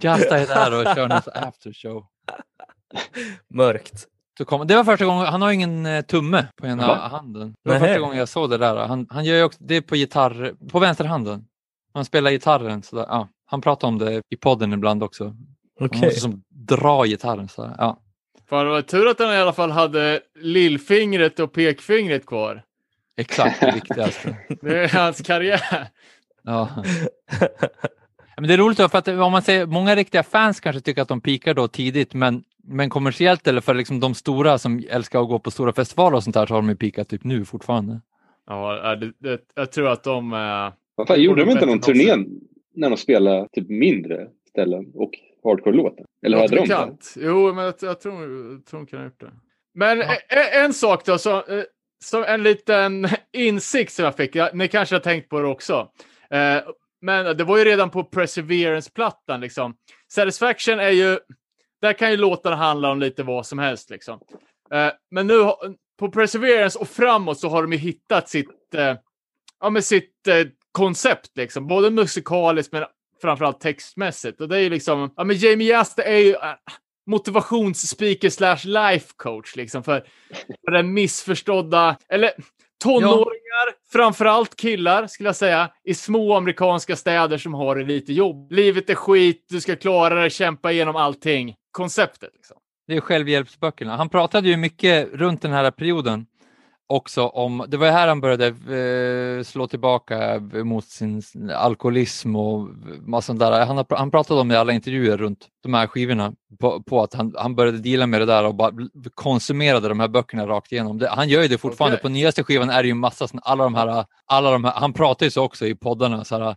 [0.03, 2.07] Jasta är där och kör något aftershow.
[3.49, 4.09] Mörkt.
[4.47, 7.09] Kom, det var första gången, han har ingen eh, tumme på ena Jaha.
[7.09, 7.55] handen.
[7.65, 7.87] Det var Nähä.
[7.87, 8.77] första gången jag såg det där.
[8.77, 11.45] Han, han gör ju också, det är på gitarr, på vänsterhanden.
[11.95, 13.07] Han spelar gitarren sådär.
[13.09, 15.37] Ja, han pratar om det i podden ibland också.
[15.79, 16.01] Han Okej.
[16.01, 17.75] måste som dra gitarren sådär.
[17.79, 17.99] Ja.
[18.49, 22.63] Fan, det var tur att han i alla fall hade lillfingret och pekfingret kvar.
[23.17, 24.37] Exakt det viktigaste.
[24.63, 25.89] Det är hans karriär.
[26.43, 26.69] Ja.
[28.37, 31.03] Men det är roligt då, för att om man säger, många riktiga fans kanske tycker
[31.03, 35.23] att de pikar då tidigt, men, men kommersiellt eller för liksom de stora som älskar
[35.23, 37.45] att gå på stora festivaler och sånt där så har de ju pikat typ nu
[37.45, 38.01] fortfarande.
[38.47, 40.33] Ja, det, det, jag tror att de...
[40.33, 42.17] eh, Vad fan, gjorde de inte någon turné
[42.75, 45.11] när de spelade typ mindre ställen och
[45.45, 46.05] hardcore-låtar?
[46.27, 46.63] Eller hade de det?
[46.63, 47.15] bekant.
[47.17, 48.15] Jo, men jag, jag, tror,
[48.53, 49.33] jag tror de kan ha gjort det.
[49.75, 51.65] Men e- e- en sak då, så, eh,
[52.05, 54.35] som en liten insikt som jag fick.
[54.37, 55.89] Ja, ni kanske har tänkt på det också.
[56.31, 56.63] Eh,
[57.01, 59.41] men det var ju redan på Perseverance-plattan.
[59.41, 59.77] Liksom.
[60.13, 61.19] Satisfaction är ju...
[61.81, 63.91] Där kan ju låtarna handla om lite vad som helst.
[63.91, 64.21] Liksom.
[64.73, 68.97] Eh, men nu har- på Perseverance och framåt så har de ju hittat sitt, eh,
[69.61, 71.31] ja, med sitt eh, koncept.
[71.37, 71.67] Liksom.
[71.67, 72.85] Både musikaliskt men
[73.23, 74.41] framförallt textmässigt.
[74.41, 75.13] Och det är ju liksom...
[75.17, 76.31] Ja, men Jamie Asta är ju...
[76.31, 76.55] eh,
[77.07, 80.05] motivationsspeaker slash life coach liksom för,
[80.65, 82.31] för den missförstådda, eller
[82.85, 88.53] tonåringar, framförallt killar skulle jag säga, i små amerikanska städer som har det lite jobb.
[88.53, 91.55] Livet är skit, du ska klara det, kämpa igenom allting.
[91.71, 92.57] Konceptet liksom.
[92.87, 93.97] Det är självhjälpsböckerna.
[93.97, 96.27] Han pratade ju mycket runt den här perioden
[96.93, 101.23] också om, det var här han började eh, slå tillbaka mot sin
[101.57, 102.69] alkoholism och
[103.01, 103.67] massa där.
[103.67, 107.03] Han, har, han pratade om det i alla intervjuer runt de här skivorna på, på
[107.03, 108.73] att han, han började deala med det där och bara
[109.15, 110.99] konsumerade de här böckerna rakt igenom.
[110.99, 111.97] Det, han gör ju det fortfarande.
[111.97, 112.03] Okej.
[112.03, 115.27] På nyaste skivan är det ju massa, alla de här, alla de här, han pratar
[115.27, 116.57] ju så också i poddarna så här,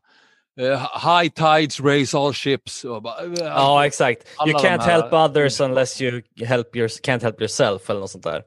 [0.59, 0.79] eh,
[1.19, 2.85] high tides raise all ships.
[2.85, 2.91] Eh,
[3.39, 4.21] Ja, exakt.
[4.37, 8.23] alla You can't help others unless you help your, can't help yourself eller något sånt
[8.23, 8.43] där.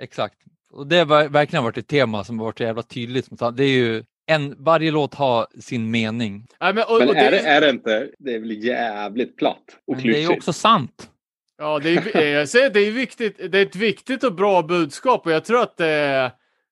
[0.00, 0.34] Exakt.
[0.70, 3.28] Och det har verkligen varit ett tema som har varit så jävla tydligt.
[3.54, 6.46] Det är ju en, varje låt har sin mening.
[6.60, 9.36] Nej, men, och, Men och är, det, det, är det inte, det är väl jävligt
[9.36, 11.10] platt och Men det är också sant.
[11.58, 13.52] Ja, det är, eh, jag säger, det är viktigt.
[13.52, 16.30] Det är ett viktigt och bra budskap och jag tror att det är,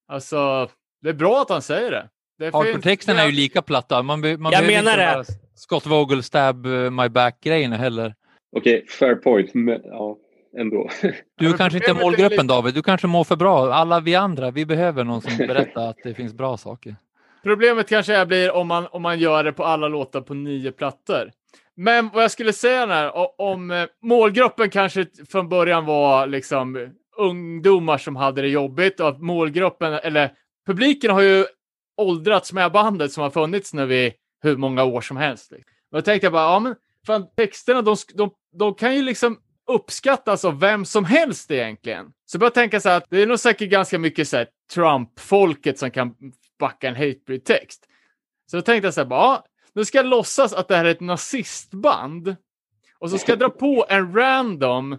[0.08, 0.68] alltså,
[1.02, 2.08] det är bra att han säger det.
[2.38, 2.50] det.
[2.50, 4.02] Hardcore-texterna är ju lika platta.
[4.02, 5.38] Man, be, man Jag menar inte det.
[5.54, 8.14] Scott Vogel stab eh, my back-grejerna heller.
[8.56, 9.54] Okej, fair point.
[9.54, 10.16] Men, ja,
[10.58, 10.90] ändå.
[11.38, 12.74] Du men kanske inte är är målgruppen lite- David.
[12.74, 13.72] Du kanske mår för bra.
[13.72, 16.96] Alla vi andra, vi behöver någon som berättar att det finns bra saker.
[17.42, 20.72] Problemet kanske är blir om man, om man gör det på alla låtar på nio
[20.72, 21.30] plattor.
[21.76, 27.98] Men vad jag skulle säga här, om eh, målgruppen kanske från början var liksom ungdomar
[27.98, 30.30] som hade det jobbigt och att målgruppen, eller
[30.66, 31.44] publiken har ju
[31.96, 34.12] åldrats med bandet som har funnits nu i
[34.42, 35.52] hur många år som helst.
[35.52, 35.72] Liksom.
[35.92, 36.74] Och då tänkte jag bara, ja men
[37.06, 39.38] fan texterna, de, de, de kan ju liksom
[39.69, 42.07] uppskattas av vem som helst egentligen.
[42.07, 44.49] Så jag började tänka så här att det är nog säkert ganska mycket så här
[44.74, 46.15] Trump-folket som kan
[46.59, 47.86] backa en hatebreed-text.
[48.51, 50.85] Så då tänkte jag så här, bara, ja, nu ska jag låtsas att det här
[50.85, 52.36] är ett nazistband.
[52.99, 54.93] Och så ska jag dra på en random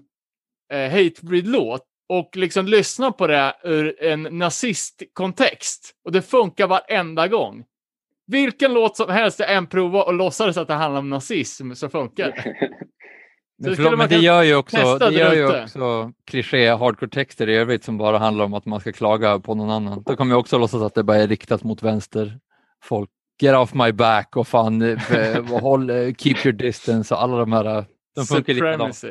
[0.72, 5.96] eh, hatebreed-låt och liksom lyssna på det ur en nazistkontext.
[6.04, 7.66] Och det funkar varenda gång.
[8.28, 11.90] Vilken låt som helst jag än provar och låtsades att det handlar om nazism så
[11.90, 12.56] funkar det.
[13.60, 17.84] Men, förlåt, men det gör ju också, det gör ju också kliché hardcore-texter i övrigt
[17.84, 20.04] som bara handlar om att man ska klaga på någon annan.
[20.06, 22.40] Då kommer jag också låtsas att det bara är riktat mot vänster
[22.84, 23.10] folk.
[23.42, 27.38] Get off my back och fan, eh, och håll, eh, keep your distance och alla
[27.38, 27.66] de här.
[27.66, 27.84] eh,
[28.16, 28.54] De funkar.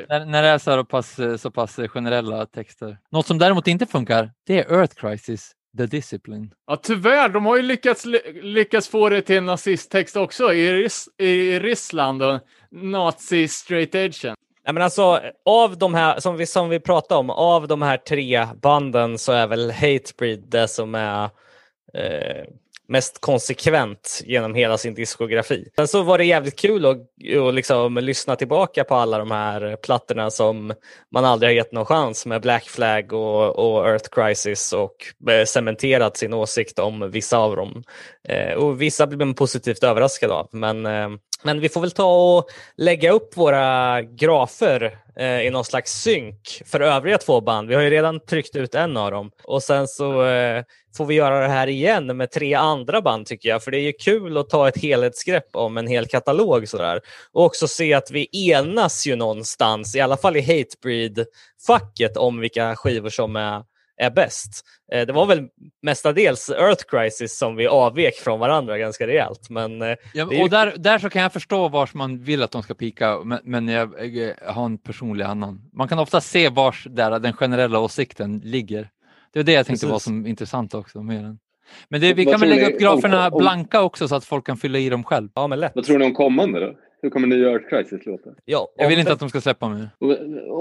[0.09, 2.97] När, när det är så, pass, eh, så pass generella texter.
[3.11, 6.51] Något som däremot inte funkar, det är Earth Crisis, The Discipline.
[6.67, 7.29] Ja, tyvärr.
[7.29, 8.05] De har ju lyckats,
[8.41, 12.39] lyckats få det till en nazisttext också i, Rys i Ryssland och
[12.71, 14.35] nazi straight edgen.
[14.65, 17.97] Nej, men alltså, av de här, som vi, som vi pratade om, av de här
[17.97, 21.23] tre banden så är väl Hatebreed det som är
[21.93, 22.43] eh,
[22.89, 25.69] mest konsekvent genom hela sin diskografi.
[25.75, 26.97] Sen så var det jävligt kul att,
[27.47, 30.73] att liksom lyssna tillbaka på alla de här plattorna som
[31.13, 35.45] man aldrig har gett någon chans med Black Flag och, och Earth Crisis och eh,
[35.45, 37.83] cementerat sin åsikt om vissa av dem.
[38.29, 40.47] Eh, och vissa blir man positivt överraskad av.
[40.51, 41.09] Men, eh,
[41.43, 42.45] men vi får väl ta och
[42.77, 47.67] lägga upp våra grafer eh, i någon slags synk för övriga två band.
[47.67, 50.63] Vi har ju redan tryckt ut en av dem och sen så eh,
[50.97, 53.63] får vi göra det här igen med tre andra band tycker jag.
[53.63, 57.01] För det är ju kul att ta ett helhetsgrepp om en hel katalog sådär.
[57.31, 62.75] Och också se att vi enas ju någonstans, i alla fall i Hatebreed-facket, om vilka
[62.75, 63.63] skivor som är,
[63.99, 64.65] är bäst.
[64.93, 65.47] Eh, det var väl
[65.81, 69.49] mestadels Earth Crisis som vi avvek från varandra ganska rejält.
[69.49, 72.51] Men eh, Ja, ju- och där, där så kan jag förstå vars man vill att
[72.51, 75.61] de ska pika, men, men jag, jag har en personlig annan.
[75.73, 78.89] Man kan ofta se vars där den generella åsikten ligger.
[79.33, 79.91] Det var det jag tänkte Precis.
[79.91, 81.39] var som intressant också med den.
[81.89, 84.25] Men det, vi Vad kan väl lägga upp graferna om- om- blanka också så att
[84.25, 85.29] folk kan fylla i dem själv.
[85.35, 85.71] ja, men lätt.
[85.75, 86.73] Vad tror ni om kommande då?
[87.01, 88.29] Hur kommer nya Earth Crisis låta?
[88.45, 89.87] Ja, Jag vill inte att de ska släppa mig.
[89.99, 90.11] Och,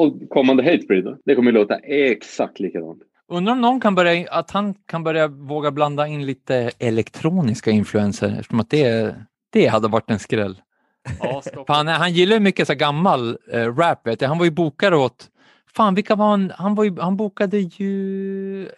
[0.00, 1.18] och kommande Hatebreed då?
[1.24, 3.02] Det kommer ju låta exakt likadant.
[3.30, 8.28] Undrar om någon kan börja, att han kan börja våga blanda in lite elektroniska influenser
[8.28, 9.14] eftersom att det,
[9.50, 10.60] det hade varit en skräll.
[11.20, 14.06] Ja, han, han gillar ju mycket så gammal eh, rap.
[14.06, 14.28] Vet jag.
[14.28, 15.28] Han var ju bokare åt,
[15.74, 18.68] fan vilka var han, han, var ju, han bokade ju,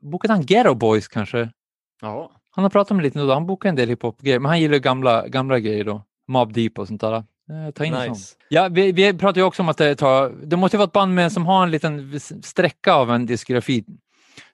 [0.00, 1.50] bokade han Ghetto Boys kanske?
[2.00, 2.30] Ja.
[2.50, 4.80] Han har pratat med lite nu han bokade en del hiphop-grejer, men han gillar ju
[4.80, 6.02] gamla, gamla grejer då.
[6.28, 7.24] Mob Deep och sånt där.
[7.50, 7.92] Eh, ta in.
[7.92, 8.34] Nice.
[8.48, 10.92] Ja, vi, vi pratar ju också om att det tar, det måste ju vara ett
[10.92, 13.84] band med, som har en liten sträcka av en diskografi.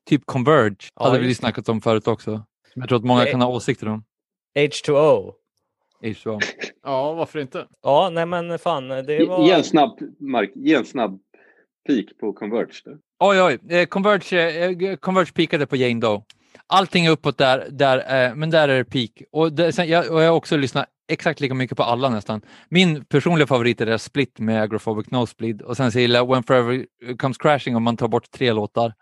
[0.06, 2.30] Typ Converge Ja, hade vi ju snackat om förut också.
[2.72, 4.04] Som jag tror att många Det- kan ha åsikter om.
[4.58, 5.32] H2O.
[6.02, 6.40] H2O.
[6.86, 7.66] Ja, varför inte?
[7.82, 9.46] Ja, nej men fan, det Ge- var...
[9.46, 11.20] Ge en snabb, Mark, ge en snabb
[11.88, 12.72] peak på Converge.
[12.84, 12.90] Då.
[13.20, 13.76] Oj, oj.
[13.76, 16.22] Eh, Converge, eh, Converge peakade på Jane Doe.
[16.66, 19.10] Allting är uppåt där, där eh, men där är det peak.
[19.32, 22.40] Och, det, sen, jag, och jag har också lyssnat exakt lika mycket på alla nästan.
[22.68, 26.42] Min personliga favorit är det Split med Agrophobic Nosebleed och sen så gillar jag When
[26.42, 26.86] Forever
[27.18, 28.92] Comes Crashing om man tar bort tre låtar.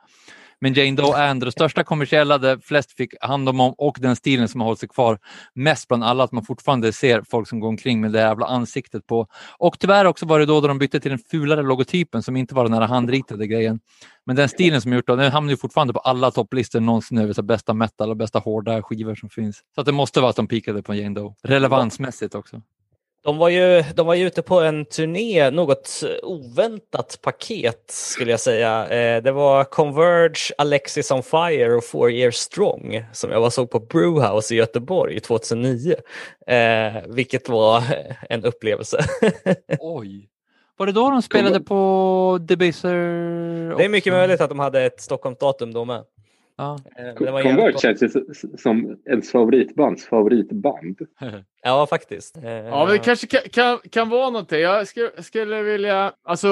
[0.62, 4.16] Men Jane Doe är ändå det största kommersiella, där flest fick hand om och den
[4.16, 5.18] stilen som har hållit sig kvar
[5.54, 9.06] mest bland alla, att man fortfarande ser folk som går omkring med det jävla ansiktet
[9.06, 9.26] på.
[9.58, 12.54] Och tyvärr också var det då, då de bytte till den fulare logotypen som inte
[12.54, 13.80] var den här handritade grejen.
[14.26, 17.32] Men den stilen som gjort då, den hamnar ju fortfarande på alla topplistor någonsin över
[17.32, 19.62] så bästa metal och bästa hårda skivor som finns.
[19.74, 21.34] Så att det måste vara att de pikade på Jane Doe.
[21.42, 22.62] Relevansmässigt också.
[23.24, 28.40] De var, ju, de var ju ute på en turné, något oväntat paket skulle jag
[28.40, 28.88] säga.
[28.88, 33.70] Eh, det var Converge, Alexis on Fire och Four Years Strong som jag var såg
[33.70, 35.94] på Brewhouse i Göteborg 2009.
[36.46, 37.82] Eh, vilket var
[38.28, 39.04] en upplevelse.
[39.80, 40.28] Oj!
[40.76, 42.96] Var det då de spelade på Debaser?
[43.78, 46.04] det är mycket möjligt att de hade ett Stockholmsdatum då med.
[46.56, 46.78] Ja.
[46.96, 47.78] Eh, Converge bra.
[47.78, 48.08] känns ju
[48.58, 50.98] som ens favoritbands favoritband.
[51.64, 52.36] Ja, faktiskt.
[52.36, 54.60] Eh, Ja, men det kanske kan, kan, kan vara någonting.
[54.60, 56.48] Jag skulle, skulle vilja alltså,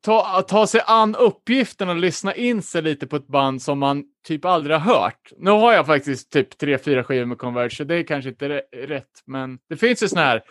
[0.00, 4.04] ta, ta sig an uppgiften och lyssna in sig lite på ett band som man
[4.26, 5.30] typ aldrig har hört.
[5.38, 8.62] Nu har jag faktiskt typ tre, fyra skivor med Converge, så det är kanske inte
[8.76, 9.10] rätt.
[9.26, 10.42] Men det finns ju såna här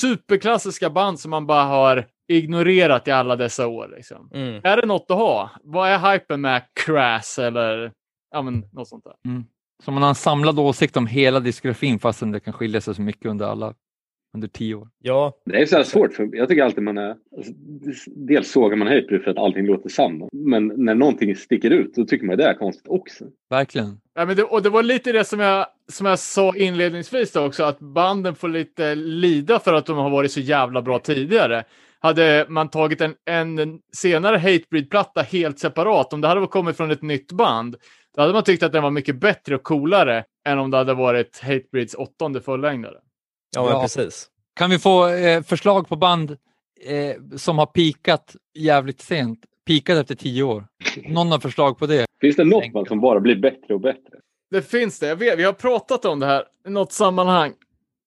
[0.00, 3.92] superklassiska band som man bara har ignorerat i alla dessa år.
[3.96, 4.30] Liksom.
[4.34, 4.60] Mm.
[4.64, 5.50] Är det något att ha?
[5.62, 7.92] Vad är hypen med Crass eller
[8.32, 9.44] ja, men, något sånt där?
[9.84, 13.02] Så man har en samlad åsikt om hela diskografin fastän det kan skilja sig så
[13.02, 13.74] mycket under alla
[14.34, 14.88] under tio år.
[14.98, 17.16] Ja, Det är så här svårt för Jag tycker alltid man är...
[17.36, 17.52] Alltså,
[18.06, 20.28] dels sågar man Hatebreed för att allting låter samma.
[20.32, 23.24] Men när någonting sticker ut då tycker man det är konstigt också.
[23.50, 24.00] Verkligen.
[24.14, 27.46] Ja, men det, och det var lite det som jag, som jag sa inledningsvis då
[27.46, 31.64] också, att banden får lite lida för att de har varit så jävla bra tidigare.
[31.98, 37.02] Hade man tagit en, en senare Hatebreed-platta helt separat, om det hade kommit från ett
[37.02, 37.76] nytt band,
[38.16, 40.94] då hade man tyckt att den var mycket bättre och coolare än om det hade
[40.94, 42.96] varit Hatebreeds åttonde fullängdare.
[43.56, 43.82] ja, men Ja.
[43.82, 44.28] precis.
[44.56, 46.30] Kan vi få eh, förslag på band
[46.86, 49.38] eh, som har pikat jävligt sent?
[49.66, 50.66] Pikat efter tio år.
[51.08, 52.06] Någon har förslag på det?
[52.20, 54.18] Finns det något band som bara blir bättre och bättre?
[54.50, 57.52] Det finns det, jag vet, vi har pratat om det här i något sammanhang.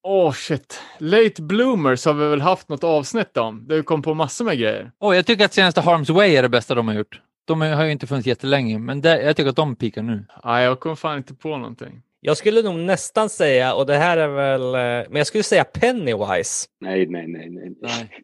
[0.07, 0.81] Åh shit.
[0.99, 3.67] Late Bloomers har vi väl haft något avsnitt om.
[3.67, 4.91] Det kom på massor med grejer.
[4.99, 7.21] Oh, jag tycker att senaste Harm's Way är det bästa de har gjort.
[7.45, 10.25] De har ju inte funnits jättelänge, men det, jag tycker att de pikar nu.
[10.43, 12.01] Nej, jag kom fan inte på någonting.
[12.19, 15.63] Jag skulle nog nästan säga, och det här är väl, eh, men jag skulle säga
[15.63, 16.67] Pennywise.
[16.79, 17.73] Nej, nej, nej, nej.
[17.81, 18.23] Nej.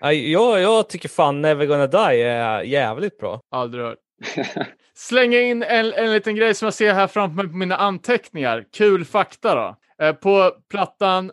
[0.00, 3.40] Ja, Jag, jag tycker fan Never Gonna Die är jävligt bra.
[3.50, 3.98] Aldrig hört.
[4.94, 8.64] Slänga in en, en liten grej som jag ser här framför mig på mina anteckningar.
[8.76, 9.76] Kul fakta då.
[10.04, 11.32] Eh, på plattan,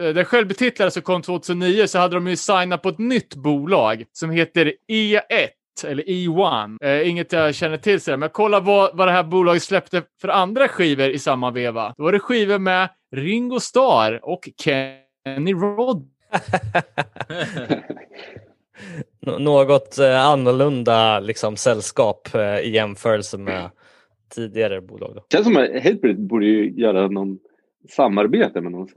[0.00, 4.04] eh, den självbetitlade som kom 2009, så hade de ju signat på ett nytt bolag
[4.12, 5.48] som heter E1.
[5.84, 6.76] Eller E1.
[6.84, 8.16] Eh, inget jag känner till, så där.
[8.18, 11.94] men jag kollar vad, vad det här bolaget släppte för andra skivor i samma veva.
[11.96, 16.10] Då var det skivor med Ringo Starr och Kenny Rod.
[19.20, 23.70] Nå- Något eh, annorlunda liksom, sällskap eh, i jämförelse med
[24.34, 25.14] tidigare bolag.
[25.14, 25.24] Då.
[25.32, 27.38] känns som att Hatebreed borde ju göra någon
[27.90, 28.88] samarbete med någon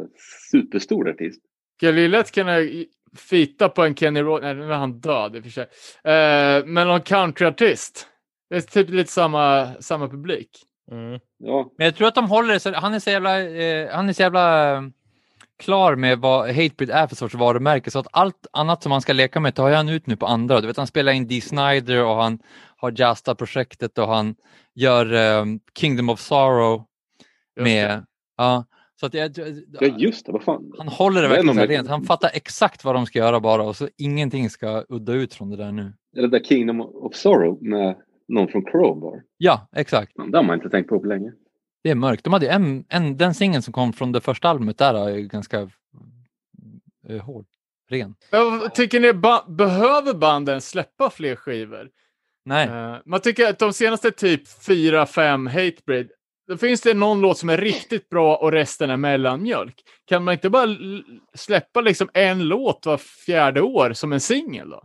[0.51, 1.41] superstor artist.
[1.77, 2.57] Skulle lätt kunna
[3.15, 4.41] fita på en Kenny Rod...
[4.41, 5.63] Nej, nu är han död i och för sig.
[6.03, 8.07] Eh, men någon countryartist.
[8.49, 10.49] Det är typ lite samma, samma publik.
[10.91, 11.19] Mm.
[11.37, 14.09] Ja, Men jag tror att de håller det, så han är så jävla, eh, han
[14.09, 14.81] är så jävla eh,
[15.59, 19.13] klar med vad Hatebreed är för sorts varumärke så att allt annat som han ska
[19.13, 20.61] leka med tar han ut nu på andra.
[20.61, 22.39] Du vet, han spelar in Dee Snider och han
[22.77, 24.35] har Jasta-projektet och han
[24.75, 25.45] gör eh,
[25.79, 26.83] Kingdom of Sorrow
[27.59, 28.05] med...
[28.37, 28.65] Ja,
[28.99, 29.31] så att jag,
[29.81, 30.31] ja just det.
[30.31, 30.71] Vad fan.
[30.77, 31.87] han håller det Det verkligen så här nog- rent.
[31.89, 35.49] Han fattar exakt vad de ska göra bara och så ingenting ska udda ut från
[35.49, 35.93] det där nu.
[36.17, 37.95] Är det där Kingdom of Sorrow med
[38.27, 39.21] någon från Crowbar?
[39.37, 40.11] Ja, exakt.
[40.31, 41.31] Det har man inte tänkt på på länge.
[41.83, 42.23] Det är mörkt.
[42.23, 45.27] De hade en, en, den singeln som kom från det första albumet där är ju
[45.27, 45.69] ganska
[47.09, 47.45] eh, hård,
[47.89, 48.15] ren.
[48.31, 51.89] Men Tycker ni ba- behöver banden släppa fler skivor?
[52.45, 56.09] Nej, Eh, man tycker att de senaste typ 4-5 Hatebreed,
[56.47, 59.83] då finns det någon låt som är riktigt bra och resten är mellanmjölk.
[60.05, 60.67] Kan man inte bara
[61.33, 64.83] släppa liksom en låt var fjärde år som en singel då?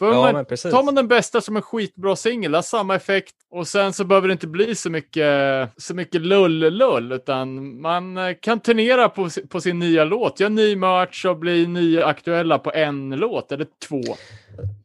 [0.00, 3.92] Ja, man, tar man den bästa som en skitbra singel, har samma effekt och sen
[3.92, 9.08] så behöver det inte bli så mycket, så mycket lull-lull utan man eh, kan turnera
[9.08, 13.52] på, på sin nya låt, göra ny merch och bli nya aktuella på en låt
[13.52, 14.02] eller två.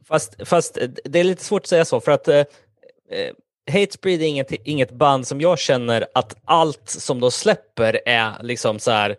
[0.08, 3.34] Fast, fast det är lite svårt att säga så, för att eh, eh,
[3.72, 8.80] Hatebreed är inget, inget band som jag känner att allt som de släpper är liksom
[8.80, 9.16] så här,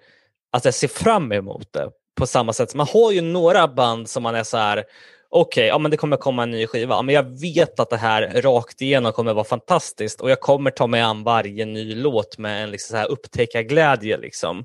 [0.53, 2.75] att jag ser fram emot det på samma sätt.
[2.75, 4.85] Man har ju några band som man är så här,
[5.31, 7.97] okej, ja men det kommer komma en ny skiva, ja, men jag vet att det
[7.97, 12.39] här rakt igenom kommer vara fantastiskt och jag kommer ta mig an varje ny låt
[12.39, 14.17] med en liksom så här upptäckarglädje.
[14.17, 14.65] Liksom.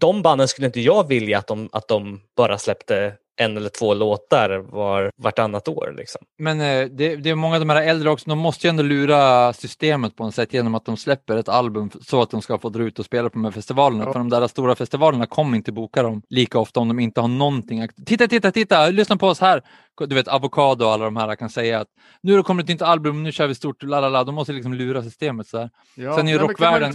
[0.00, 3.94] De banden skulle inte jag vilja att de, att de bara släppte en eller två
[3.94, 5.94] låtar var, vartannat år.
[5.96, 6.20] Liksom.
[6.38, 8.82] Men eh, det, det är många av de här äldre också, de måste ju ändå
[8.82, 12.58] lura systemet på något sätt genom att de släpper ett album så att de ska
[12.58, 14.04] få dra ut och spela på de här festivalerna.
[14.04, 14.12] Ja.
[14.12, 17.28] För de där stora festivalerna kommer inte boka dem lika ofta om de inte har
[17.28, 17.88] någonting.
[18.06, 19.62] Titta, titta, titta, lyssna på oss här.
[20.06, 21.88] Du vet, Avocado och alla de här kan säga att
[22.22, 24.24] nu har det kommit ett nytt album, nu kör vi stort, lalala.
[24.24, 25.46] De måste liksom lura systemet.
[25.46, 25.70] Så här.
[25.94, 26.94] Ja, Sen är ju rockvärlden,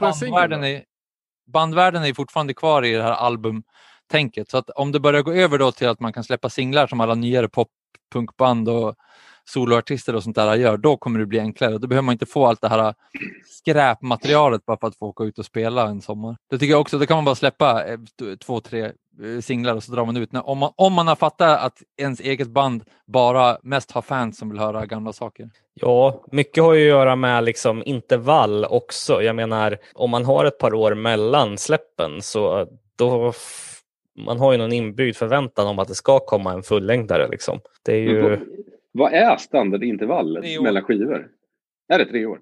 [0.00, 0.82] bandvärlden, är,
[1.52, 3.12] bandvärlden är fortfarande kvar i det här
[4.06, 4.50] tänket.
[4.50, 7.00] Så att om det börjar gå över då till att man kan släppa singlar som
[7.00, 8.94] alla nyare pop-punkband och
[9.48, 11.78] soloartister och sånt där gör, då kommer det bli enklare.
[11.78, 12.94] Då behöver man inte få allt det här
[13.46, 16.36] skräpmaterialet bara för att få åka ut och spela en sommar.
[16.50, 17.98] Det tycker jag också, då kan man bara släppa eh,
[18.46, 20.30] två, tre eh, singlar och så drar man ut.
[20.34, 24.48] Om man, om man har fattat att ens eget band bara mest har fans som
[24.50, 25.50] vill höra gamla saker.
[25.74, 29.22] Ja, mycket har ju att göra med liksom intervall också.
[29.22, 32.66] Jag menar, om man har ett par år mellan släppen så
[32.96, 33.32] då
[34.16, 37.28] man har ju någon inbyggd förväntan om att det ska komma en fullängdare.
[37.28, 37.60] Liksom.
[37.84, 38.22] Det är ju...
[38.22, 38.38] vad,
[38.92, 41.28] vad är standardintervallet mellan skivor?
[41.88, 42.38] Är det tre år?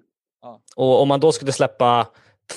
[0.75, 2.07] Och om man då skulle släppa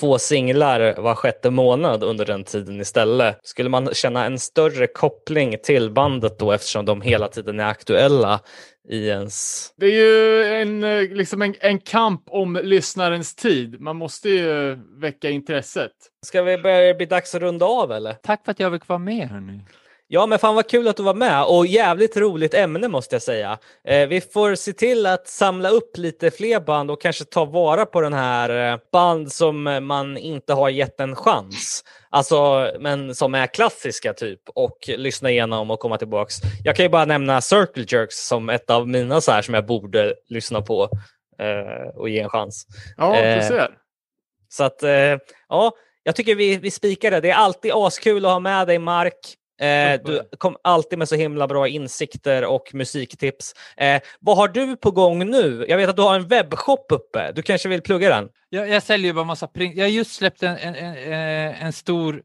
[0.01, 5.57] två singlar var sjätte månad under den tiden istället, skulle man känna en större koppling
[5.63, 8.41] till bandet då eftersom de hela tiden är aktuella
[8.89, 9.69] i ens...
[9.77, 13.81] Det är ju en, eh, liksom en, en kamp om lyssnarens tid.
[13.81, 15.93] Man måste ju väcka intresset.
[16.27, 18.13] Ska vi börja bli dags att runda av eller?
[18.13, 19.61] Tack för att jag fick vara med hörni.
[20.11, 23.23] Ja, men fan vad kul att du var med och jävligt roligt ämne måste jag
[23.23, 23.59] säga.
[23.85, 27.87] Eh, vi får se till att samla upp lite fler band och kanske ta vara
[27.87, 31.85] på den här eh, band som eh, man inte har gett en chans.
[32.11, 36.35] Alltså, men som är klassiska typ och lyssna igenom och komma tillbaks.
[36.65, 39.67] Jag kan ju bara nämna Circle Jerks som ett av mina så här som jag
[39.67, 40.89] borde lyssna på
[41.39, 42.67] eh, och ge en chans.
[42.97, 43.71] Ja, Eh, du ser.
[44.49, 45.17] Så att, eh,
[45.49, 45.73] ja,
[46.03, 47.21] jag tycker vi, vi spikar det.
[47.21, 49.35] Det är alltid askul att ha med dig, Mark.
[49.61, 53.55] Eh, du kom alltid med så himla bra insikter och musiktips.
[53.77, 55.65] Eh, vad har du på gång nu?
[55.69, 57.33] Jag vet att du har en webbshop uppe.
[57.33, 58.29] Du kanske vill plugga den?
[58.49, 59.77] Jag, jag säljer ju bara massa print.
[59.77, 62.23] Jag har just släppt en, en, en, eh, en stor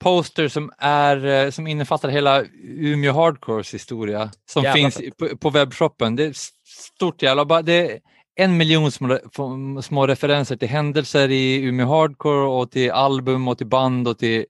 [0.00, 5.50] poster som, är, eh, som innefattar hela Umeå Hardcores historia som Jävla finns på, på
[5.50, 6.16] webbshoppen.
[6.16, 6.32] Det är
[6.66, 7.44] stort jävla...
[7.44, 7.98] Bara, det är
[8.36, 9.18] en miljon små,
[9.82, 14.44] små referenser till händelser i Umeå Hardcore och till album och till band och till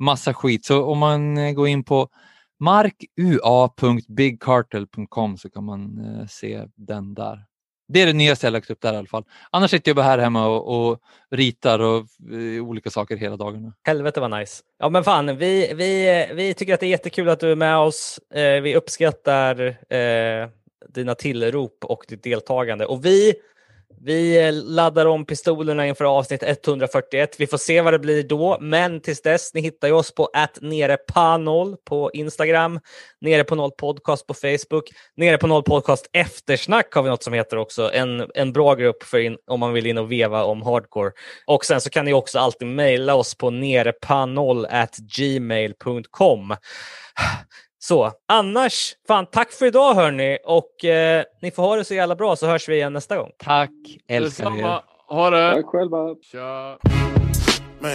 [0.00, 0.64] massa skit.
[0.64, 2.08] Så om man eh, går in på
[2.60, 7.50] markua.bigcartel.com så kan man eh, se den där.
[7.92, 9.24] Det är det nyaste jag lagt upp där i alla fall.
[9.50, 11.00] Annars sitter jag bara här hemma och, och
[11.30, 13.72] ritar och eh, olika saker hela dagarna.
[13.82, 14.62] Helvete vad nice.
[14.78, 17.56] Ja men fan, vi, vi, eh, vi tycker att det är jättekul att du är
[17.56, 18.20] med oss.
[18.34, 19.60] Eh, vi uppskattar
[19.94, 20.48] eh,
[20.88, 22.86] dina tillrop och ditt deltagande.
[22.86, 23.34] Och vi,
[24.02, 27.40] vi eh, laddar om pistolerna inför avsnitt 141.
[27.40, 30.30] Vi får se vad det blir då, men tills dess, ni hittar ju oss på
[30.32, 32.80] att nere på noll på Instagram,
[33.20, 37.32] nere på noll podcast på Facebook, nere på noll podcast eftersnack har vi något som
[37.32, 37.92] heter också.
[37.92, 41.10] En, en bra grupp för in, om man vill in och veva om hardcore.
[41.46, 46.54] Och sen så kan ni också alltid mejla oss på nerepanoll at gmail.com.
[47.82, 52.16] Så annars, fan tack för idag hörni och eh, ni får ha det så jävla
[52.16, 53.30] bra så hörs vi igen nästa gång.
[53.38, 53.70] Tack,
[54.08, 54.80] älskar er.
[55.08, 55.54] Ha det.
[55.54, 56.14] Tack själva.
[56.22, 56.78] Tja.
[57.80, 57.90] Man.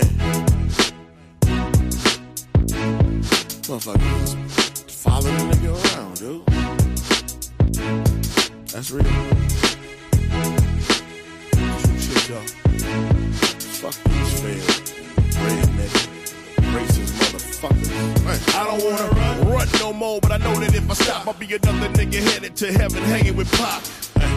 [3.70, 6.45] Motherfucker just follow the nigga around, dude.
[8.72, 9.03] That's real.
[11.82, 12.48] True shit, y'all.
[13.82, 14.94] Fuck these feds.
[15.40, 16.15] Redneck.
[16.76, 18.26] Racist motherfuckers.
[18.26, 19.54] Man, I don't wanna run.
[19.54, 22.56] run no more, but I know that if I stop, I'll be another nigga headed
[22.58, 23.82] to heaven hanging with Pop.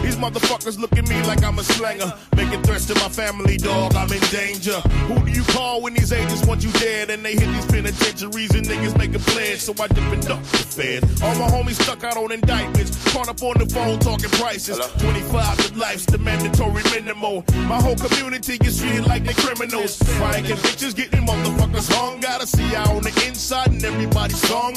[0.09, 2.11] These motherfuckers look at me like I'm a slanger.
[2.35, 3.93] Making threats to my family, dog.
[3.93, 4.79] I'm in danger.
[5.05, 7.11] Who do you call when these agents want you dead?
[7.11, 9.59] And they hit these penitentiaries and niggas make a pledge.
[9.59, 11.03] So I dip and duck the fed.
[11.21, 12.89] All my homies stuck out on indictments.
[13.13, 14.79] Caught up on the phone talking prices.
[14.97, 17.43] 25 to life's the mandatory minimum.
[17.67, 20.01] My whole community gets treated like they criminals.
[20.17, 22.19] Crying convictions, getting motherfuckers hung.
[22.19, 24.73] Gotta see out on the inside and everybody's song.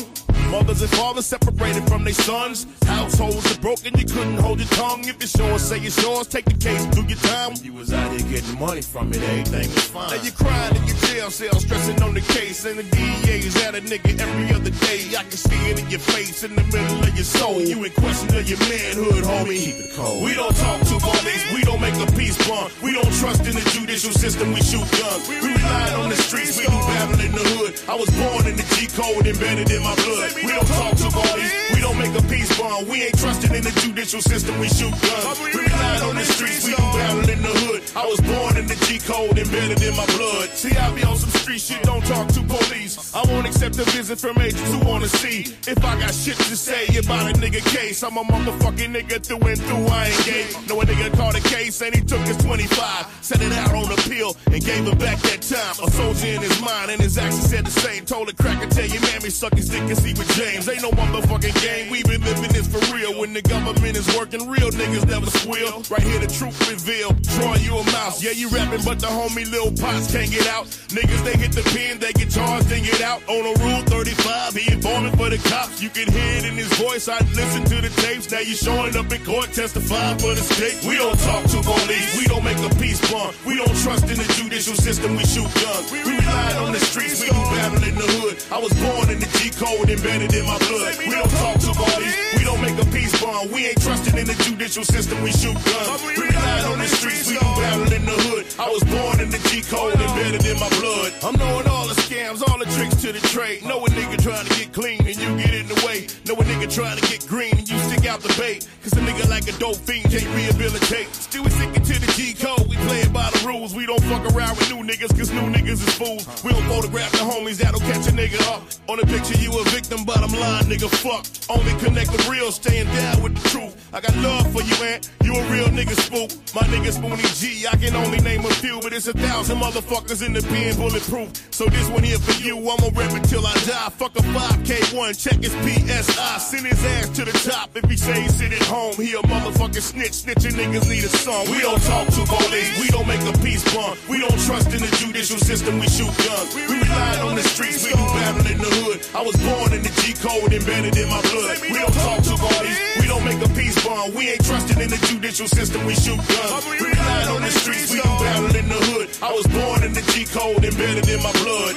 [0.53, 2.67] Mothers and fathers separated from their sons.
[2.85, 5.01] Households are broken, you couldn't hold your tongue.
[5.09, 6.27] If it's yours, say it's yours.
[6.27, 7.55] Take the case, do your time.
[7.63, 10.11] You was out here getting money from it, everything was fine.
[10.11, 12.65] Now you crying in your jail cell, stressing on the case.
[12.67, 15.15] And the DEA's at a nigga every other day.
[15.15, 17.61] I can see it in your face, in the middle of your soul.
[17.63, 19.63] You in question of your manhood, homie.
[19.63, 20.25] Keep it cold.
[20.25, 22.73] We don't talk to police, we don't make a peace bond.
[22.83, 25.29] We don't trust in the judicial system, we shoot guns.
[25.29, 27.79] We rely on the streets, we do battle in the hood.
[27.89, 30.35] I was born in the G code, embedded in my blood.
[30.35, 32.89] We don't talk to police, we don't make a peace bond.
[32.89, 35.12] We ain't trusting in the judicial system, we shoot guns.
[35.13, 37.83] We rely on the streets, we battle in the hood.
[37.95, 40.49] I was born in the G code, embedded in my blood.
[40.51, 43.15] See, I be on some street shit, don't talk to police.
[43.15, 46.57] I won't accept a visit from agents who wanna see if I got shit to
[46.57, 48.03] say about a nigga case.
[48.03, 50.47] I'm a motherfucking nigga through and through, I ain't gay.
[50.69, 53.93] Know a nigga caught a case and he took his 25, set it out on
[53.93, 55.87] appeal and gave him back that time.
[55.87, 58.07] A soldier in his mind and his actions said the same.
[58.07, 60.69] Told a cracker, tell your mammy suck his dick and see with James.
[60.69, 63.19] Ain't no motherfucking game, we been living this for real.
[63.21, 65.83] When the government is working, real niggas never squeal.
[65.91, 67.13] Right here, the truth reveal.
[67.37, 70.67] Draw you a mouse, yeah, you rapping, but the homie Lil Pots can't get out.
[70.93, 73.23] Niggas, they hit the pen, they get charged, then get out.
[73.29, 75.83] On a rule 35, he informing for the cops.
[75.83, 78.31] You can hear it in his voice, I listen to the tapes.
[78.31, 80.85] Now you showing up in court, testifying for the state.
[80.87, 83.37] We don't talk to police, we don't make a peace bond.
[83.47, 85.91] We don't trust in the judicial system, we shoot guns.
[85.93, 88.37] We rely on the streets, we do battle in the hood.
[88.53, 90.99] I was born in the G code, embedded in my blood.
[90.99, 93.51] We don't talk to police, we don't make a peace bond.
[93.51, 96.03] We ain't trusting in the judicial system, we shoot guns.
[96.03, 98.47] We rely on the streets, we do battle in the hood.
[98.59, 101.13] I was born in the G code, embedded in my blood.
[101.23, 103.65] I'm knowing all the scams, all the tricks to the trade.
[103.65, 106.07] Know a nigga trying to get clean and you get in the way.
[106.27, 108.69] Know a nigga trying to get green and you stick out the bait.
[108.83, 111.09] Cause a nigga like a dope fiend can't rehabilitate.
[111.15, 113.75] Still we sticking to the G code, we play it by the rules.
[113.75, 116.27] We don't fuck around with new niggas cause new niggas is fools.
[116.45, 118.63] We don't photograph the homies that'll catch a nigga up.
[118.89, 121.25] On the picture you a victim, but I'm lying, nigga, fuck.
[121.49, 123.75] Only connect with real, staying down with the truth.
[123.93, 125.01] I got love for you, man.
[125.25, 126.31] You a real nigga spook.
[126.55, 130.25] My nigga Spoonie G, I can only name a few, but it's a thousand motherfuckers
[130.25, 131.31] in the pen bulletproof.
[131.51, 133.89] So this one here for you, I'ma rap it till I die.
[133.97, 136.39] Fuck a 5K1, check his PSI.
[136.39, 138.95] Send his ass to the top if he say he sit at home.
[138.97, 141.49] He a motherfucking snitch, snitching niggas need a song.
[141.51, 143.99] We don't talk to police, we don't make a peace bond.
[144.09, 146.55] We don't trust in the judicial system, we shoot guns.
[146.55, 149.01] We rely on the streets, we do battle in the hood.
[149.15, 151.57] I was born in the G code, embedded in my blood.
[151.63, 152.81] We don't talk to police,
[153.13, 154.15] don't make a peace bond.
[154.15, 155.85] We ain't trusting in the judicial system.
[155.85, 156.65] We shoot guns.
[156.67, 157.93] We relying on the streets.
[157.93, 159.09] We don't battle in the hood.
[159.23, 161.75] I was born in the G code, embedded in my blood.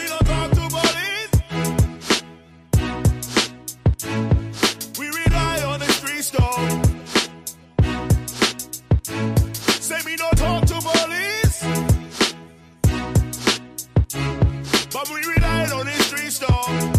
[14.94, 16.95] But we relied on this street store.